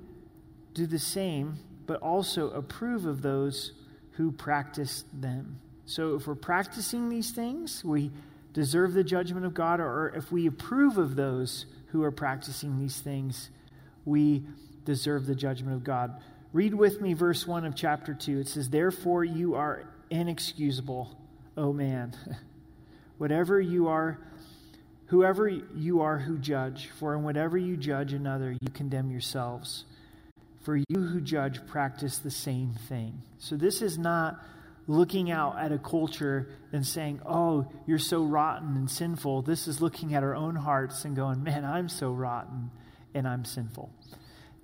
do 0.76 0.86
the 0.86 0.98
same, 0.98 1.58
but 1.86 2.00
also 2.02 2.50
approve 2.50 3.06
of 3.06 3.22
those 3.22 3.72
who 4.12 4.30
practice 4.30 5.04
them. 5.12 5.58
So 5.86 6.16
if 6.16 6.26
we're 6.26 6.34
practicing 6.34 7.08
these 7.08 7.30
things, 7.30 7.82
we 7.82 8.10
deserve 8.52 8.92
the 8.92 9.04
judgment 9.04 9.46
of 9.46 9.54
God, 9.54 9.80
or 9.80 10.12
if 10.14 10.30
we 10.30 10.46
approve 10.46 10.98
of 10.98 11.16
those 11.16 11.64
who 11.88 12.02
are 12.02 12.10
practicing 12.10 12.78
these 12.78 13.00
things, 13.00 13.48
we 14.04 14.44
deserve 14.84 15.26
the 15.26 15.34
judgment 15.34 15.74
of 15.74 15.82
God. 15.82 16.20
Read 16.52 16.74
with 16.74 17.00
me 17.00 17.14
verse 17.14 17.46
1 17.46 17.64
of 17.64 17.74
chapter 17.74 18.12
2. 18.12 18.40
It 18.40 18.48
says, 18.48 18.68
Therefore 18.68 19.24
you 19.24 19.54
are 19.54 19.84
inexcusable, 20.10 21.16
O 21.56 21.72
man. 21.72 22.14
Whatever 23.18 23.60
you 23.60 23.88
are, 23.88 24.18
whoever 25.06 25.48
you 25.48 26.02
are 26.02 26.18
who 26.18 26.36
judge, 26.36 26.90
for 26.98 27.14
in 27.14 27.22
whatever 27.22 27.56
you 27.56 27.78
judge 27.78 28.12
another, 28.12 28.52
you 28.52 28.68
condemn 28.74 29.10
yourselves. 29.10 29.86
For 30.66 30.76
you 30.76 31.00
who 31.00 31.20
judge 31.20 31.64
practice 31.68 32.18
the 32.18 32.30
same 32.32 32.72
thing. 32.88 33.22
So 33.38 33.54
this 33.54 33.82
is 33.82 33.98
not 33.98 34.42
looking 34.88 35.30
out 35.30 35.60
at 35.60 35.70
a 35.70 35.78
culture 35.78 36.48
and 36.72 36.84
saying, 36.84 37.20
oh, 37.24 37.70
you're 37.86 38.00
so 38.00 38.24
rotten 38.24 38.74
and 38.74 38.90
sinful. 38.90 39.42
This 39.42 39.68
is 39.68 39.80
looking 39.80 40.12
at 40.12 40.24
our 40.24 40.34
own 40.34 40.56
hearts 40.56 41.04
and 41.04 41.14
going, 41.14 41.44
man, 41.44 41.64
I'm 41.64 41.88
so 41.88 42.10
rotten 42.10 42.72
and 43.14 43.28
I'm 43.28 43.44
sinful. 43.44 43.92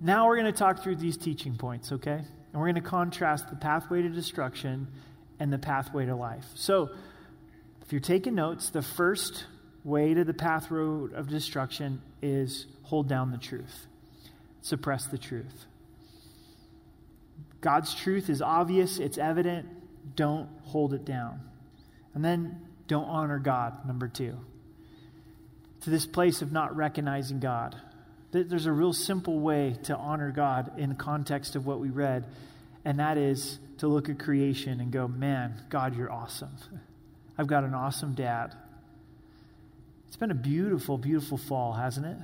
Now 0.01 0.27
we're 0.27 0.35
going 0.35 0.51
to 0.51 0.59
talk 0.59 0.83
through 0.83 0.97
these 0.97 1.15
teaching 1.15 1.55
points, 1.55 1.93
okay? 1.93 2.19
And 2.51 2.61
we're 2.61 2.67
going 2.69 2.75
to 2.75 2.81
contrast 2.81 3.49
the 3.49 3.55
pathway 3.55 4.01
to 4.01 4.09
destruction 4.09 4.89
and 5.39 5.53
the 5.53 5.57
pathway 5.57 6.05
to 6.05 6.17
life. 6.17 6.47
So, 6.55 6.89
if 7.81 7.93
you're 7.93 8.01
taking 8.01 8.35
notes, 8.35 8.71
the 8.71 8.81
first 8.81 9.45
way 9.85 10.13
to 10.13 10.25
the 10.25 10.33
path 10.33 10.69
road 10.69 11.13
of 11.13 11.29
destruction 11.29 12.01
is 12.21 12.65
hold 12.81 13.07
down 13.07 13.31
the 13.31 13.37
truth, 13.37 13.87
suppress 14.61 15.05
the 15.05 15.17
truth. 15.17 15.65
God's 17.63 17.95
truth 17.95 18.29
is 18.29 18.41
obvious, 18.41 18.99
it's 18.99 19.17
evident, 19.17 19.65
don't 20.17 20.49
hold 20.63 20.93
it 20.93 21.05
down. 21.05 21.39
And 22.13 22.23
then 22.23 22.59
don't 22.89 23.05
honor 23.05 23.39
God, 23.39 23.87
number 23.87 24.09
two. 24.09 24.37
To 25.81 25.89
this 25.89 26.05
place 26.05 26.41
of 26.41 26.51
not 26.51 26.75
recognizing 26.75 27.39
God. 27.39 27.77
There's 28.31 28.65
a 28.65 28.71
real 28.71 28.91
simple 28.91 29.39
way 29.39 29.77
to 29.83 29.95
honor 29.95 30.31
God 30.31 30.77
in 30.77 30.89
the 30.89 30.95
context 30.95 31.55
of 31.55 31.65
what 31.65 31.79
we 31.79 31.89
read, 31.89 32.25
and 32.83 32.99
that 32.99 33.17
is 33.17 33.59
to 33.77 33.87
look 33.87 34.09
at 34.09 34.19
creation 34.19 34.81
and 34.81 34.91
go, 34.91 35.07
man, 35.07 35.63
God, 35.69 35.95
you're 35.95 36.11
awesome. 36.11 36.57
I've 37.37 37.47
got 37.47 37.63
an 37.63 37.73
awesome 37.73 38.13
dad. 38.13 38.53
It's 40.07 40.17
been 40.17 40.31
a 40.31 40.35
beautiful, 40.35 40.97
beautiful 40.97 41.37
fall, 41.37 41.71
hasn't 41.73 42.05
it? 42.05 42.17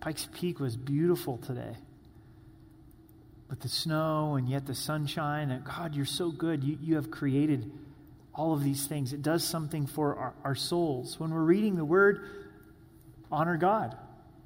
Pikes 0.00 0.28
Peak 0.34 0.60
was 0.60 0.76
beautiful 0.76 1.38
today 1.38 1.76
with 3.52 3.60
the 3.60 3.68
snow 3.68 4.36
and 4.36 4.48
yet 4.48 4.64
the 4.64 4.74
sunshine. 4.74 5.50
And 5.50 5.62
God, 5.62 5.94
you're 5.94 6.06
so 6.06 6.30
good. 6.30 6.64
You, 6.64 6.78
you 6.80 6.94
have 6.94 7.10
created 7.10 7.70
all 8.34 8.54
of 8.54 8.64
these 8.64 8.86
things. 8.86 9.12
It 9.12 9.20
does 9.20 9.44
something 9.44 9.86
for 9.86 10.16
our, 10.16 10.34
our 10.42 10.54
souls. 10.54 11.20
When 11.20 11.34
we're 11.34 11.42
reading 11.42 11.76
the 11.76 11.84
word, 11.84 12.26
honor 13.30 13.58
God. 13.58 13.94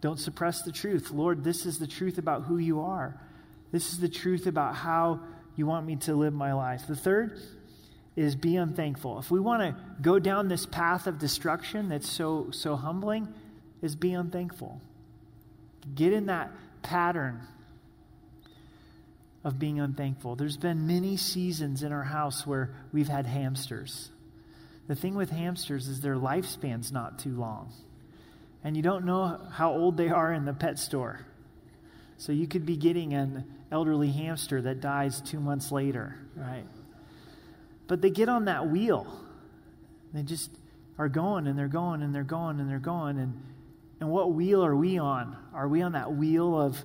Don't 0.01 0.19
suppress 0.19 0.63
the 0.63 0.73
truth. 0.73 1.13
Lord, 1.13 1.45
this 1.45 1.67
is 1.67 1.79
the 1.79 1.87
truth 1.87 2.19
about 2.19 2.47
who 2.47 2.59
you 2.59 2.81
are. 2.81 3.17
This 3.71 3.93
is 3.93 4.01
the 4.01 4.09
truth 4.09 4.49
about 4.49 4.75
how 4.75 5.21
you 5.55 5.67
want 5.67 5.87
me 5.87 5.95
to 5.97 6.15
live 6.17 6.35
my 6.35 6.53
life. 6.53 6.89
The 6.89 6.97
third 6.97 7.39
is 8.17 8.35
be 8.35 8.57
unthankful. 8.57 9.21
If 9.21 9.31
we 9.31 9.39
want 9.39 9.63
to 9.63 9.81
go 10.03 10.19
down 10.19 10.49
this 10.49 10.67
path 10.67 11.07
of 11.07 11.21
destruction 11.21 11.91
that's 11.91 12.11
so 12.11 12.49
so 12.51 12.75
humbling, 12.75 13.33
is 13.83 13.95
be 13.95 14.15
unthankful. 14.15 14.81
Get 15.95 16.13
in 16.13 16.27
that 16.27 16.51
pattern 16.83 17.47
of 19.47 19.61
being 19.61 19.79
unthankful. 19.79 20.35
There's 20.35 20.57
been 20.57 20.89
many 20.89 21.17
seasons 21.17 21.85
in 21.85 21.93
our 21.93 22.03
house 22.03 22.45
where 22.45 22.75
we've 22.93 23.07
had 23.07 23.27
hamsters. 23.27 24.11
The 24.89 24.97
thing 24.97 25.15
with 25.15 25.31
hamsters 25.31 25.87
is 25.87 26.01
their 26.01 26.17
lifespan's 26.17 26.91
not 26.91 27.21
too 27.21 27.31
long. 27.31 27.73
And 28.65 28.77
you 28.77 28.83
don't 28.83 29.05
know 29.05 29.39
how 29.53 29.71
old 29.71 29.97
they 29.97 30.09
are 30.09 30.33
in 30.33 30.47
the 30.47 30.53
pet 30.53 30.81
store. 30.81 31.21
So 32.19 32.33
you 32.33 32.49
could 32.49 32.67
be 32.67 32.77
getting 32.77 33.15
an 33.15 33.45
elderly 33.71 34.11
hamster 34.11 34.61
that 34.63 34.81
dies 34.81 35.21
two 35.21 35.39
months 35.39 35.71
later, 35.71 36.19
right? 36.35 36.67
But 37.87 38.03
they 38.03 38.11
get 38.11 38.29
on 38.29 38.47
that 38.47 38.69
wheel. 38.69 39.07
They 40.13 40.25
just 40.25 40.51
are 40.99 41.09
going 41.09 41.47
and 41.47 41.57
they're 41.57 41.69
going 41.69 42.03
and 42.03 42.13
they're 42.13 42.25
going 42.25 42.59
and 42.59 42.69
they're 42.69 42.81
going. 42.81 43.19
And, 43.19 43.41
and 44.01 44.11
what 44.11 44.33
wheel 44.33 44.65
are 44.65 44.75
we 44.75 44.99
on? 44.99 45.37
Are 45.55 45.69
we 45.69 45.83
on 45.83 45.93
that 45.93 46.13
wheel 46.13 46.61
of 46.61 46.85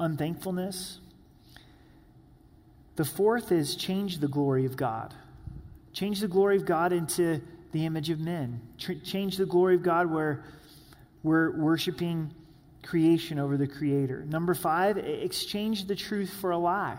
unthankfulness? 0.00 1.00
The 2.98 3.04
fourth 3.04 3.52
is 3.52 3.76
change 3.76 4.18
the 4.18 4.26
glory 4.26 4.64
of 4.64 4.76
God. 4.76 5.14
Change 5.92 6.18
the 6.18 6.26
glory 6.26 6.56
of 6.56 6.66
God 6.66 6.92
into 6.92 7.40
the 7.70 7.86
image 7.86 8.10
of 8.10 8.18
men. 8.18 8.60
Tr- 8.76 8.94
change 9.04 9.36
the 9.36 9.46
glory 9.46 9.76
of 9.76 9.84
God 9.84 10.10
where 10.10 10.42
we're 11.22 11.56
worshiping 11.56 12.34
creation 12.82 13.38
over 13.38 13.56
the 13.56 13.68
creator. 13.68 14.24
Number 14.24 14.52
five, 14.52 14.98
exchange 14.98 15.86
the 15.86 15.94
truth 15.94 16.28
for 16.40 16.50
a 16.50 16.58
lie. 16.58 16.98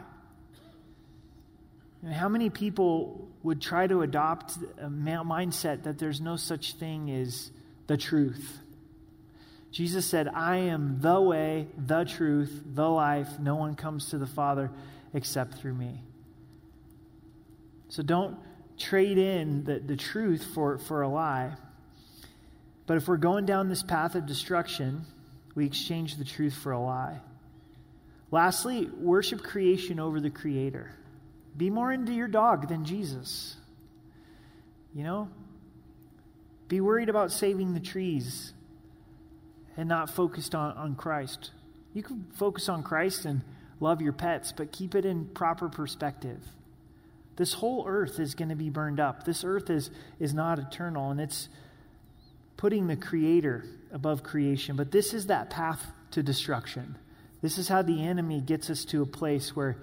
And 2.02 2.14
how 2.14 2.30
many 2.30 2.50
people 2.50 3.28
would 3.44 3.62
try 3.62 3.86
to 3.86 4.02
adopt 4.02 4.56
a 4.78 4.88
mindset 4.88 5.84
that 5.84 6.00
there's 6.00 6.22
no 6.22 6.38
such 6.38 6.76
thing 6.76 7.12
as 7.12 7.52
the 7.88 7.98
truth? 7.98 8.60
Jesus 9.74 10.06
said, 10.06 10.30
I 10.30 10.60
am 10.60 11.02
the 11.02 11.20
way, 11.20 11.68
the 11.78 12.06
truth, 12.06 12.64
the 12.74 12.88
life. 12.88 13.38
No 13.38 13.58
one 13.58 13.76
comes 13.76 14.12
to 14.12 14.18
the 14.18 14.28
Father 14.28 14.72
except 15.14 15.56
through 15.56 15.74
me. 15.74 16.04
So 17.90 18.04
don't 18.04 18.38
trade 18.78 19.18
in 19.18 19.64
the, 19.64 19.80
the 19.80 19.96
truth 19.96 20.46
for, 20.54 20.78
for 20.78 21.02
a 21.02 21.10
lie. 21.10 21.54
But 22.86 22.98
if 22.98 23.08
we're 23.08 23.18
going 23.18 23.46
down 23.46 23.70
this 23.70 23.84
path 23.84 24.16
of 24.16 24.26
destruction, 24.26 25.06
we 25.56 25.66
exchange 25.66 26.18
the 26.18 26.24
truth 26.24 26.54
for 26.54 26.72
a 26.72 26.80
lie. 26.80 27.20
Lastly, 28.32 28.90
worship 28.98 29.44
creation 29.44 30.00
over 30.00 30.20
the 30.20 30.30
Creator. 30.30 30.96
Be 31.58 31.70
more 31.70 31.92
into 31.92 32.14
your 32.14 32.28
dog 32.28 32.70
than 32.70 32.86
Jesus. 32.86 33.56
You 34.94 35.04
know? 35.04 35.30
Be 36.68 36.82
worried 36.82 37.10
about 37.10 37.32
saving 37.32 37.74
the 37.74 37.80
trees 37.80 38.54
and 39.76 39.90
not 39.90 40.10
focused 40.10 40.54
on, 40.54 40.78
on 40.78 40.96
Christ. 40.96 41.52
You 41.94 42.04
can 42.04 42.28
focus 42.36 42.70
on 42.70 42.84
Christ 42.84 43.26
and 43.26 43.42
love 43.80 44.02
your 44.02 44.14
pets, 44.14 44.54
but 44.56 44.72
keep 44.72 44.96
it 44.96 45.06
in 45.06 45.26
proper 45.26 45.70
perspective. 45.70 46.40
This 47.36 47.54
whole 47.54 47.86
earth 47.88 48.20
is 48.20 48.36
going 48.36 48.50
to 48.50 48.56
be 48.56 48.70
burned 48.70 49.00
up. 49.00 49.24
This 49.24 49.44
earth 49.44 49.70
is, 49.70 49.90
is 50.20 50.34
not 50.34 50.60
eternal, 50.60 51.12
and 51.12 51.22
it's 51.22 51.48
putting 52.58 52.88
the 52.88 52.98
Creator 52.98 53.66
above 53.94 54.24
creation. 54.24 54.76
But 54.76 54.92
this 54.92 55.14
is 55.14 55.28
that 55.28 55.50
path 55.50 55.82
to 56.12 56.22
destruction. 56.22 56.98
This 57.42 57.58
is 57.58 57.70
how 57.70 57.82
the 57.82 58.06
enemy 58.06 58.42
gets 58.42 58.70
us 58.70 58.84
to 58.86 59.02
a 59.02 59.06
place 59.06 59.56
where 59.56 59.78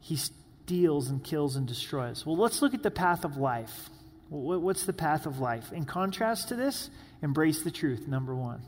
he 0.00 0.16
steals 0.16 1.10
and 1.10 1.22
kills 1.22 1.56
and 1.56 1.66
destroys. 1.66 2.24
Well, 2.24 2.36
let's 2.36 2.62
look 2.62 2.72
at 2.72 2.82
the 2.82 2.90
path 2.90 3.26
of 3.26 3.36
life. 3.36 3.90
What's 4.30 4.86
the 4.86 4.94
path 4.94 5.26
of 5.26 5.38
life? 5.38 5.72
In 5.72 5.84
contrast 5.84 6.48
to 6.48 6.56
this, 6.56 6.88
embrace 7.20 7.62
the 7.62 7.70
truth, 7.70 8.08
number 8.08 8.34
one. 8.34 8.62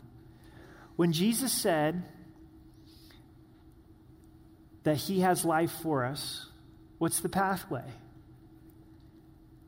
When 0.96 1.12
Jesus 1.12 1.50
said 1.50 2.02
that 4.84 4.96
he 4.96 5.20
has 5.20 5.44
life 5.44 5.72
for 5.82 6.04
us, 6.04 6.46
what's 6.98 7.20
the 7.20 7.28
pathway? 7.28 7.84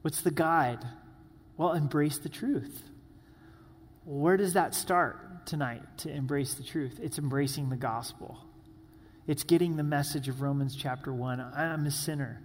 What's 0.03 0.21
the 0.21 0.31
guide? 0.31 0.85
Well, 1.57 1.73
embrace 1.73 2.19
the 2.19 2.29
truth. 2.29 2.83
Where 4.05 4.37
does 4.37 4.53
that 4.53 4.75
start 4.75 5.47
tonight 5.47 5.83
to 5.99 6.11
embrace 6.11 6.55
the 6.55 6.63
truth? 6.63 7.01
It's 7.03 7.19
embracing 7.19 7.71
the 7.71 7.77
gospel. 7.77 8.39
It's 9.27 9.43
getting 9.43 9.77
the 9.77 9.83
message 9.83 10.29
of 10.29 10.43
Romans 10.43 10.77
chapter 10.77 11.13
1. 11.13 11.41
I'm 11.41 11.87
a 11.87 11.91
sinner. 11.91 12.41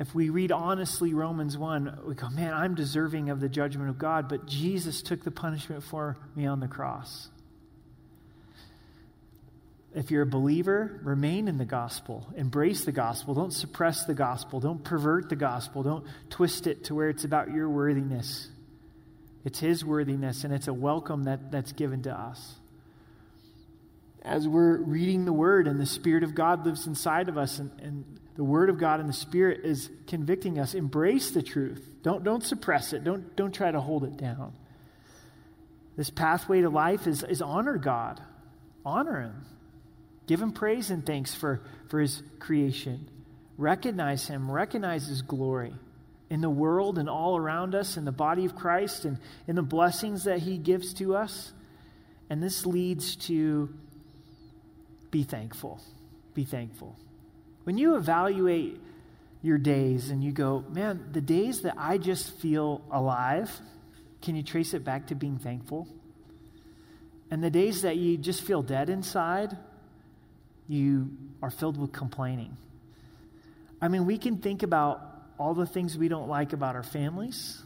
If 0.00 0.14
we 0.16 0.30
read 0.30 0.50
honestly 0.50 1.14
Romans 1.14 1.56
1, 1.56 2.00
we 2.06 2.14
go, 2.16 2.28
man, 2.30 2.54
I'm 2.54 2.74
deserving 2.74 3.30
of 3.30 3.38
the 3.38 3.48
judgment 3.48 3.88
of 3.88 3.98
God, 3.98 4.28
but 4.28 4.46
Jesus 4.46 5.00
took 5.00 5.22
the 5.22 5.30
punishment 5.30 5.84
for 5.84 6.16
me 6.34 6.46
on 6.46 6.58
the 6.58 6.66
cross. 6.66 7.28
If 9.94 10.10
you're 10.10 10.22
a 10.22 10.26
believer, 10.26 11.00
remain 11.02 11.48
in 11.48 11.58
the 11.58 11.66
gospel. 11.66 12.26
Embrace 12.34 12.84
the 12.84 12.92
gospel. 12.92 13.34
Don't 13.34 13.52
suppress 13.52 14.04
the 14.04 14.14
gospel. 14.14 14.58
Don't 14.58 14.82
pervert 14.82 15.28
the 15.28 15.36
gospel. 15.36 15.82
Don't 15.82 16.06
twist 16.30 16.66
it 16.66 16.84
to 16.84 16.94
where 16.94 17.10
it's 17.10 17.24
about 17.24 17.50
your 17.50 17.68
worthiness. 17.68 18.48
It's 19.44 19.58
His 19.58 19.84
worthiness, 19.84 20.44
and 20.44 20.54
it's 20.54 20.68
a 20.68 20.72
welcome 20.72 21.24
that, 21.24 21.50
that's 21.50 21.72
given 21.72 22.02
to 22.04 22.12
us. 22.12 22.54
As 24.22 24.48
we're 24.48 24.78
reading 24.78 25.24
the 25.26 25.32
Word 25.32 25.66
and 25.66 25.78
the 25.78 25.86
Spirit 25.86 26.22
of 26.22 26.34
God 26.34 26.64
lives 26.64 26.86
inside 26.86 27.28
of 27.28 27.36
us, 27.36 27.58
and, 27.58 27.70
and 27.80 28.20
the 28.36 28.44
Word 28.44 28.70
of 28.70 28.78
God 28.78 29.00
and 29.00 29.08
the 29.08 29.14
Spirit 29.14 29.60
is 29.64 29.90
convicting 30.06 30.58
us, 30.58 30.74
embrace 30.74 31.32
the 31.32 31.42
truth. 31.42 31.86
Don't, 32.02 32.24
don't 32.24 32.42
suppress 32.42 32.94
it, 32.94 33.04
don't, 33.04 33.36
don't 33.36 33.52
try 33.52 33.70
to 33.70 33.80
hold 33.80 34.04
it 34.04 34.16
down. 34.16 34.54
This 35.96 36.08
pathway 36.08 36.62
to 36.62 36.70
life 36.70 37.06
is, 37.06 37.22
is 37.22 37.42
honor 37.42 37.76
God, 37.76 38.22
honor 38.86 39.20
Him. 39.20 39.44
Give 40.26 40.40
Him 40.40 40.52
praise 40.52 40.90
and 40.90 41.04
thanks 41.04 41.34
for, 41.34 41.60
for 41.88 42.00
His 42.00 42.22
creation. 42.38 43.08
Recognize 43.58 44.26
Him, 44.26 44.50
recognize 44.50 45.06
His 45.06 45.22
glory 45.22 45.74
in 46.30 46.40
the 46.40 46.50
world 46.50 46.98
and 46.98 47.10
all 47.10 47.36
around 47.36 47.74
us, 47.74 47.96
in 47.96 48.04
the 48.04 48.12
body 48.12 48.44
of 48.46 48.56
Christ, 48.56 49.04
and 49.04 49.18
in 49.46 49.54
the 49.54 49.62
blessings 49.62 50.24
that 50.24 50.38
He 50.38 50.56
gives 50.56 50.94
to 50.94 51.14
us. 51.14 51.52
And 52.30 52.42
this 52.42 52.64
leads 52.64 53.16
to 53.26 53.68
be 55.10 55.24
thankful. 55.24 55.80
Be 56.32 56.44
thankful. 56.44 56.96
When 57.64 57.76
you 57.76 57.96
evaluate 57.96 58.80
your 59.42 59.58
days 59.58 60.08
and 60.08 60.24
you 60.24 60.32
go, 60.32 60.64
man, 60.70 61.10
the 61.12 61.20
days 61.20 61.62
that 61.62 61.74
I 61.76 61.98
just 61.98 62.38
feel 62.38 62.80
alive, 62.90 63.60
can 64.22 64.34
you 64.34 64.42
trace 64.42 64.72
it 64.72 64.84
back 64.84 65.08
to 65.08 65.14
being 65.14 65.38
thankful? 65.38 65.86
And 67.30 67.44
the 67.44 67.50
days 67.50 67.82
that 67.82 67.96
you 67.96 68.16
just 68.16 68.42
feel 68.42 68.62
dead 68.62 68.88
inside, 68.88 69.56
you 70.68 71.10
are 71.42 71.50
filled 71.50 71.76
with 71.76 71.92
complaining. 71.92 72.56
I 73.80 73.88
mean, 73.88 74.06
we 74.06 74.18
can 74.18 74.38
think 74.38 74.62
about 74.62 75.00
all 75.38 75.54
the 75.54 75.66
things 75.66 75.98
we 75.98 76.08
don't 76.08 76.28
like 76.28 76.52
about 76.52 76.76
our 76.76 76.82
families, 76.82 77.62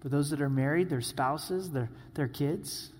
for 0.00 0.08
those 0.08 0.30
that 0.30 0.40
are 0.40 0.50
married, 0.50 0.90
their 0.90 1.00
spouses, 1.00 1.70
their, 1.70 1.90
their 2.14 2.28
kids. 2.28 2.90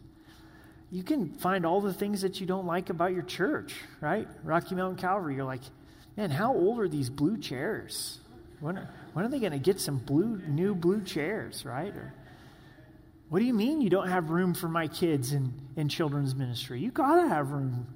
You 0.91 1.03
can 1.03 1.35
find 1.35 1.67
all 1.67 1.81
the 1.81 1.93
things 1.93 2.23
that 2.23 2.41
you 2.41 2.47
don't 2.47 2.67
like 2.67 2.91
about 2.91 3.13
your 3.13 3.23
church, 3.23 3.75
right? 4.01 4.27
Rocky 4.43 4.75
Mountain 4.75 4.99
Calvary, 4.99 5.37
you're 5.37 5.45
like, 5.45 5.61
man, 6.17 6.31
how 6.31 6.55
old 6.55 6.81
are 6.81 6.89
these 6.89 7.11
blue 7.11 7.37
chairs? 7.37 8.21
When 8.61 8.79
are, 8.79 8.89
when 9.13 9.25
are 9.25 9.29
they 9.29 9.39
going 9.39 9.53
to 9.53 9.59
get 9.59 9.81
some 9.81 9.99
blue, 9.99 10.41
new 10.49 10.75
blue 10.75 11.03
chairs, 11.03 11.65
right? 11.65 11.95
Or, 11.95 12.15
what 13.29 13.41
do 13.41 13.45
you 13.45 13.53
mean 13.53 13.81
you 13.81 13.91
don't 13.91 14.09
have 14.09 14.31
room 14.31 14.55
for 14.55 14.69
my 14.69 14.89
kids 14.89 15.33
in, 15.33 15.53
in 15.77 15.89
children's 15.89 16.35
ministry? 16.35 16.81
You 16.81 16.91
got 16.91 17.23
to 17.23 17.29
have 17.29 17.51
room. 17.51 17.87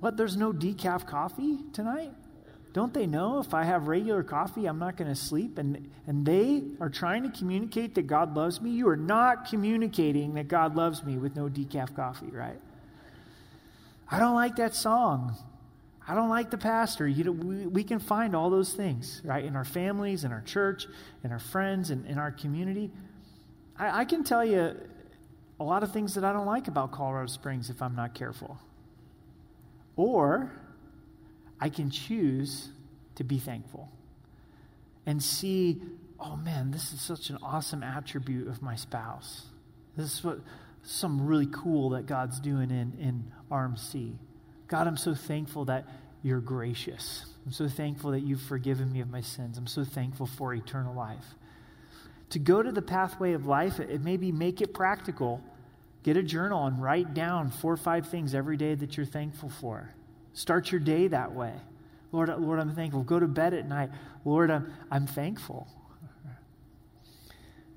What, 0.00 0.16
there's 0.16 0.36
no 0.36 0.52
decaf 0.52 1.06
coffee 1.06 1.58
tonight? 1.72 2.12
Don't 2.72 2.94
they 2.94 3.06
know 3.06 3.40
if 3.40 3.52
I 3.52 3.64
have 3.64 3.88
regular 3.88 4.22
coffee, 4.22 4.66
I'm 4.66 4.78
not 4.78 4.96
going 4.96 5.08
to 5.08 5.16
sleep? 5.16 5.58
And, 5.58 5.90
and 6.06 6.24
they 6.24 6.62
are 6.80 6.88
trying 6.88 7.24
to 7.24 7.36
communicate 7.36 7.94
that 7.96 8.06
God 8.06 8.36
loves 8.36 8.60
me. 8.60 8.70
You 8.70 8.88
are 8.88 8.96
not 8.96 9.48
communicating 9.48 10.34
that 10.34 10.46
God 10.48 10.76
loves 10.76 11.02
me 11.02 11.18
with 11.18 11.34
no 11.34 11.48
decaf 11.48 11.94
coffee, 11.96 12.30
right? 12.30 12.60
I 14.10 14.18
don't 14.18 14.34
like 14.34 14.56
that 14.56 14.74
song. 14.74 15.36
I 16.06 16.14
don't 16.14 16.28
like 16.28 16.50
the 16.50 16.58
pastor. 16.58 17.06
You 17.06 17.24
know, 17.24 17.32
we, 17.32 17.66
we 17.66 17.84
can 17.84 17.98
find 17.98 18.34
all 18.34 18.50
those 18.50 18.72
things, 18.72 19.20
right? 19.24 19.44
In 19.44 19.56
our 19.56 19.64
families, 19.64 20.24
in 20.24 20.32
our 20.32 20.42
church, 20.42 20.86
in 21.24 21.32
our 21.32 21.38
friends, 21.38 21.90
and 21.90 22.06
in 22.06 22.18
our 22.18 22.30
community. 22.30 22.90
I, 23.76 24.00
I 24.00 24.04
can 24.04 24.22
tell 24.22 24.44
you 24.44 24.76
a 25.58 25.64
lot 25.64 25.82
of 25.82 25.92
things 25.92 26.14
that 26.14 26.24
I 26.24 26.32
don't 26.32 26.46
like 26.46 26.68
about 26.68 26.92
Colorado 26.92 27.26
Springs 27.26 27.68
if 27.68 27.82
I'm 27.82 27.94
not 27.96 28.14
careful. 28.14 28.58
Or 30.00 30.50
I 31.60 31.68
can 31.68 31.90
choose 31.90 32.70
to 33.16 33.22
be 33.22 33.38
thankful 33.38 33.90
and 35.04 35.22
see, 35.22 35.82
oh 36.18 36.36
man, 36.36 36.70
this 36.70 36.94
is 36.94 37.02
such 37.02 37.28
an 37.28 37.36
awesome 37.42 37.82
attribute 37.82 38.48
of 38.48 38.62
my 38.62 38.76
spouse. 38.76 39.44
This 39.98 40.14
is 40.14 40.24
what 40.24 40.38
some 40.82 41.26
really 41.26 41.48
cool 41.52 41.90
that 41.90 42.06
God's 42.06 42.40
doing 42.40 42.70
in, 42.70 42.94
in 42.98 43.30
RMC. 43.50 44.14
God, 44.68 44.86
I'm 44.86 44.96
so 44.96 45.14
thankful 45.14 45.66
that 45.66 45.84
you're 46.22 46.40
gracious. 46.40 47.26
I'm 47.44 47.52
so 47.52 47.68
thankful 47.68 48.12
that 48.12 48.20
you've 48.20 48.40
forgiven 48.40 48.90
me 48.90 49.00
of 49.00 49.10
my 49.10 49.20
sins. 49.20 49.58
I'm 49.58 49.66
so 49.66 49.84
thankful 49.84 50.24
for 50.24 50.54
eternal 50.54 50.94
life. 50.94 51.26
To 52.30 52.38
go 52.38 52.62
to 52.62 52.72
the 52.72 52.80
pathway 52.80 53.34
of 53.34 53.44
life, 53.44 53.78
it 53.78 54.02
maybe 54.02 54.32
make 54.32 54.62
it 54.62 54.72
practical. 54.72 55.42
Get 56.02 56.16
a 56.16 56.22
journal 56.22 56.66
and 56.66 56.82
write 56.82 57.14
down 57.14 57.50
four 57.50 57.72
or 57.72 57.76
five 57.76 58.08
things 58.08 58.34
every 58.34 58.56
day 58.56 58.74
that 58.74 58.96
you're 58.96 59.06
thankful 59.06 59.50
for. 59.50 59.90
Start 60.32 60.72
your 60.72 60.80
day 60.80 61.08
that 61.08 61.32
way. 61.32 61.52
Lord, 62.12 62.28
Lord, 62.40 62.58
I'm 62.58 62.74
thankful. 62.74 63.02
Go 63.02 63.20
to 63.20 63.28
bed 63.28 63.54
at 63.54 63.68
night. 63.68 63.90
Lord, 64.24 64.50
I'm, 64.50 64.72
I'm 64.90 65.06
thankful. 65.06 65.68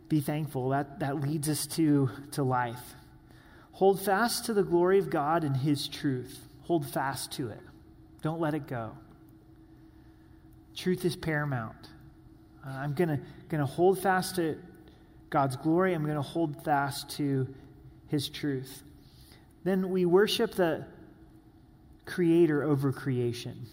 Be 0.10 0.22
thankful. 0.22 0.70
That, 0.70 1.00
that 1.00 1.22
leads 1.22 1.50
us 1.50 1.68
to, 1.68 2.10
to 2.32 2.44
life. 2.44 2.96
Hold 3.74 4.00
fast 4.00 4.46
to 4.46 4.54
the 4.54 4.64
glory 4.64 5.00
of 5.00 5.10
God 5.10 5.44
and 5.44 5.58
His 5.58 5.88
truth. 5.88 6.40
Hold 6.64 6.88
fast 6.88 7.32
to 7.34 7.50
it. 7.50 7.60
Don't 8.22 8.40
let 8.40 8.54
it 8.54 8.68
go. 8.68 8.92
Truth 10.76 11.04
is 11.06 11.16
paramount. 11.16 11.90
Uh, 12.66 12.70
I'm 12.70 12.94
going 12.94 13.20
to 13.50 13.66
hold 13.66 14.00
fast 14.00 14.36
to 14.38 14.58
God's 15.30 15.56
glory. 15.58 15.94
I'm 15.94 16.04
going 16.04 16.16
to 16.16 16.22
hold 16.22 16.64
fast 16.64 17.10
to 17.18 17.48
his 18.14 18.30
truth. 18.30 18.84
Then 19.64 19.90
we 19.90 20.06
worship 20.06 20.54
the 20.54 20.86
creator 22.06 22.62
over 22.62 22.92
creation. 22.92 23.66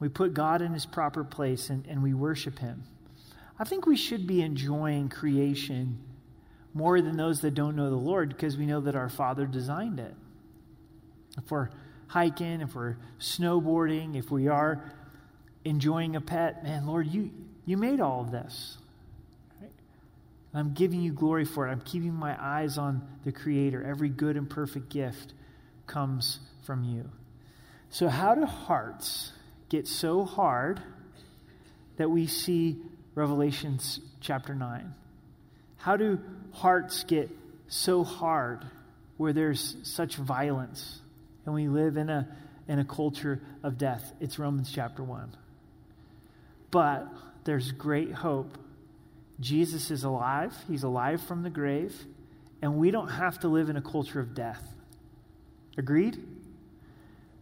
We 0.00 0.08
put 0.08 0.32
God 0.32 0.62
in 0.62 0.72
his 0.72 0.86
proper 0.86 1.22
place 1.22 1.68
and, 1.68 1.86
and 1.86 2.02
we 2.02 2.14
worship 2.14 2.60
him. 2.60 2.84
I 3.58 3.64
think 3.64 3.84
we 3.84 3.96
should 3.96 4.26
be 4.26 4.40
enjoying 4.40 5.10
creation 5.10 5.98
more 6.72 7.02
than 7.02 7.18
those 7.18 7.42
that 7.42 7.50
don't 7.54 7.76
know 7.76 7.90
the 7.90 7.96
Lord 7.96 8.30
because 8.30 8.56
we 8.56 8.64
know 8.64 8.80
that 8.80 8.96
our 8.96 9.10
Father 9.10 9.44
designed 9.44 10.00
it. 10.00 10.14
If 11.36 11.50
we're 11.50 11.68
hiking, 12.06 12.62
if 12.62 12.74
we're 12.74 12.96
snowboarding, 13.20 14.16
if 14.16 14.30
we 14.30 14.48
are 14.48 14.94
enjoying 15.66 16.16
a 16.16 16.22
pet, 16.22 16.64
man, 16.64 16.86
Lord, 16.86 17.06
you, 17.06 17.30
you 17.66 17.76
made 17.76 18.00
all 18.00 18.22
of 18.22 18.30
this. 18.30 18.78
I'm 20.58 20.72
giving 20.72 21.00
you 21.00 21.12
glory 21.12 21.44
for 21.44 21.68
it. 21.68 21.70
I'm 21.70 21.80
keeping 21.80 22.14
my 22.14 22.36
eyes 22.40 22.78
on 22.78 23.06
the 23.24 23.32
Creator. 23.32 23.84
Every 23.84 24.08
good 24.08 24.36
and 24.36 24.48
perfect 24.48 24.88
gift 24.88 25.34
comes 25.86 26.40
from 26.64 26.84
you. 26.84 27.10
So, 27.90 28.08
how 28.08 28.34
do 28.34 28.44
hearts 28.44 29.32
get 29.68 29.86
so 29.86 30.24
hard 30.24 30.82
that 31.96 32.10
we 32.10 32.26
see 32.26 32.78
Revelations 33.14 34.00
chapter 34.20 34.54
9? 34.54 34.94
How 35.78 35.96
do 35.96 36.18
hearts 36.52 37.04
get 37.04 37.30
so 37.68 38.04
hard 38.04 38.64
where 39.16 39.32
there's 39.32 39.76
such 39.82 40.16
violence 40.16 41.00
and 41.46 41.54
we 41.54 41.68
live 41.68 41.96
in 41.96 42.10
a, 42.10 42.28
in 42.66 42.78
a 42.78 42.84
culture 42.84 43.40
of 43.62 43.78
death? 43.78 44.12
It's 44.20 44.38
Romans 44.38 44.70
chapter 44.72 45.02
1. 45.02 45.34
But 46.70 47.08
there's 47.44 47.72
great 47.72 48.12
hope. 48.12 48.58
Jesus 49.40 49.90
is 49.90 50.04
alive, 50.04 50.54
he's 50.66 50.82
alive 50.82 51.22
from 51.22 51.42
the 51.42 51.50
grave, 51.50 51.94
and 52.60 52.76
we 52.76 52.90
don't 52.90 53.08
have 53.08 53.38
to 53.40 53.48
live 53.48 53.68
in 53.70 53.76
a 53.76 53.82
culture 53.82 54.20
of 54.20 54.34
death. 54.34 54.62
Agreed? 55.76 56.18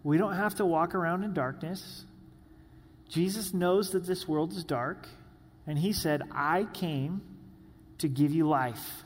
We 0.04 0.18
don't 0.18 0.34
have 0.34 0.56
to 0.56 0.66
walk 0.66 0.94
around 0.94 1.24
in 1.24 1.32
darkness. 1.32 2.04
Jesus 3.08 3.54
knows 3.54 3.92
that 3.92 4.06
this 4.06 4.28
world 4.28 4.52
is 4.52 4.62
dark, 4.62 5.08
and 5.66 5.78
he 5.78 5.92
said, 5.92 6.22
I 6.30 6.66
came 6.72 7.22
to 7.98 8.08
give 8.08 8.32
you 8.32 8.46
life 8.46 9.04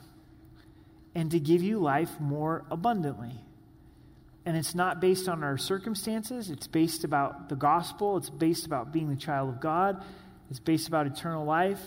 and 1.15 1.31
to 1.31 1.39
give 1.39 1.61
you 1.61 1.79
life 1.79 2.09
more 2.19 2.65
abundantly. 2.69 3.33
And 4.45 4.57
it's 4.57 4.75
not 4.75 4.99
based 4.99 5.29
on 5.29 5.43
our 5.43 5.57
circumstances, 5.57 6.49
it's 6.49 6.67
based 6.67 7.03
about 7.03 7.47
the 7.47 7.55
gospel, 7.55 8.17
it's 8.17 8.29
based 8.29 8.65
about 8.65 8.91
being 8.91 9.09
the 9.09 9.15
child 9.15 9.49
of 9.49 9.61
God, 9.61 10.03
it's 10.49 10.59
based 10.59 10.87
about 10.87 11.05
eternal 11.05 11.45
life, 11.45 11.81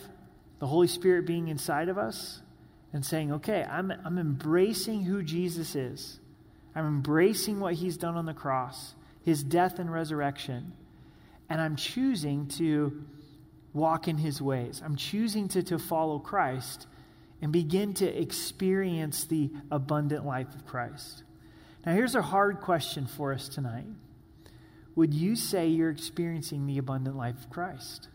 the 0.64 0.68
Holy 0.68 0.88
Spirit 0.88 1.26
being 1.26 1.48
inside 1.48 1.90
of 1.90 1.98
us 1.98 2.40
and 2.94 3.04
saying, 3.04 3.30
okay, 3.30 3.66
I'm, 3.68 3.92
I'm 4.02 4.16
embracing 4.16 5.02
who 5.02 5.22
Jesus 5.22 5.74
is. 5.74 6.18
I'm 6.74 6.86
embracing 6.86 7.60
what 7.60 7.74
he's 7.74 7.98
done 7.98 8.16
on 8.16 8.24
the 8.24 8.32
cross 8.32 8.94
his 9.22 9.42
death 9.42 9.78
and 9.78 9.92
resurrection. 9.92 10.72
And 11.50 11.60
I'm 11.60 11.76
choosing 11.76 12.46
to 12.56 13.04
walk 13.74 14.08
in 14.08 14.16
his 14.16 14.40
ways. 14.40 14.80
I'm 14.82 14.96
choosing 14.96 15.48
to, 15.48 15.62
to 15.64 15.78
follow 15.78 16.18
Christ 16.18 16.86
and 17.42 17.52
begin 17.52 17.92
to 17.94 18.06
experience 18.06 19.24
the 19.24 19.50
abundant 19.70 20.24
life 20.24 20.54
of 20.54 20.64
Christ. 20.64 21.24
Now, 21.84 21.92
here's 21.92 22.14
a 22.14 22.22
hard 22.22 22.62
question 22.62 23.06
for 23.06 23.34
us 23.34 23.50
tonight 23.50 23.84
Would 24.94 25.12
you 25.12 25.36
say 25.36 25.68
you're 25.68 25.90
experiencing 25.90 26.66
the 26.66 26.78
abundant 26.78 27.18
life 27.18 27.36
of 27.36 27.50
Christ? 27.50 28.08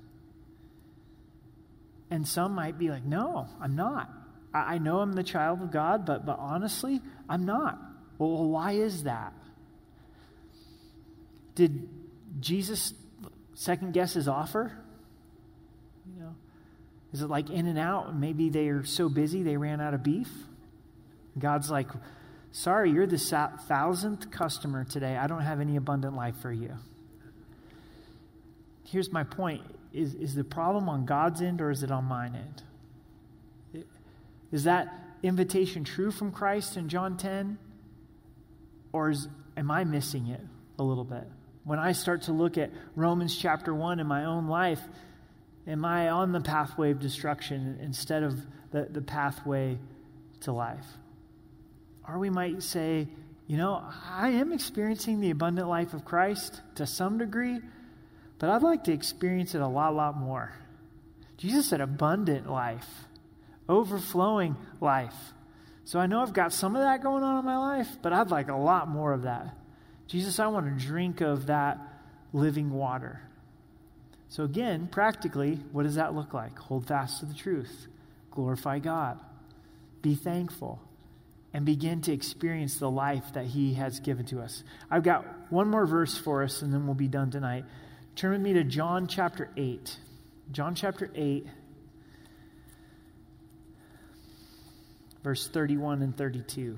And 2.12 2.28
some 2.28 2.55
might 2.55 2.78
be 2.78 2.89
like, 2.89 3.05
No, 3.05 3.47
I'm 3.62 3.76
not. 3.76 4.10
I, 4.53 4.76
I 4.76 4.78
know 4.78 4.99
I'm 4.99 5.14
the 5.14 5.24
child 5.24 5.62
of 5.62 5.72
God, 5.72 6.05
but, 6.05 6.26
but 6.26 6.38
honestly, 6.39 7.01
I'm 7.28 7.45
not. 7.45 7.80
Well, 8.18 8.49
why 8.49 8.74
is 8.74 9.03
that? 9.03 9.34
Did 11.55 11.88
Jesus 12.39 12.93
second 13.53 13.93
guess 13.93 14.14
his 14.14 14.28
offer? 14.28 14.72
You 16.14 16.24
know, 16.24 16.36
is 17.14 17.22
it 17.22 17.30
like 17.30 17.49
In-N-Out? 17.49 18.16
Maybe 18.16 18.49
they 18.49 18.70
are 18.70 18.84
so 18.84 19.10
busy 19.10 19.43
they 19.43 19.57
ran 19.57 19.82
out 19.82 19.93
of 19.93 20.03
beef. 20.03 20.30
God's 21.38 21.70
like, 21.70 21.88
sorry, 22.51 22.91
you're 22.91 23.07
the 23.07 23.18
thousandth 23.18 24.32
customer 24.32 24.84
today. 24.84 25.16
I 25.16 25.28
don't 25.28 25.41
have 25.41 25.60
any 25.60 25.76
abundant 25.76 26.16
life 26.16 26.36
for 26.41 26.51
you. 26.51 26.76
Here's 28.84 29.12
my 29.12 29.24
point 29.24 29.62
is, 29.94 30.14
is 30.16 30.36
the 30.36 30.44
problem 30.44 30.88
on 30.90 31.06
God's 31.06 31.42
end 31.42 31.62
or 31.62 31.72
is 31.72 31.84
it 31.84 31.92
on 31.92 32.06
mine 32.06 32.36
end? 32.36 33.84
Is 34.52 34.64
that 34.64 34.88
invitation 35.22 35.84
true 35.84 36.12
from 36.12 36.32
Christ 36.32 36.78
in 36.78 36.90
John 36.90 37.18
10? 37.18 37.58
Or 38.92 39.10
is, 39.10 39.28
am 39.56 39.70
I 39.70 39.84
missing 39.84 40.28
it 40.28 40.42
a 40.78 40.84
little 40.84 41.04
bit? 41.04 41.28
When 41.64 41.80
I 41.80 41.92
start 41.92 42.24
to 42.24 42.32
look 42.32 42.58
at 42.58 42.72
Romans 42.96 43.38
chapter 43.38 43.74
1 43.74 44.00
in 44.00 44.08
my 44.08 44.26
own 44.26 44.48
life, 44.48 44.82
am 45.68 45.86
I 45.86 46.10
on 46.10 46.32
the 46.32 46.42
pathway 46.42 46.92
of 46.92 47.00
destruction 47.00 47.78
instead 47.82 48.24
of 48.24 48.40
the, 48.72 48.88
the 48.90 49.02
pathway 49.02 49.78
to 50.42 50.52
life? 50.52 50.86
Or 52.08 52.18
we 52.18 52.32
might 52.32 52.64
say, 52.64 53.08
you 53.46 53.58
know, 53.58 53.84
I 54.10 54.30
am 54.30 54.52
experiencing 54.52 55.22
the 55.22 55.30
abundant 55.30 55.68
life 55.68 55.94
of 55.94 56.06
Christ 56.06 56.62
to 56.76 56.88
some 56.88 57.20
degree, 57.20 57.60
but 58.40 58.50
I'd 58.50 58.64
like 58.64 58.86
to 58.86 58.94
experience 58.94 59.54
it 59.54 59.62
a 59.62 59.68
lot, 59.68 59.94
lot 59.94 60.18
more. 60.18 60.54
Jesus 61.38 61.68
said 61.68 61.82
abundant 61.82 62.50
life, 62.50 62.88
overflowing 63.68 64.56
life. 64.82 65.16
So 65.84 66.00
I 66.00 66.08
know 66.08 66.22
I've 66.22 66.34
got 66.34 66.54
some 66.54 66.76
of 66.76 66.82
that 66.82 67.04
going 67.04 67.24
on 67.24 67.40
in 67.40 67.46
my 67.46 67.58
life, 67.58 67.90
but 68.02 68.14
I'd 68.14 68.32
like 68.32 68.50
a 68.50 68.56
lot 68.56 68.88
more 68.88 69.14
of 69.14 69.24
that. 69.24 69.56
Jesus, 70.08 70.40
I 70.40 70.48
want 70.48 70.66
to 70.66 70.86
drink 70.86 71.22
of 71.22 71.48
that 71.48 71.80
living 72.34 72.72
water. 72.72 73.22
So, 74.30 74.44
again, 74.44 74.88
practically, 74.88 75.60
what 75.72 75.84
does 75.84 75.96
that 75.96 76.14
look 76.14 76.34
like? 76.34 76.58
Hold 76.60 76.88
fast 76.88 77.20
to 77.20 77.26
the 77.26 77.34
truth, 77.34 77.88
glorify 78.32 78.80
God, 78.80 79.20
be 80.02 80.14
thankful, 80.14 80.80
and 81.54 81.66
begin 81.66 82.02
to 82.02 82.12
experience 82.12 82.78
the 82.78 82.92
life 82.92 83.34
that 83.34 83.46
He 83.46 83.74
has 83.74 84.00
given 84.00 84.26
to 84.28 84.40
us. 84.40 84.64
I've 84.92 85.04
got 85.04 85.26
one 85.52 85.68
more 85.68 85.88
verse 85.88 86.16
for 86.18 86.44
us, 86.44 86.62
and 86.62 86.72
then 86.72 86.86
we'll 86.86 86.94
be 86.94 87.08
done 87.08 87.32
tonight. 87.32 87.66
Turn 88.20 88.32
with 88.32 88.41
me 88.41 88.51
to 88.51 88.65
John 88.65 89.07
chapter 89.07 89.49
8. 89.55 89.95
John 90.51 90.76
chapter 90.76 91.09
8, 91.15 91.47
verse 95.24 95.47
31 95.47 96.01
and 96.01 96.17
32. 96.17 96.78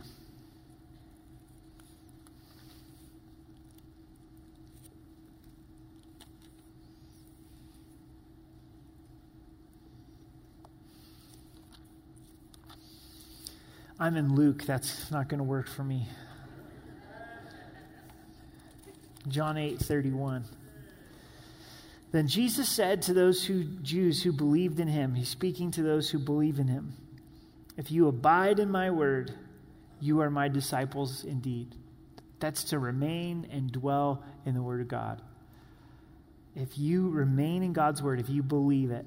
I'm 14.00 14.16
in 14.16 14.36
Luke. 14.36 14.62
That's 14.68 15.10
not 15.10 15.28
going 15.28 15.40
to 15.40 15.44
work 15.44 15.68
for 15.68 15.84
me. 15.84 16.08
John 19.28 19.58
8 19.58 19.80
31. 19.80 20.46
Then 22.12 22.28
Jesus 22.28 22.68
said 22.68 23.02
to 23.04 23.14
those 23.14 23.46
who, 23.46 23.64
Jews 23.64 24.24
who 24.24 24.32
believed 24.32 24.80
in 24.80 24.88
him, 24.88 25.16
he's 25.16 25.30
speaking 25.30 25.72
to 25.72 25.84
those 25.84 26.10
who 26.10 26.20
believe 26.20 26.60
in 26.60 26.68
him, 26.68 26.94
If 27.78 27.92
you 27.92 28.08
abide 28.08 28.60
in 28.60 28.70
my 28.70 28.92
word, 28.92 29.34
you 30.00 30.20
are 30.20 30.30
my 30.30 30.50
disciples 30.50 31.24
indeed. 31.24 31.76
That's 32.40 32.66
to 32.66 32.80
remain 32.80 33.48
and 33.52 33.72
dwell 33.72 34.24
in 34.46 34.54
the 34.56 34.62
word 34.62 34.82
of 34.82 34.88
God. 34.88 35.22
If 36.56 36.78
you 36.78 37.10
remain 37.10 37.64
in 37.64 37.72
God's 37.72 38.02
word, 38.02 38.20
if 38.20 38.30
you 38.30 38.44
believe 38.44 38.92
it, 38.92 39.06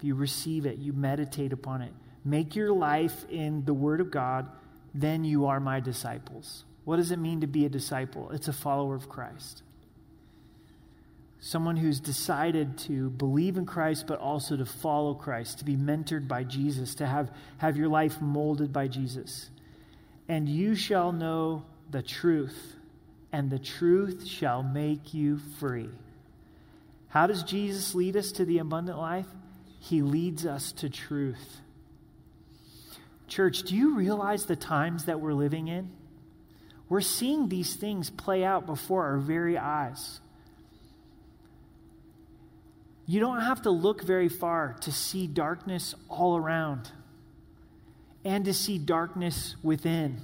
if 0.00 0.04
you 0.04 0.14
receive 0.14 0.64
it, 0.64 0.78
you 0.78 0.94
meditate 0.94 1.52
upon 1.52 1.82
it, 1.82 1.92
make 2.24 2.56
your 2.56 2.72
life 2.72 3.26
in 3.28 3.66
the 3.66 3.74
Word 3.74 4.00
of 4.00 4.10
God, 4.10 4.48
then 4.94 5.24
you 5.24 5.44
are 5.44 5.60
my 5.60 5.78
disciples. 5.78 6.64
What 6.84 6.96
does 6.96 7.10
it 7.10 7.18
mean 7.18 7.42
to 7.42 7.46
be 7.46 7.66
a 7.66 7.68
disciple? 7.68 8.30
It's 8.30 8.48
a 8.48 8.52
follower 8.54 8.94
of 8.94 9.10
Christ. 9.10 9.62
Someone 11.40 11.76
who's 11.76 12.00
decided 12.00 12.76
to 12.78 13.08
believe 13.10 13.56
in 13.56 13.64
Christ, 13.64 14.06
but 14.06 14.20
also 14.20 14.56
to 14.58 14.66
follow 14.66 15.14
Christ, 15.14 15.58
to 15.58 15.64
be 15.64 15.74
mentored 15.74 16.28
by 16.28 16.44
Jesus, 16.44 16.94
to 16.96 17.06
have, 17.06 17.30
have 17.56 17.78
your 17.78 17.88
life 17.88 18.20
molded 18.20 18.72
by 18.72 18.88
Jesus. 18.88 19.48
And 20.28 20.48
you 20.48 20.74
shall 20.74 21.12
know 21.12 21.64
the 21.90 22.02
truth, 22.02 22.76
and 23.32 23.50
the 23.50 23.58
truth 23.58 24.26
shall 24.26 24.62
make 24.62 25.14
you 25.14 25.38
free. 25.58 25.88
How 27.08 27.26
does 27.26 27.42
Jesus 27.42 27.94
lead 27.94 28.16
us 28.16 28.32
to 28.32 28.44
the 28.44 28.58
abundant 28.58 28.98
life? 28.98 29.26
He 29.80 30.02
leads 30.02 30.44
us 30.44 30.72
to 30.72 30.90
truth. 30.90 31.62
Church, 33.28 33.62
do 33.62 33.74
you 33.74 33.96
realize 33.96 34.44
the 34.44 34.56
times 34.56 35.06
that 35.06 35.20
we're 35.20 35.32
living 35.32 35.68
in? 35.68 35.90
We're 36.88 37.00
seeing 37.00 37.48
these 37.48 37.74
things 37.74 38.10
play 38.10 38.44
out 38.44 38.66
before 38.66 39.06
our 39.06 39.18
very 39.18 39.56
eyes. 39.56 40.20
You 43.10 43.18
don't 43.18 43.40
have 43.40 43.62
to 43.62 43.70
look 43.70 44.04
very 44.04 44.28
far 44.28 44.76
to 44.82 44.92
see 44.92 45.26
darkness 45.26 45.96
all 46.08 46.36
around 46.36 46.92
and 48.24 48.44
to 48.44 48.54
see 48.54 48.78
darkness 48.78 49.56
within. 49.64 50.20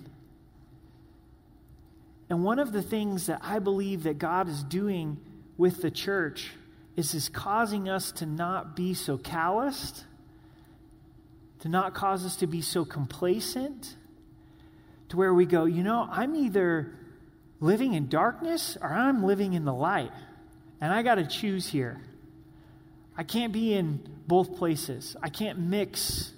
And 2.30 2.44
one 2.44 2.60
of 2.60 2.70
the 2.70 2.82
things 2.82 3.26
that 3.26 3.40
I 3.42 3.58
believe 3.58 4.04
that 4.04 4.18
God 4.18 4.48
is 4.48 4.62
doing 4.62 5.16
with 5.58 5.82
the 5.82 5.90
church 5.90 6.52
is 6.94 7.12
is 7.12 7.28
causing 7.28 7.88
us 7.88 8.12
to 8.12 8.24
not 8.24 8.76
be 8.76 8.94
so 8.94 9.18
calloused, 9.18 10.04
to 11.62 11.68
not 11.68 11.92
cause 11.92 12.24
us 12.24 12.36
to 12.36 12.46
be 12.46 12.62
so 12.62 12.84
complacent, 12.84 13.96
to 15.08 15.16
where 15.16 15.34
we 15.34 15.44
go, 15.44 15.64
you 15.64 15.82
know, 15.82 16.06
I'm 16.08 16.36
either 16.36 16.94
living 17.58 17.94
in 17.94 18.06
darkness 18.06 18.78
or 18.80 18.92
I'm 18.92 19.24
living 19.24 19.54
in 19.54 19.64
the 19.64 19.74
light. 19.74 20.12
And 20.80 20.92
I 20.92 21.02
got 21.02 21.16
to 21.16 21.26
choose 21.26 21.66
here. 21.66 22.00
I 23.16 23.22
can't 23.22 23.52
be 23.52 23.72
in 23.72 24.00
both 24.26 24.56
places. 24.56 25.16
I 25.22 25.28
can't 25.28 25.58
mix 25.58 26.32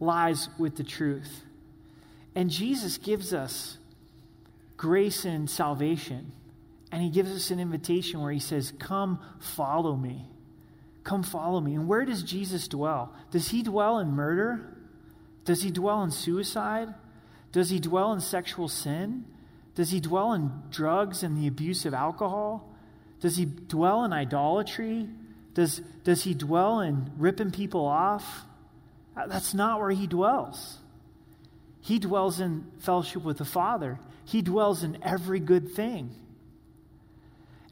lies 0.00 0.48
with 0.58 0.76
the 0.76 0.84
truth. 0.84 1.42
And 2.34 2.50
Jesus 2.50 2.98
gives 2.98 3.32
us 3.32 3.78
grace 4.76 5.24
and 5.24 5.48
salvation. 5.48 6.32
And 6.92 7.02
he 7.02 7.10
gives 7.10 7.32
us 7.32 7.50
an 7.50 7.58
invitation 7.58 8.20
where 8.20 8.32
he 8.32 8.38
says, 8.38 8.72
Come 8.78 9.18
follow 9.40 9.96
me. 9.96 10.28
Come 11.02 11.22
follow 11.22 11.60
me. 11.60 11.74
And 11.74 11.88
where 11.88 12.04
does 12.04 12.22
Jesus 12.22 12.68
dwell? 12.68 13.12
Does 13.30 13.48
he 13.48 13.62
dwell 13.62 13.98
in 13.98 14.12
murder? 14.12 14.76
Does 15.44 15.62
he 15.62 15.70
dwell 15.70 16.02
in 16.02 16.10
suicide? 16.10 16.94
Does 17.52 17.70
he 17.70 17.78
dwell 17.78 18.12
in 18.12 18.20
sexual 18.20 18.68
sin? 18.68 19.24
Does 19.74 19.90
he 19.90 20.00
dwell 20.00 20.32
in 20.32 20.50
drugs 20.70 21.22
and 21.22 21.36
the 21.36 21.46
abuse 21.46 21.84
of 21.84 21.94
alcohol? 21.94 22.73
Does 23.24 23.38
he 23.38 23.46
dwell 23.46 24.04
in 24.04 24.12
idolatry? 24.12 25.08
Does, 25.54 25.80
does 26.02 26.24
he 26.24 26.34
dwell 26.34 26.80
in 26.80 27.10
ripping 27.16 27.52
people 27.52 27.86
off? 27.86 28.42
Uh, 29.16 29.26
that's 29.28 29.54
not 29.54 29.80
where 29.80 29.92
he 29.92 30.06
dwells. 30.06 30.76
He 31.80 31.98
dwells 31.98 32.38
in 32.38 32.66
fellowship 32.80 33.22
with 33.22 33.38
the 33.38 33.46
Father, 33.46 33.98
he 34.26 34.42
dwells 34.42 34.82
in 34.82 34.98
every 35.02 35.40
good 35.40 35.72
thing. 35.72 36.14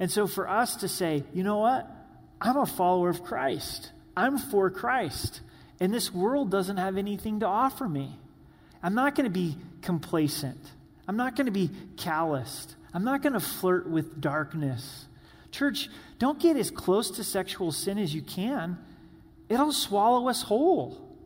And 0.00 0.10
so 0.10 0.26
for 0.26 0.48
us 0.48 0.76
to 0.76 0.88
say, 0.88 1.22
you 1.34 1.42
know 1.42 1.58
what? 1.58 1.86
I'm 2.40 2.56
a 2.56 2.64
follower 2.64 3.10
of 3.10 3.22
Christ, 3.22 3.92
I'm 4.16 4.38
for 4.38 4.70
Christ, 4.70 5.42
and 5.80 5.92
this 5.92 6.14
world 6.14 6.50
doesn't 6.50 6.78
have 6.78 6.96
anything 6.96 7.40
to 7.40 7.46
offer 7.46 7.86
me. 7.86 8.18
I'm 8.82 8.94
not 8.94 9.14
going 9.14 9.26
to 9.26 9.30
be 9.30 9.58
complacent. 9.82 10.64
I'm 11.06 11.18
not 11.18 11.36
going 11.36 11.44
to 11.44 11.52
be 11.52 11.68
calloused. 11.98 12.74
I'm 12.94 13.04
not 13.04 13.20
going 13.20 13.34
to 13.34 13.40
flirt 13.40 13.86
with 13.86 14.18
darkness. 14.18 15.08
Church, 15.52 15.88
don't 16.18 16.40
get 16.40 16.56
as 16.56 16.70
close 16.70 17.10
to 17.12 17.24
sexual 17.24 17.70
sin 17.70 17.98
as 17.98 18.14
you 18.14 18.22
can. 18.22 18.78
It'll 19.48 19.72
swallow 19.72 20.28
us 20.28 20.42
whole. 20.42 21.16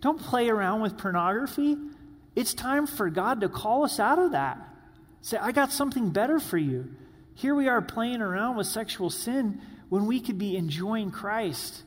Don't 0.00 0.20
play 0.20 0.48
around 0.48 0.82
with 0.82 0.98
pornography. 0.98 1.76
It's 2.34 2.52
time 2.52 2.86
for 2.86 3.08
God 3.10 3.40
to 3.40 3.48
call 3.48 3.84
us 3.84 4.00
out 4.00 4.18
of 4.18 4.32
that. 4.32 4.58
Say, 5.22 5.36
I 5.36 5.52
got 5.52 5.72
something 5.72 6.10
better 6.10 6.40
for 6.40 6.58
you. 6.58 6.94
Here 7.34 7.54
we 7.54 7.68
are 7.68 7.80
playing 7.80 8.20
around 8.20 8.56
with 8.56 8.66
sexual 8.66 9.08
sin 9.08 9.60
when 9.88 10.06
we 10.06 10.20
could 10.20 10.38
be 10.38 10.56
enjoying 10.56 11.10
Christ 11.10 11.82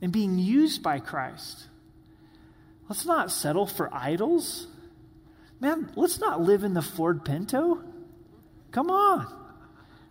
and 0.00 0.12
being 0.12 0.38
used 0.38 0.82
by 0.82 0.98
Christ. 0.98 1.64
Let's 2.88 3.06
not 3.06 3.30
settle 3.30 3.66
for 3.66 3.88
idols. 3.94 4.66
Man, 5.60 5.90
let's 5.96 6.18
not 6.18 6.42
live 6.42 6.64
in 6.64 6.74
the 6.74 6.82
Ford 6.82 7.24
Pinto. 7.24 7.82
Come 8.70 8.90
on. 8.90 9.41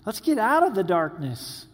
Let's 0.05 0.19
get 0.19 0.37
out 0.37 0.63
of 0.63 0.75
the 0.75 0.83
darkness. 0.83 1.65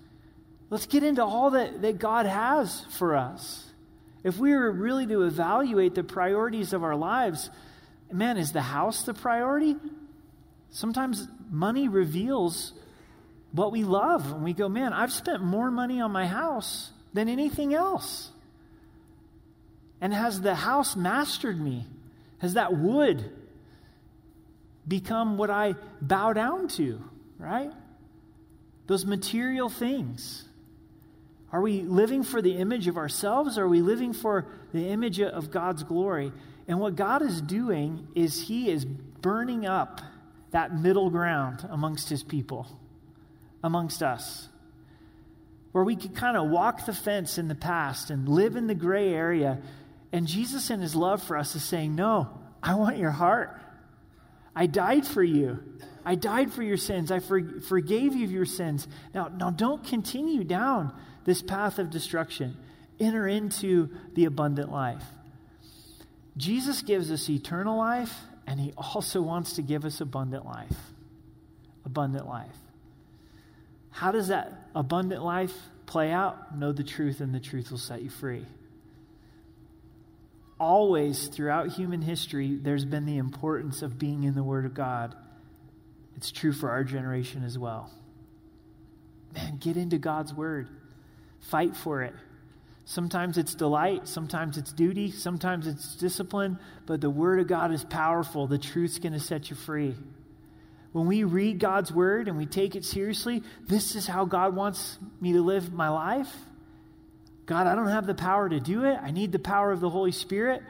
Let's 0.69 0.85
get 0.85 1.03
into 1.03 1.23
all 1.23 1.51
that, 1.51 1.81
that 1.81 1.97
God 1.97 2.25
has 2.25 2.85
for 2.97 3.15
us. 3.15 3.63
If 4.23 4.37
we 4.37 4.53
were 4.53 4.71
really 4.71 5.07
to 5.07 5.23
evaluate 5.23 5.95
the 5.95 6.03
priorities 6.03 6.73
of 6.73 6.83
our 6.83 6.95
lives, 6.95 7.49
man, 8.11 8.37
is 8.37 8.51
the 8.51 8.61
house 8.61 9.03
the 9.03 9.13
priority? 9.13 9.77
Sometimes 10.71 11.27
money 11.49 11.87
reveals 11.87 12.73
what 13.53 13.71
we 13.71 13.85
love. 13.85 14.31
And 14.31 14.43
we 14.43 14.53
go, 14.53 14.67
man, 14.67 14.91
I've 14.91 15.13
spent 15.13 15.41
more 15.43 15.71
money 15.71 16.01
on 16.01 16.11
my 16.11 16.27
house 16.27 16.91
than 17.13 17.29
anything 17.29 17.73
else. 17.73 18.29
And 20.01 20.13
has 20.13 20.41
the 20.41 20.55
house 20.55 20.95
mastered 20.95 21.59
me? 21.59 21.85
Has 22.39 22.53
that 22.53 22.75
wood 22.75 23.31
become 24.87 25.37
what 25.37 25.49
I 25.49 25.75
bow 26.01 26.33
down 26.33 26.67
to, 26.69 27.01
right? 27.39 27.71
Those 28.87 29.05
material 29.05 29.69
things. 29.69 30.45
Are 31.51 31.61
we 31.61 31.81
living 31.81 32.23
for 32.23 32.41
the 32.41 32.57
image 32.57 32.87
of 32.87 32.97
ourselves 32.97 33.57
or 33.57 33.63
are 33.63 33.69
we 33.69 33.81
living 33.81 34.13
for 34.13 34.47
the 34.73 34.89
image 34.89 35.21
of 35.21 35.51
God's 35.51 35.83
glory? 35.83 36.31
And 36.67 36.79
what 36.79 36.95
God 36.95 37.21
is 37.21 37.41
doing 37.41 38.07
is 38.15 38.47
He 38.47 38.69
is 38.69 38.85
burning 38.85 39.65
up 39.65 40.01
that 40.51 40.75
middle 40.75 41.09
ground 41.09 41.65
amongst 41.69 42.09
His 42.09 42.23
people, 42.23 42.67
amongst 43.63 44.03
us, 44.03 44.49
where 45.71 45.83
we 45.83 45.95
could 45.95 46.15
kind 46.15 46.35
of 46.35 46.49
walk 46.49 46.85
the 46.85 46.93
fence 46.93 47.37
in 47.37 47.47
the 47.47 47.55
past 47.55 48.09
and 48.09 48.27
live 48.27 48.55
in 48.55 48.67
the 48.67 48.75
gray 48.75 49.13
area. 49.13 49.59
And 50.11 50.27
Jesus, 50.27 50.69
in 50.69 50.81
His 50.81 50.95
love 50.95 51.23
for 51.23 51.37
us, 51.37 51.55
is 51.55 51.63
saying, 51.63 51.95
No, 51.95 52.29
I 52.61 52.75
want 52.75 52.97
your 52.97 53.11
heart. 53.11 53.61
I 54.57 54.65
died 54.65 55.05
for 55.05 55.23
you. 55.23 55.59
I 56.03 56.15
died 56.15 56.51
for 56.51 56.63
your 56.63 56.77
sins. 56.77 57.11
I 57.11 57.19
for, 57.19 57.61
forgave 57.61 58.15
you 58.15 58.25
your 58.25 58.45
sins. 58.45 58.87
Now, 59.13 59.27
now 59.27 59.51
don't 59.51 59.85
continue 59.85 60.43
down 60.43 60.91
this 61.25 61.43
path 61.43 61.77
of 61.77 61.91
destruction. 61.91 62.57
Enter 62.99 63.27
into 63.27 63.89
the 64.15 64.25
abundant 64.25 64.71
life. 64.71 65.03
Jesus 66.37 66.81
gives 66.81 67.11
us 67.11 67.29
eternal 67.29 67.77
life, 67.77 68.11
and 68.47 68.59
he 68.59 68.73
also 68.75 69.21
wants 69.21 69.53
to 69.53 69.61
give 69.61 69.85
us 69.85 70.01
abundant 70.01 70.43
life. 70.43 70.75
Abundant 71.85 72.27
life. 72.27 72.57
How 73.91 74.11
does 74.11 74.29
that 74.29 74.69
abundant 74.73 75.23
life 75.23 75.55
play 75.85 76.11
out? 76.11 76.57
Know 76.57 76.71
the 76.71 76.83
truth, 76.83 77.21
and 77.21 77.33
the 77.33 77.39
truth 77.39 77.69
will 77.69 77.77
set 77.77 78.01
you 78.01 78.09
free 78.09 78.43
always 80.59 81.27
throughout 81.27 81.69
human 81.69 82.01
history, 82.01 82.57
there's 82.61 82.85
been 82.85 83.05
the 83.05 83.17
importance 83.17 83.81
of 83.81 83.99
being 83.99 84.23
in 84.23 84.35
the 84.35 84.43
Word 84.43 84.65
of 84.65 84.73
God. 84.73 85.15
It's 86.15 86.31
true 86.31 86.51
for 86.53 86.71
our 86.71 86.83
generation 86.83 87.43
as 87.43 87.57
well. 87.57 87.91
Man, 89.33 89.57
get 89.57 89.77
into 89.77 89.97
God's 89.97 90.33
Word, 90.33 90.67
fight 91.39 91.75
for 91.75 92.01
it. 92.01 92.13
Sometimes 92.85 93.37
it's 93.37 93.53
delight, 93.53 94.07
sometimes 94.07 94.57
it's 94.57 94.71
duty, 94.71 95.11
sometimes 95.11 95.67
it's 95.67 95.95
discipline, 95.95 96.57
but 96.85 97.01
the 97.01 97.09
Word 97.09 97.39
of 97.39 97.47
God 97.47 97.73
is 97.73 97.83
powerful. 97.83 98.47
The 98.47 98.57
truth's 98.57 98.97
going 98.97 99.13
to 99.13 99.19
set 99.19 99.49
you 99.49 99.55
free. 99.55 99.95
When 100.93 101.05
we 101.05 101.23
read 101.25 101.59
God's 101.59 101.91
Word 101.91 102.27
and 102.27 102.37
we 102.37 102.45
take 102.45 102.75
it 102.75 102.85
seriously, 102.85 103.43
this 103.67 103.95
is 103.95 104.07
how 104.07 104.25
God 104.25 104.55
wants 104.55 104.97
me 105.19 105.33
to 105.33 105.41
live 105.41 105.71
my 105.73 105.89
life. 105.89 106.33
God, 107.47 107.65
I 107.65 107.75
don't 107.75 107.87
have 107.87 108.05
the 108.05 108.13
power 108.13 108.47
to 108.47 108.59
do 108.59 108.83
it. 108.83 108.99
I 109.01 109.11
need 109.11 109.31
the 109.31 109.39
power 109.39 109.71
of 109.71 109.79
the 109.79 109.89
Holy 109.89 110.11
Spirit. 110.11 110.61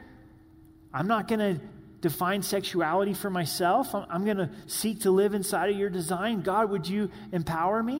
I'm 0.94 1.08
not 1.08 1.28
going 1.28 1.40
to 1.40 1.60
define 2.00 2.40
sexuality 2.42 3.14
for 3.14 3.28
myself. 3.28 3.94
I'm, 3.94 4.06
I'm 4.08 4.24
going 4.24 4.36
to 4.36 4.50
seek 4.68 5.00
to 5.00 5.10
live 5.10 5.34
inside 5.34 5.70
of 5.70 5.76
your 5.76 5.90
design. 5.90 6.40
God, 6.40 6.70
would 6.70 6.88
you 6.88 7.10
empower 7.32 7.82
me? 7.82 7.98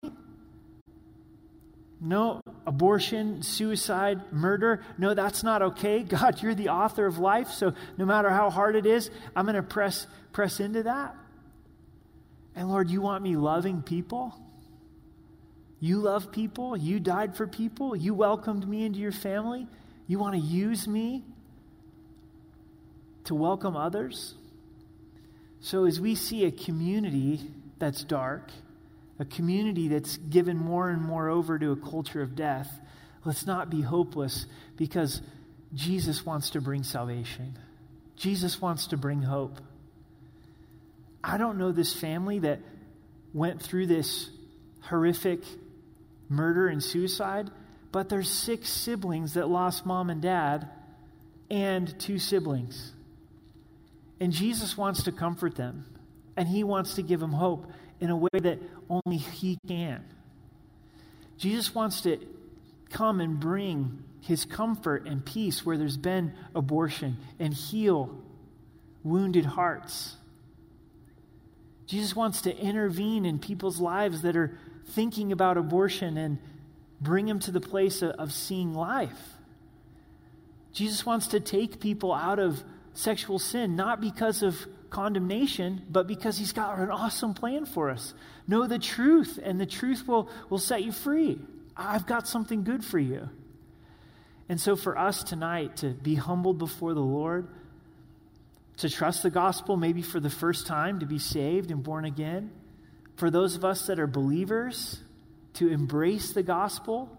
No, 2.00 2.40
abortion, 2.64 3.42
suicide, 3.42 4.32
murder. 4.32 4.84
No, 4.96 5.12
that's 5.12 5.42
not 5.42 5.60
okay. 5.62 6.02
God, 6.04 6.40
you're 6.40 6.54
the 6.54 6.68
author 6.68 7.04
of 7.06 7.18
life, 7.18 7.50
so 7.50 7.74
no 7.96 8.06
matter 8.06 8.30
how 8.30 8.48
hard 8.48 8.76
it 8.76 8.86
is, 8.86 9.10
I'm 9.34 9.44
going 9.44 9.56
to 9.56 9.62
press 9.62 10.06
press 10.32 10.60
into 10.60 10.84
that. 10.84 11.16
And 12.54 12.68
Lord, 12.68 12.90
you 12.90 13.00
want 13.00 13.24
me 13.24 13.36
loving 13.36 13.82
people? 13.82 14.34
You 15.80 15.98
love 16.00 16.32
people. 16.32 16.76
You 16.76 16.98
died 16.98 17.36
for 17.36 17.46
people. 17.46 17.94
You 17.94 18.14
welcomed 18.14 18.68
me 18.68 18.84
into 18.84 18.98
your 18.98 19.12
family. 19.12 19.66
You 20.06 20.18
want 20.18 20.34
to 20.34 20.40
use 20.40 20.88
me 20.88 21.24
to 23.24 23.34
welcome 23.34 23.76
others. 23.76 24.34
So, 25.60 25.84
as 25.84 26.00
we 26.00 26.14
see 26.14 26.44
a 26.44 26.50
community 26.50 27.40
that's 27.78 28.02
dark, 28.02 28.50
a 29.18 29.24
community 29.24 29.88
that's 29.88 30.16
given 30.16 30.56
more 30.56 30.88
and 30.88 31.02
more 31.02 31.28
over 31.28 31.58
to 31.58 31.72
a 31.72 31.76
culture 31.76 32.22
of 32.22 32.34
death, 32.34 32.70
let's 33.24 33.46
not 33.46 33.70
be 33.70 33.82
hopeless 33.82 34.46
because 34.76 35.20
Jesus 35.74 36.24
wants 36.24 36.50
to 36.50 36.60
bring 36.60 36.82
salvation. 36.82 37.58
Jesus 38.16 38.60
wants 38.60 38.88
to 38.88 38.96
bring 38.96 39.22
hope. 39.22 39.60
I 41.22 41.36
don't 41.36 41.58
know 41.58 41.72
this 41.72 41.92
family 41.92 42.38
that 42.40 42.60
went 43.34 43.60
through 43.60 43.86
this 43.86 44.30
horrific 44.80 45.42
murder 46.28 46.68
and 46.68 46.82
suicide, 46.82 47.50
but 47.92 48.08
there's 48.08 48.30
six 48.30 48.68
siblings 48.68 49.34
that 49.34 49.48
lost 49.48 49.86
mom 49.86 50.10
and 50.10 50.20
dad 50.20 50.68
and 51.50 51.98
two 51.98 52.18
siblings. 52.18 52.92
And 54.20 54.32
Jesus 54.32 54.76
wants 54.76 55.04
to 55.04 55.12
comfort 55.12 55.56
them, 55.56 55.86
and 56.36 56.48
he 56.48 56.64
wants 56.64 56.94
to 56.94 57.02
give 57.02 57.20
them 57.20 57.32
hope 57.32 57.70
in 58.00 58.10
a 58.10 58.16
way 58.16 58.28
that 58.32 58.58
only 58.90 59.16
he 59.16 59.58
can. 59.66 60.04
Jesus 61.36 61.74
wants 61.74 62.00
to 62.02 62.18
come 62.90 63.20
and 63.20 63.38
bring 63.38 64.02
his 64.20 64.44
comfort 64.44 65.06
and 65.06 65.24
peace 65.24 65.64
where 65.64 65.76
there's 65.76 65.96
been 65.96 66.32
abortion 66.54 67.16
and 67.38 67.54
heal 67.54 68.14
wounded 69.04 69.44
hearts. 69.44 70.16
Jesus 71.86 72.14
wants 72.14 72.42
to 72.42 72.54
intervene 72.56 73.24
in 73.24 73.38
people's 73.38 73.80
lives 73.80 74.22
that 74.22 74.36
are 74.36 74.58
thinking 74.88 75.32
about 75.32 75.56
abortion 75.56 76.16
and 76.16 76.38
bring 77.00 77.26
them 77.26 77.38
to 77.40 77.50
the 77.50 77.60
place 77.60 78.02
of, 78.02 78.10
of 78.12 78.32
seeing 78.32 78.74
life. 78.74 79.34
Jesus 80.72 81.04
wants 81.04 81.28
to 81.28 81.40
take 81.40 81.80
people 81.80 82.12
out 82.12 82.38
of 82.38 82.62
sexual 82.94 83.38
sin, 83.38 83.76
not 83.76 84.00
because 84.00 84.42
of 84.42 84.66
condemnation, 84.90 85.82
but 85.90 86.06
because 86.06 86.38
he's 86.38 86.52
got 86.52 86.78
an 86.78 86.90
awesome 86.90 87.34
plan 87.34 87.66
for 87.66 87.90
us. 87.90 88.14
Know 88.46 88.66
the 88.66 88.78
truth, 88.78 89.38
and 89.42 89.60
the 89.60 89.66
truth 89.66 90.06
will, 90.06 90.30
will 90.48 90.58
set 90.58 90.82
you 90.82 90.92
free. 90.92 91.38
I've 91.76 92.06
got 92.06 92.26
something 92.26 92.64
good 92.64 92.84
for 92.84 92.98
you. 92.98 93.28
And 94.48 94.60
so, 94.60 94.76
for 94.76 94.96
us 94.96 95.22
tonight 95.22 95.76
to 95.78 95.90
be 95.90 96.14
humbled 96.14 96.58
before 96.58 96.94
the 96.94 97.00
Lord, 97.00 97.48
to 98.78 98.88
trust 98.88 99.22
the 99.22 99.30
gospel 99.30 99.76
maybe 99.76 100.00
for 100.00 100.20
the 100.20 100.30
first 100.30 100.66
time, 100.66 101.00
to 101.00 101.06
be 101.06 101.18
saved 101.18 101.70
and 101.70 101.82
born 101.82 102.04
again, 102.04 102.50
for 103.18 103.30
those 103.30 103.56
of 103.56 103.64
us 103.64 103.86
that 103.86 103.98
are 103.98 104.06
believers, 104.06 105.00
to 105.54 105.68
embrace 105.68 106.32
the 106.32 106.42
gospel. 106.42 107.10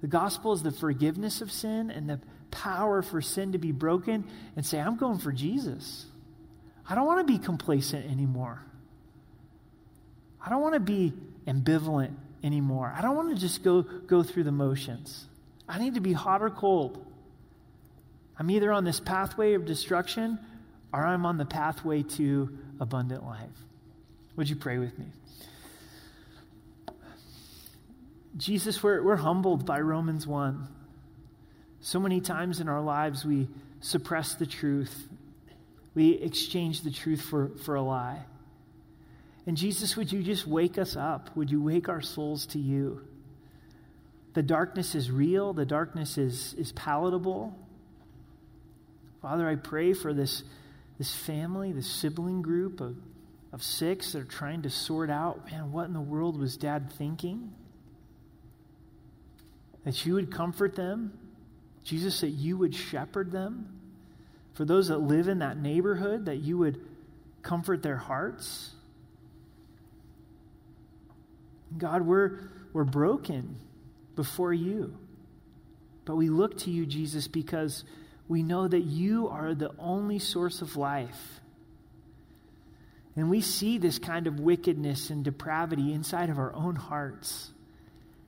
The 0.00 0.06
gospel 0.06 0.54
is 0.54 0.62
the 0.62 0.72
forgiveness 0.72 1.42
of 1.42 1.52
sin 1.52 1.90
and 1.90 2.08
the 2.08 2.18
power 2.50 3.02
for 3.02 3.20
sin 3.20 3.52
to 3.52 3.58
be 3.58 3.72
broken, 3.72 4.24
and 4.56 4.64
say, 4.64 4.78
I'm 4.80 4.96
going 4.96 5.18
for 5.18 5.32
Jesus. 5.32 6.06
I 6.88 6.94
don't 6.94 7.06
want 7.06 7.26
to 7.26 7.32
be 7.32 7.38
complacent 7.38 8.10
anymore. 8.10 8.62
I 10.44 10.50
don't 10.50 10.62
want 10.62 10.74
to 10.74 10.80
be 10.80 11.12
ambivalent 11.46 12.14
anymore. 12.42 12.92
I 12.96 13.02
don't 13.02 13.16
want 13.16 13.34
to 13.34 13.40
just 13.40 13.62
go, 13.62 13.82
go 13.82 14.22
through 14.22 14.44
the 14.44 14.52
motions. 14.52 15.26
I 15.68 15.78
need 15.78 15.94
to 15.94 16.00
be 16.00 16.12
hot 16.12 16.42
or 16.42 16.50
cold. 16.50 17.04
I'm 18.38 18.50
either 18.50 18.72
on 18.72 18.84
this 18.84 19.00
pathway 19.00 19.54
of 19.54 19.64
destruction 19.64 20.38
or 20.92 21.04
I'm 21.04 21.26
on 21.26 21.38
the 21.38 21.44
pathway 21.44 22.02
to 22.02 22.56
abundant 22.80 23.24
life. 23.24 23.50
Would 24.36 24.48
you 24.48 24.56
pray 24.56 24.78
with 24.78 24.98
me? 24.98 25.06
Jesus, 28.36 28.82
we're, 28.82 29.02
we're 29.02 29.16
humbled 29.16 29.64
by 29.64 29.80
Romans 29.80 30.26
1. 30.26 30.66
So 31.80 32.00
many 32.00 32.20
times 32.20 32.60
in 32.60 32.68
our 32.68 32.80
lives, 32.80 33.24
we 33.24 33.48
suppress 33.80 34.34
the 34.34 34.46
truth, 34.46 35.06
we 35.94 36.12
exchange 36.14 36.80
the 36.80 36.90
truth 36.90 37.20
for, 37.20 37.50
for 37.64 37.76
a 37.76 37.82
lie. 37.82 38.22
And 39.46 39.56
Jesus, 39.56 39.96
would 39.96 40.10
you 40.10 40.22
just 40.22 40.46
wake 40.46 40.78
us 40.78 40.96
up? 40.96 41.36
Would 41.36 41.50
you 41.50 41.62
wake 41.62 41.88
our 41.88 42.00
souls 42.00 42.46
to 42.46 42.58
you? 42.58 43.02
The 44.32 44.42
darkness 44.42 44.94
is 44.94 45.10
real, 45.10 45.52
the 45.52 45.66
darkness 45.66 46.18
is, 46.18 46.54
is 46.54 46.72
palatable. 46.72 47.56
Father, 49.22 49.48
I 49.48 49.54
pray 49.54 49.92
for 49.92 50.12
this, 50.12 50.42
this 50.98 51.14
family, 51.14 51.70
this 51.70 51.86
sibling 51.86 52.42
group 52.42 52.80
of, 52.80 52.96
of 53.54 53.62
six 53.62 54.12
that 54.12 54.18
are 54.18 54.24
trying 54.24 54.62
to 54.62 54.68
sort 54.68 55.08
out, 55.08 55.48
man, 55.48 55.70
what 55.70 55.86
in 55.86 55.92
the 55.92 56.00
world 56.00 56.36
was 56.36 56.56
dad 56.56 56.92
thinking? 56.92 57.52
That 59.84 60.04
you 60.04 60.14
would 60.14 60.32
comfort 60.32 60.74
them. 60.74 61.16
Jesus, 61.84 62.20
that 62.22 62.30
you 62.30 62.56
would 62.56 62.74
shepherd 62.74 63.30
them. 63.30 63.78
For 64.54 64.64
those 64.64 64.88
that 64.88 64.98
live 64.98 65.28
in 65.28 65.38
that 65.38 65.56
neighborhood, 65.56 66.24
that 66.24 66.38
you 66.38 66.58
would 66.58 66.80
comfort 67.42 67.80
their 67.84 67.96
hearts. 67.96 68.72
God, 71.78 72.02
we're, 72.02 72.50
we're 72.72 72.82
broken 72.82 73.54
before 74.16 74.52
you. 74.52 74.98
But 76.06 76.16
we 76.16 76.28
look 76.28 76.58
to 76.58 76.70
you, 76.70 76.86
Jesus, 76.86 77.28
because 77.28 77.84
we 78.26 78.42
know 78.42 78.66
that 78.66 78.82
you 78.82 79.28
are 79.28 79.54
the 79.54 79.70
only 79.78 80.18
source 80.18 80.60
of 80.60 80.76
life. 80.76 81.40
And 83.16 83.30
we 83.30 83.40
see 83.40 83.78
this 83.78 83.98
kind 83.98 84.26
of 84.26 84.40
wickedness 84.40 85.10
and 85.10 85.24
depravity 85.24 85.92
inside 85.92 86.30
of 86.30 86.38
our 86.38 86.54
own 86.54 86.74
hearts. 86.76 87.52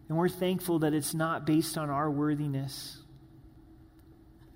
And 0.09 0.17
we're 0.17 0.29
thankful 0.29 0.81
that 0.81 0.95
it's 0.95 1.15
not 1.15 1.45
based 1.47 1.77
on 1.77 1.91
our 1.91 2.09
worthiness, 2.11 2.99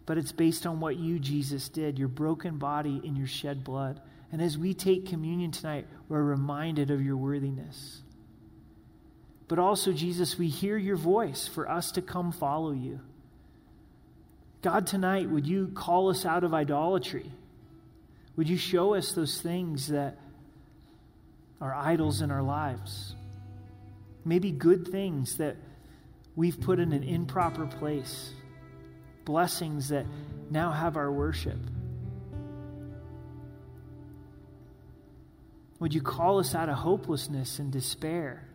but 0.07 0.18
it's 0.18 0.33
based 0.33 0.66
on 0.66 0.78
what 0.81 0.97
you, 0.97 1.18
Jesus, 1.18 1.68
did 1.68 1.99
your 1.99 2.09
broken 2.09 2.59
body 2.59 3.01
and 3.05 3.18
your 3.18 3.26
shed 3.26 3.64
blood. 3.64 4.01
And 4.33 4.41
as 4.41 4.57
we 4.57 4.74
take 4.74 5.09
communion 5.09 5.51
tonight, 5.51 5.87
we're 6.09 6.22
reminded 6.22 6.93
of 6.93 7.03
your 7.03 7.16
worthiness. 7.16 8.03
But 9.49 9.59
also, 9.59 9.93
Jesus, 9.93 10.39
we 10.39 10.47
hear 10.47 10.76
your 10.76 10.97
voice 10.97 11.49
for 11.49 11.68
us 11.68 11.91
to 11.93 12.03
come 12.03 12.31
follow 12.31 12.70
you. 12.70 13.01
God, 14.62 14.87
tonight, 14.87 15.28
would 15.28 15.47
you 15.47 15.72
call 15.74 16.09
us 16.11 16.24
out 16.24 16.45
of 16.45 16.55
idolatry? 16.55 17.33
Would 18.41 18.49
you 18.49 18.57
show 18.57 18.95
us 18.95 19.12
those 19.12 19.38
things 19.43 19.88
that 19.88 20.16
are 21.61 21.74
idols 21.74 22.22
in 22.22 22.30
our 22.30 22.43
lives? 22.43 23.14
Maybe 24.24 24.51
good 24.51 24.88
things 24.88 25.36
that 25.36 25.57
we've 26.36 26.59
put 26.59 26.80
in 26.80 26.95
an 26.95 27.03
improper 27.03 27.66
place, 27.66 28.32
blessings 29.26 29.91
that 29.91 30.07
now 30.51 30.70
have 30.70 30.97
our 30.97 31.12
worship. 31.12 31.59
Would 35.78 35.93
you 35.93 36.01
call 36.01 36.38
us 36.38 36.55
out 36.55 36.70
of 36.70 36.76
hopelessness 36.76 37.59
and 37.59 37.70
despair? 37.70 38.49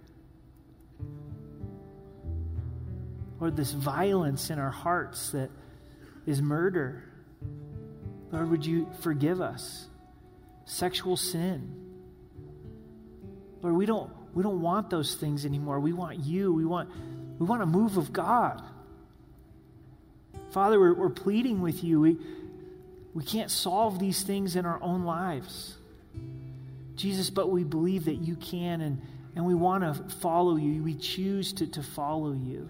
or 3.39 3.51
this 3.51 3.71
violence 3.71 4.49
in 4.49 4.57
our 4.57 4.71
hearts 4.71 5.29
that 5.33 5.51
is 6.25 6.41
murder. 6.41 7.03
Lord, 8.31 8.49
would 8.49 8.65
you 8.65 8.87
forgive 9.01 9.41
us? 9.41 9.87
Sexual 10.65 11.17
sin. 11.17 11.85
Lord, 13.61 13.75
we 13.75 13.85
don't, 13.85 14.11
we 14.33 14.43
don't 14.43 14.61
want 14.61 14.89
those 14.89 15.15
things 15.15 15.45
anymore. 15.45 15.79
We 15.79 15.93
want 15.93 16.19
you. 16.19 16.53
We 16.53 16.65
want, 16.65 16.89
we 17.39 17.45
want 17.45 17.61
a 17.61 17.65
move 17.65 17.97
of 17.97 18.11
God. 18.11 18.61
Father, 20.51 20.79
we're, 20.79 20.93
we're 20.93 21.09
pleading 21.09 21.61
with 21.61 21.83
you. 21.83 21.99
We, 21.99 22.17
we 23.13 23.23
can't 23.23 23.51
solve 23.51 23.99
these 23.99 24.23
things 24.23 24.55
in 24.55 24.65
our 24.65 24.81
own 24.81 25.03
lives. 25.03 25.77
Jesus, 26.95 27.29
but 27.29 27.49
we 27.49 27.63
believe 27.63 28.05
that 28.05 28.15
you 28.15 28.35
can, 28.35 28.81
and, 28.81 29.01
and 29.35 29.45
we 29.45 29.53
want 29.53 29.83
to 29.83 30.15
follow 30.15 30.55
you. 30.55 30.81
We 30.81 30.95
choose 30.95 31.53
to, 31.53 31.67
to 31.67 31.83
follow 31.83 32.33
you. 32.33 32.69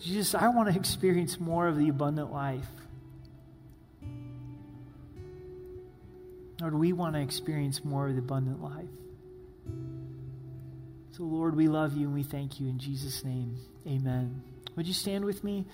Jesus, 0.00 0.34
I 0.34 0.48
want 0.48 0.70
to 0.70 0.78
experience 0.78 1.40
more 1.40 1.66
of 1.66 1.78
the 1.78 1.88
abundant 1.88 2.32
life. 2.32 2.66
Lord, 6.60 6.74
we 6.74 6.92
want 6.92 7.14
to 7.14 7.20
experience 7.20 7.84
more 7.84 8.08
of 8.08 8.14
the 8.14 8.20
abundant 8.20 8.62
life. 8.62 8.84
So, 11.12 11.22
Lord, 11.24 11.56
we 11.56 11.68
love 11.68 11.96
you 11.96 12.06
and 12.06 12.14
we 12.14 12.22
thank 12.22 12.60
you 12.60 12.68
in 12.68 12.78
Jesus' 12.78 13.24
name. 13.24 13.56
Amen. 13.86 14.42
Would 14.76 14.86
you 14.86 14.94
stand 14.94 15.24
with 15.24 15.42
me? 15.42 15.64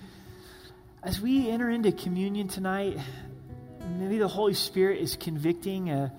As 1.01 1.19
we 1.19 1.49
enter 1.49 1.69
into 1.69 1.91
communion 1.91 2.47
tonight, 2.47 2.97
maybe 3.97 4.17
the 4.17 4.27
Holy 4.27 4.53
Spirit 4.53 5.01
is 5.01 5.15
convicting 5.17 5.89
a 5.89 6.13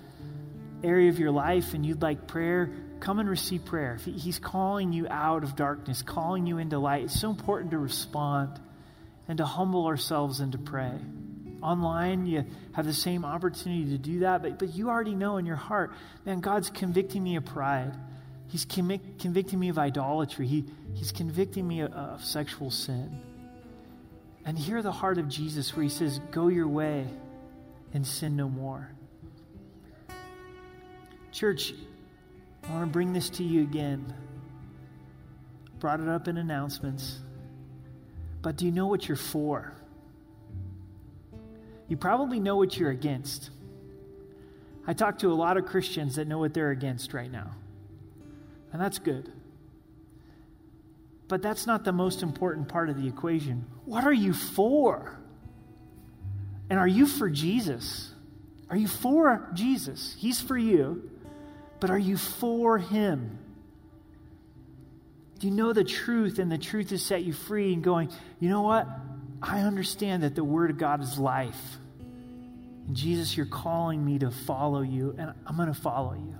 area 0.83 1.09
of 1.09 1.19
your 1.19 1.31
life 1.31 1.73
and 1.73 1.85
you'd 1.87 2.03
like 2.03 2.27
prayer 2.27 2.71
come 3.05 3.19
and 3.19 3.29
receive 3.29 3.65
prayer. 3.67 3.99
He's 4.03 4.39
calling 4.39 4.93
you 4.93 5.07
out 5.11 5.45
of 5.45 5.57
darkness, 5.57 6.01
calling 6.01 6.47
you 6.47 6.57
into 6.57 6.79
light, 6.79 7.05
it's 7.05 7.21
so 7.21 7.31
important 7.31 7.73
to 7.73 7.79
respond 7.79 8.59
and 9.29 9.39
to 9.39 9.45
humble 9.45 9.87
ourselves 9.87 10.41
and 10.41 10.53
to 10.53 10.59
pray. 10.59 10.93
Online, 11.65 12.27
you 12.27 12.45
have 12.73 12.85
the 12.85 12.93
same 12.93 13.25
opportunity 13.25 13.87
to 13.93 13.97
do 13.97 14.19
that, 14.19 14.43
but, 14.43 14.59
but 14.59 14.75
you 14.75 14.91
already 14.91 15.15
know 15.15 15.39
in 15.39 15.47
your 15.47 15.57
heart, 15.57 15.93
man, 16.27 16.41
God's 16.41 16.69
convicting 16.69 17.25
me 17.25 17.37
of 17.37 17.47
pride. 17.47 17.95
He's 18.49 18.67
convic- 18.67 19.19
convicting 19.19 19.59
me 19.59 19.71
of 19.71 19.79
idolatry. 19.79 20.47
He, 20.47 20.67
he's 20.93 21.11
convicting 21.11 21.67
me 21.67 21.81
of, 21.81 21.93
of 21.95 22.23
sexual 22.23 22.71
sin. 22.71 23.19
And 24.45 24.59
hear 24.59 24.83
the 24.83 24.93
heart 24.93 25.17
of 25.17 25.27
Jesus 25.27 25.75
where 25.75 25.83
he 25.83 25.89
says, 25.89 26.21
Go 26.31 26.49
your 26.49 26.69
way 26.69 27.07
and 27.95 28.07
sin 28.07 28.37
no 28.37 28.51
more. 28.51 28.91
Church, 31.33 31.73
I 32.69 32.73
want 32.73 32.83
to 32.83 32.93
bring 32.93 33.15
this 33.15 33.31
to 33.31 33.43
you 33.43 33.63
again. 33.63 34.13
Brought 35.81 36.01
it 36.01 36.09
up 36.09 36.29
in 36.29 36.37
announcements. 36.37 37.21
But 38.43 38.57
do 38.57 38.67
you 38.67 38.71
know 38.71 38.87
what 38.87 39.09
you're 39.09 39.17
for? 39.17 39.73
You 41.89 41.97
probably 41.97 42.41
know 42.41 42.57
what 42.57 42.77
you're 42.77 42.91
against. 42.91 43.51
I 44.87 44.93
talk 44.93 45.19
to 45.21 45.33
a 45.33 45.35
lot 45.35 45.57
of 45.57 45.67
Christians 45.67 46.17
that 46.17 46.27
know 46.27 46.39
what 46.39 46.55
they're 46.55 46.71
against 46.71 47.15
right 47.15 47.31
now. 47.31 47.53
And 48.73 48.81
that's 48.81 48.99
good. 48.99 49.31
But 51.29 51.43
that's 51.43 51.67
not 51.67 51.85
the 51.85 51.93
most 51.93 52.23
important 52.23 52.69
part 52.69 52.91
of 52.91 53.01
the 53.01 53.09
equation. 53.09 53.67
What 53.85 54.05
are 54.05 54.13
you 54.13 54.33
for? 54.35 55.19
And 56.69 56.79
are 56.79 56.89
you 56.89 57.07
for 57.07 57.31
Jesus? 57.31 58.13
Are 58.69 58.77
you 58.77 58.89
for 58.89 59.49
Jesus? 59.55 60.17
He's 60.19 60.41
for 60.41 60.57
you 60.59 61.11
but 61.85 61.91
are 61.91 61.99
you 61.99 62.17
for 62.17 62.79
Him? 62.79 63.39
Do 65.39 65.47
you 65.47 65.53
know 65.53 65.75
the 65.75 65.85
truth 65.85 66.39
and 66.39 66.51
the 66.51 66.57
truth 66.57 66.89
has 66.91 67.03
set 67.03 67.25
you 67.25 67.35
free 67.35 67.75
and 67.75 67.85
going, 67.85 68.11
you 68.41 68.49
know 68.49 68.63
what? 68.63 68.89
I 69.47 69.61
understand 69.61 70.23
that 70.23 70.35
the 70.35 70.43
Word 70.43 70.71
of 70.71 70.79
God 70.79 71.03
is 71.03 71.19
life. 71.19 71.77
And 72.87 72.97
Jesus, 72.97 73.37
you're 73.37 73.45
calling 73.45 74.03
me 74.03 74.19
to 74.21 74.31
follow 74.31 74.81
you, 74.81 75.15
and 75.19 75.35
I'm 75.47 75.57
going 75.57 75.69
to 75.69 75.79
follow 75.79 76.15
you. 76.15 76.35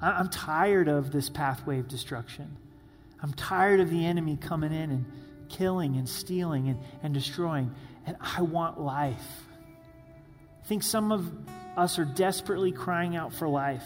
I'm 0.00 0.28
tired 0.28 0.86
of 0.86 1.10
this 1.10 1.28
pathway 1.28 1.80
of 1.80 1.88
destruction. 1.88 2.56
I'm 3.20 3.32
tired 3.32 3.80
of 3.80 3.90
the 3.90 4.06
enemy 4.06 4.36
coming 4.36 4.72
in 4.72 4.92
and 4.92 5.04
killing 5.48 5.96
and 5.96 6.08
stealing 6.08 6.68
and, 6.68 6.78
and 7.02 7.12
destroying, 7.12 7.74
and 8.06 8.16
I 8.20 8.42
want 8.42 8.80
life. 8.80 9.42
I 10.62 10.66
think 10.66 10.84
some 10.84 11.10
of 11.10 11.28
us 11.76 11.98
are 11.98 12.04
desperately 12.04 12.70
crying 12.70 13.16
out 13.16 13.34
for 13.34 13.48
life. 13.48 13.84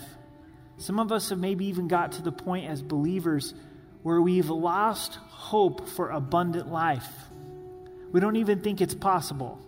Some 0.76 0.98
of 0.98 1.12
us 1.12 1.30
have 1.30 1.38
maybe 1.38 1.64
even 1.66 1.88
got 1.88 2.12
to 2.12 2.22
the 2.22 2.32
point 2.32 2.68
as 2.68 2.82
believers 2.82 3.54
where 4.02 4.20
we've 4.20 4.50
lost 4.50 5.14
hope 5.14 5.88
for 5.88 6.10
abundant 6.10 6.70
life. 6.70 7.08
We 8.12 8.20
don't 8.20 8.36
even 8.36 8.60
think 8.60 8.80
it's 8.80 8.94
possible. 8.94 9.58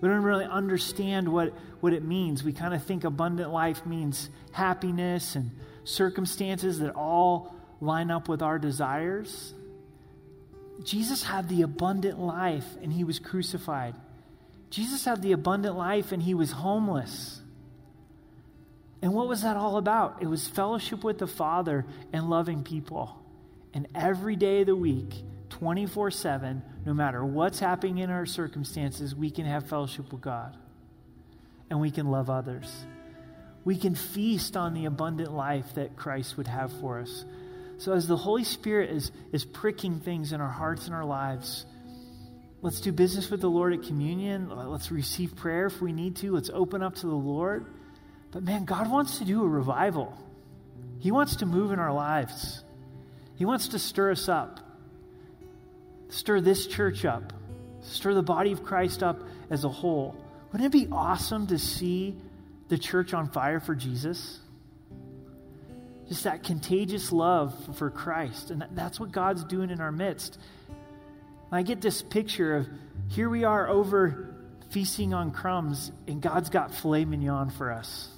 We 0.00 0.08
don't 0.08 0.22
really 0.22 0.46
understand 0.46 1.28
what, 1.28 1.52
what 1.80 1.92
it 1.92 2.02
means. 2.02 2.42
We 2.42 2.52
kind 2.52 2.74
of 2.74 2.82
think 2.82 3.04
abundant 3.04 3.52
life 3.52 3.84
means 3.84 4.30
happiness 4.52 5.36
and 5.36 5.50
circumstances 5.84 6.78
that 6.78 6.94
all 6.94 7.54
line 7.80 8.10
up 8.10 8.28
with 8.28 8.42
our 8.42 8.58
desires. 8.58 9.54
Jesus 10.82 11.22
had 11.22 11.48
the 11.48 11.62
abundant 11.62 12.18
life 12.18 12.66
and 12.82 12.92
he 12.92 13.04
was 13.04 13.18
crucified. 13.18 13.94
Jesus 14.70 15.04
had 15.04 15.20
the 15.20 15.32
abundant 15.32 15.76
life 15.76 16.12
and 16.12 16.22
he 16.22 16.32
was 16.32 16.52
homeless. 16.52 17.40
And 19.02 19.12
what 19.12 19.28
was 19.28 19.42
that 19.42 19.56
all 19.56 19.76
about? 19.76 20.22
It 20.22 20.26
was 20.26 20.46
fellowship 20.46 21.04
with 21.04 21.18
the 21.18 21.26
Father 21.26 21.84
and 22.12 22.30
loving 22.30 22.62
people. 22.62 23.16
And 23.74 23.86
every 23.94 24.36
day 24.36 24.60
of 24.60 24.66
the 24.66 24.76
week, 24.76 25.14
24 25.50 26.10
7, 26.10 26.62
no 26.86 26.94
matter 26.94 27.24
what's 27.24 27.58
happening 27.58 27.98
in 27.98 28.10
our 28.10 28.26
circumstances, 28.26 29.14
we 29.14 29.30
can 29.30 29.44
have 29.44 29.68
fellowship 29.68 30.10
with 30.12 30.20
God 30.20 30.56
and 31.68 31.80
we 31.80 31.90
can 31.90 32.10
love 32.10 32.30
others. 32.30 32.72
We 33.64 33.76
can 33.76 33.94
feast 33.94 34.56
on 34.56 34.74
the 34.74 34.86
abundant 34.86 35.32
life 35.32 35.74
that 35.74 35.96
Christ 35.96 36.36
would 36.36 36.46
have 36.46 36.72
for 36.80 37.00
us. 37.00 37.24
So, 37.78 37.92
as 37.92 38.06
the 38.06 38.16
Holy 38.16 38.44
Spirit 38.44 38.90
is, 38.90 39.12
is 39.32 39.44
pricking 39.44 40.00
things 40.00 40.32
in 40.32 40.40
our 40.40 40.50
hearts 40.50 40.86
and 40.86 40.94
our 40.94 41.04
lives, 41.04 41.66
let's 42.62 42.80
do 42.80 42.92
business 42.92 43.30
with 43.30 43.40
the 43.40 43.50
Lord 43.50 43.72
at 43.72 43.82
communion. 43.82 44.50
Let's 44.50 44.90
receive 44.90 45.36
prayer 45.36 45.66
if 45.66 45.80
we 45.80 45.92
need 45.92 46.16
to. 46.16 46.32
Let's 46.32 46.50
open 46.50 46.82
up 46.82 46.96
to 46.96 47.06
the 47.06 47.14
Lord. 47.14 47.66
But 48.32 48.42
man, 48.42 48.64
God 48.64 48.90
wants 48.90 49.18
to 49.18 49.24
do 49.24 49.42
a 49.44 49.48
revival, 49.48 50.16
He 50.98 51.10
wants 51.10 51.36
to 51.36 51.46
move 51.46 51.72
in 51.72 51.78
our 51.78 51.92
lives, 51.92 52.64
He 53.36 53.44
wants 53.44 53.68
to 53.68 53.78
stir 53.78 54.12
us 54.12 54.28
up 54.28 54.60
stir 56.10 56.40
this 56.40 56.66
church 56.66 57.04
up, 57.04 57.32
stir 57.80 58.14
the 58.14 58.22
body 58.22 58.52
of 58.52 58.62
Christ 58.62 59.02
up 59.02 59.20
as 59.48 59.64
a 59.64 59.68
whole. 59.68 60.14
Wouldn't 60.52 60.74
it 60.74 60.76
be 60.76 60.88
awesome 60.92 61.46
to 61.48 61.58
see 61.58 62.16
the 62.68 62.78
church 62.78 63.14
on 63.14 63.30
fire 63.30 63.60
for 63.60 63.74
Jesus? 63.74 64.38
Just 66.08 66.24
that 66.24 66.42
contagious 66.42 67.12
love 67.12 67.54
for 67.76 67.88
Christ. 67.88 68.50
And 68.50 68.66
that's 68.72 68.98
what 68.98 69.12
God's 69.12 69.44
doing 69.44 69.70
in 69.70 69.80
our 69.80 69.92
midst. 69.92 70.38
I 71.52 71.62
get 71.62 71.80
this 71.80 72.02
picture 72.02 72.56
of 72.56 72.68
here 73.08 73.28
we 73.28 73.44
are 73.44 73.68
over 73.68 74.34
feasting 74.70 75.14
on 75.14 75.32
crumbs, 75.32 75.90
and 76.06 76.22
God's 76.22 76.48
got 76.48 76.72
filet 76.74 77.04
mignon 77.04 77.50
for 77.50 77.72
us. 77.72 78.08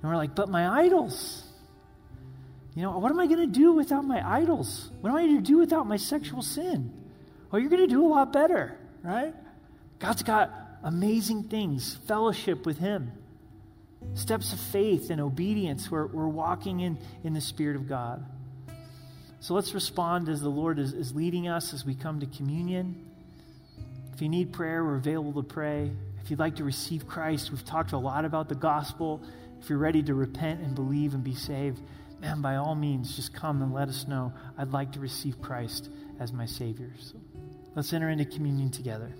And 0.00 0.10
we're 0.10 0.16
like, 0.16 0.34
but 0.34 0.48
my 0.48 0.84
idols. 0.84 1.42
You 2.74 2.82
know, 2.82 2.98
what 2.98 3.10
am 3.10 3.18
I 3.18 3.26
going 3.26 3.40
to 3.40 3.46
do 3.46 3.72
without 3.72 4.04
my 4.04 4.26
idols? 4.26 4.90
What 5.00 5.10
am 5.10 5.16
I 5.16 5.22
going 5.22 5.36
to 5.36 5.42
do 5.42 5.58
without 5.58 5.86
my 5.86 5.96
sexual 5.96 6.42
sin? 6.42 6.92
Well, 7.50 7.60
you're 7.60 7.70
going 7.70 7.86
to 7.86 7.94
do 7.94 8.04
a 8.04 8.08
lot 8.08 8.32
better, 8.32 8.76
right? 9.02 9.34
God's 9.98 10.22
got 10.22 10.52
amazing 10.82 11.44
things, 11.44 11.98
fellowship 12.06 12.66
with 12.66 12.78
Him, 12.78 13.12
steps 14.14 14.52
of 14.52 14.60
faith 14.60 15.10
and 15.10 15.20
obedience. 15.20 15.90
We're, 15.90 16.06
we're 16.06 16.28
walking 16.28 16.80
in, 16.80 16.98
in 17.24 17.32
the 17.32 17.40
Spirit 17.40 17.76
of 17.76 17.88
God. 17.88 18.24
So 19.40 19.54
let's 19.54 19.74
respond 19.74 20.28
as 20.28 20.40
the 20.40 20.48
Lord 20.48 20.78
is, 20.78 20.92
is 20.92 21.14
leading 21.14 21.46
us 21.46 21.72
as 21.72 21.84
we 21.84 21.94
come 21.94 22.20
to 22.20 22.26
communion. 22.26 23.10
If 24.12 24.22
you 24.22 24.28
need 24.28 24.52
prayer, 24.52 24.82
we're 24.82 24.96
available 24.96 25.42
to 25.42 25.48
pray. 25.48 25.90
If 26.22 26.30
you'd 26.30 26.40
like 26.40 26.56
to 26.56 26.64
receive 26.64 27.06
Christ, 27.06 27.50
we've 27.52 27.64
talked 27.64 27.92
a 27.92 27.98
lot 27.98 28.24
about 28.24 28.48
the 28.48 28.54
gospel. 28.54 29.22
If 29.60 29.70
you're 29.70 29.78
ready 29.78 30.02
to 30.02 30.14
repent 30.14 30.60
and 30.60 30.74
believe 30.74 31.14
and 31.14 31.22
be 31.22 31.34
saved, 31.34 31.80
man, 32.20 32.40
by 32.40 32.56
all 32.56 32.74
means, 32.74 33.14
just 33.14 33.34
come 33.34 33.62
and 33.62 33.72
let 33.72 33.88
us 33.88 34.08
know. 34.08 34.32
I'd 34.58 34.72
like 34.72 34.92
to 34.92 35.00
receive 35.00 35.40
Christ 35.40 35.90
as 36.18 36.32
my 36.32 36.46
Savior. 36.46 36.90
So 36.98 37.20
let's 37.76 37.92
enter 37.92 38.08
into 38.08 38.24
communion 38.24 38.70
together. 38.70 39.14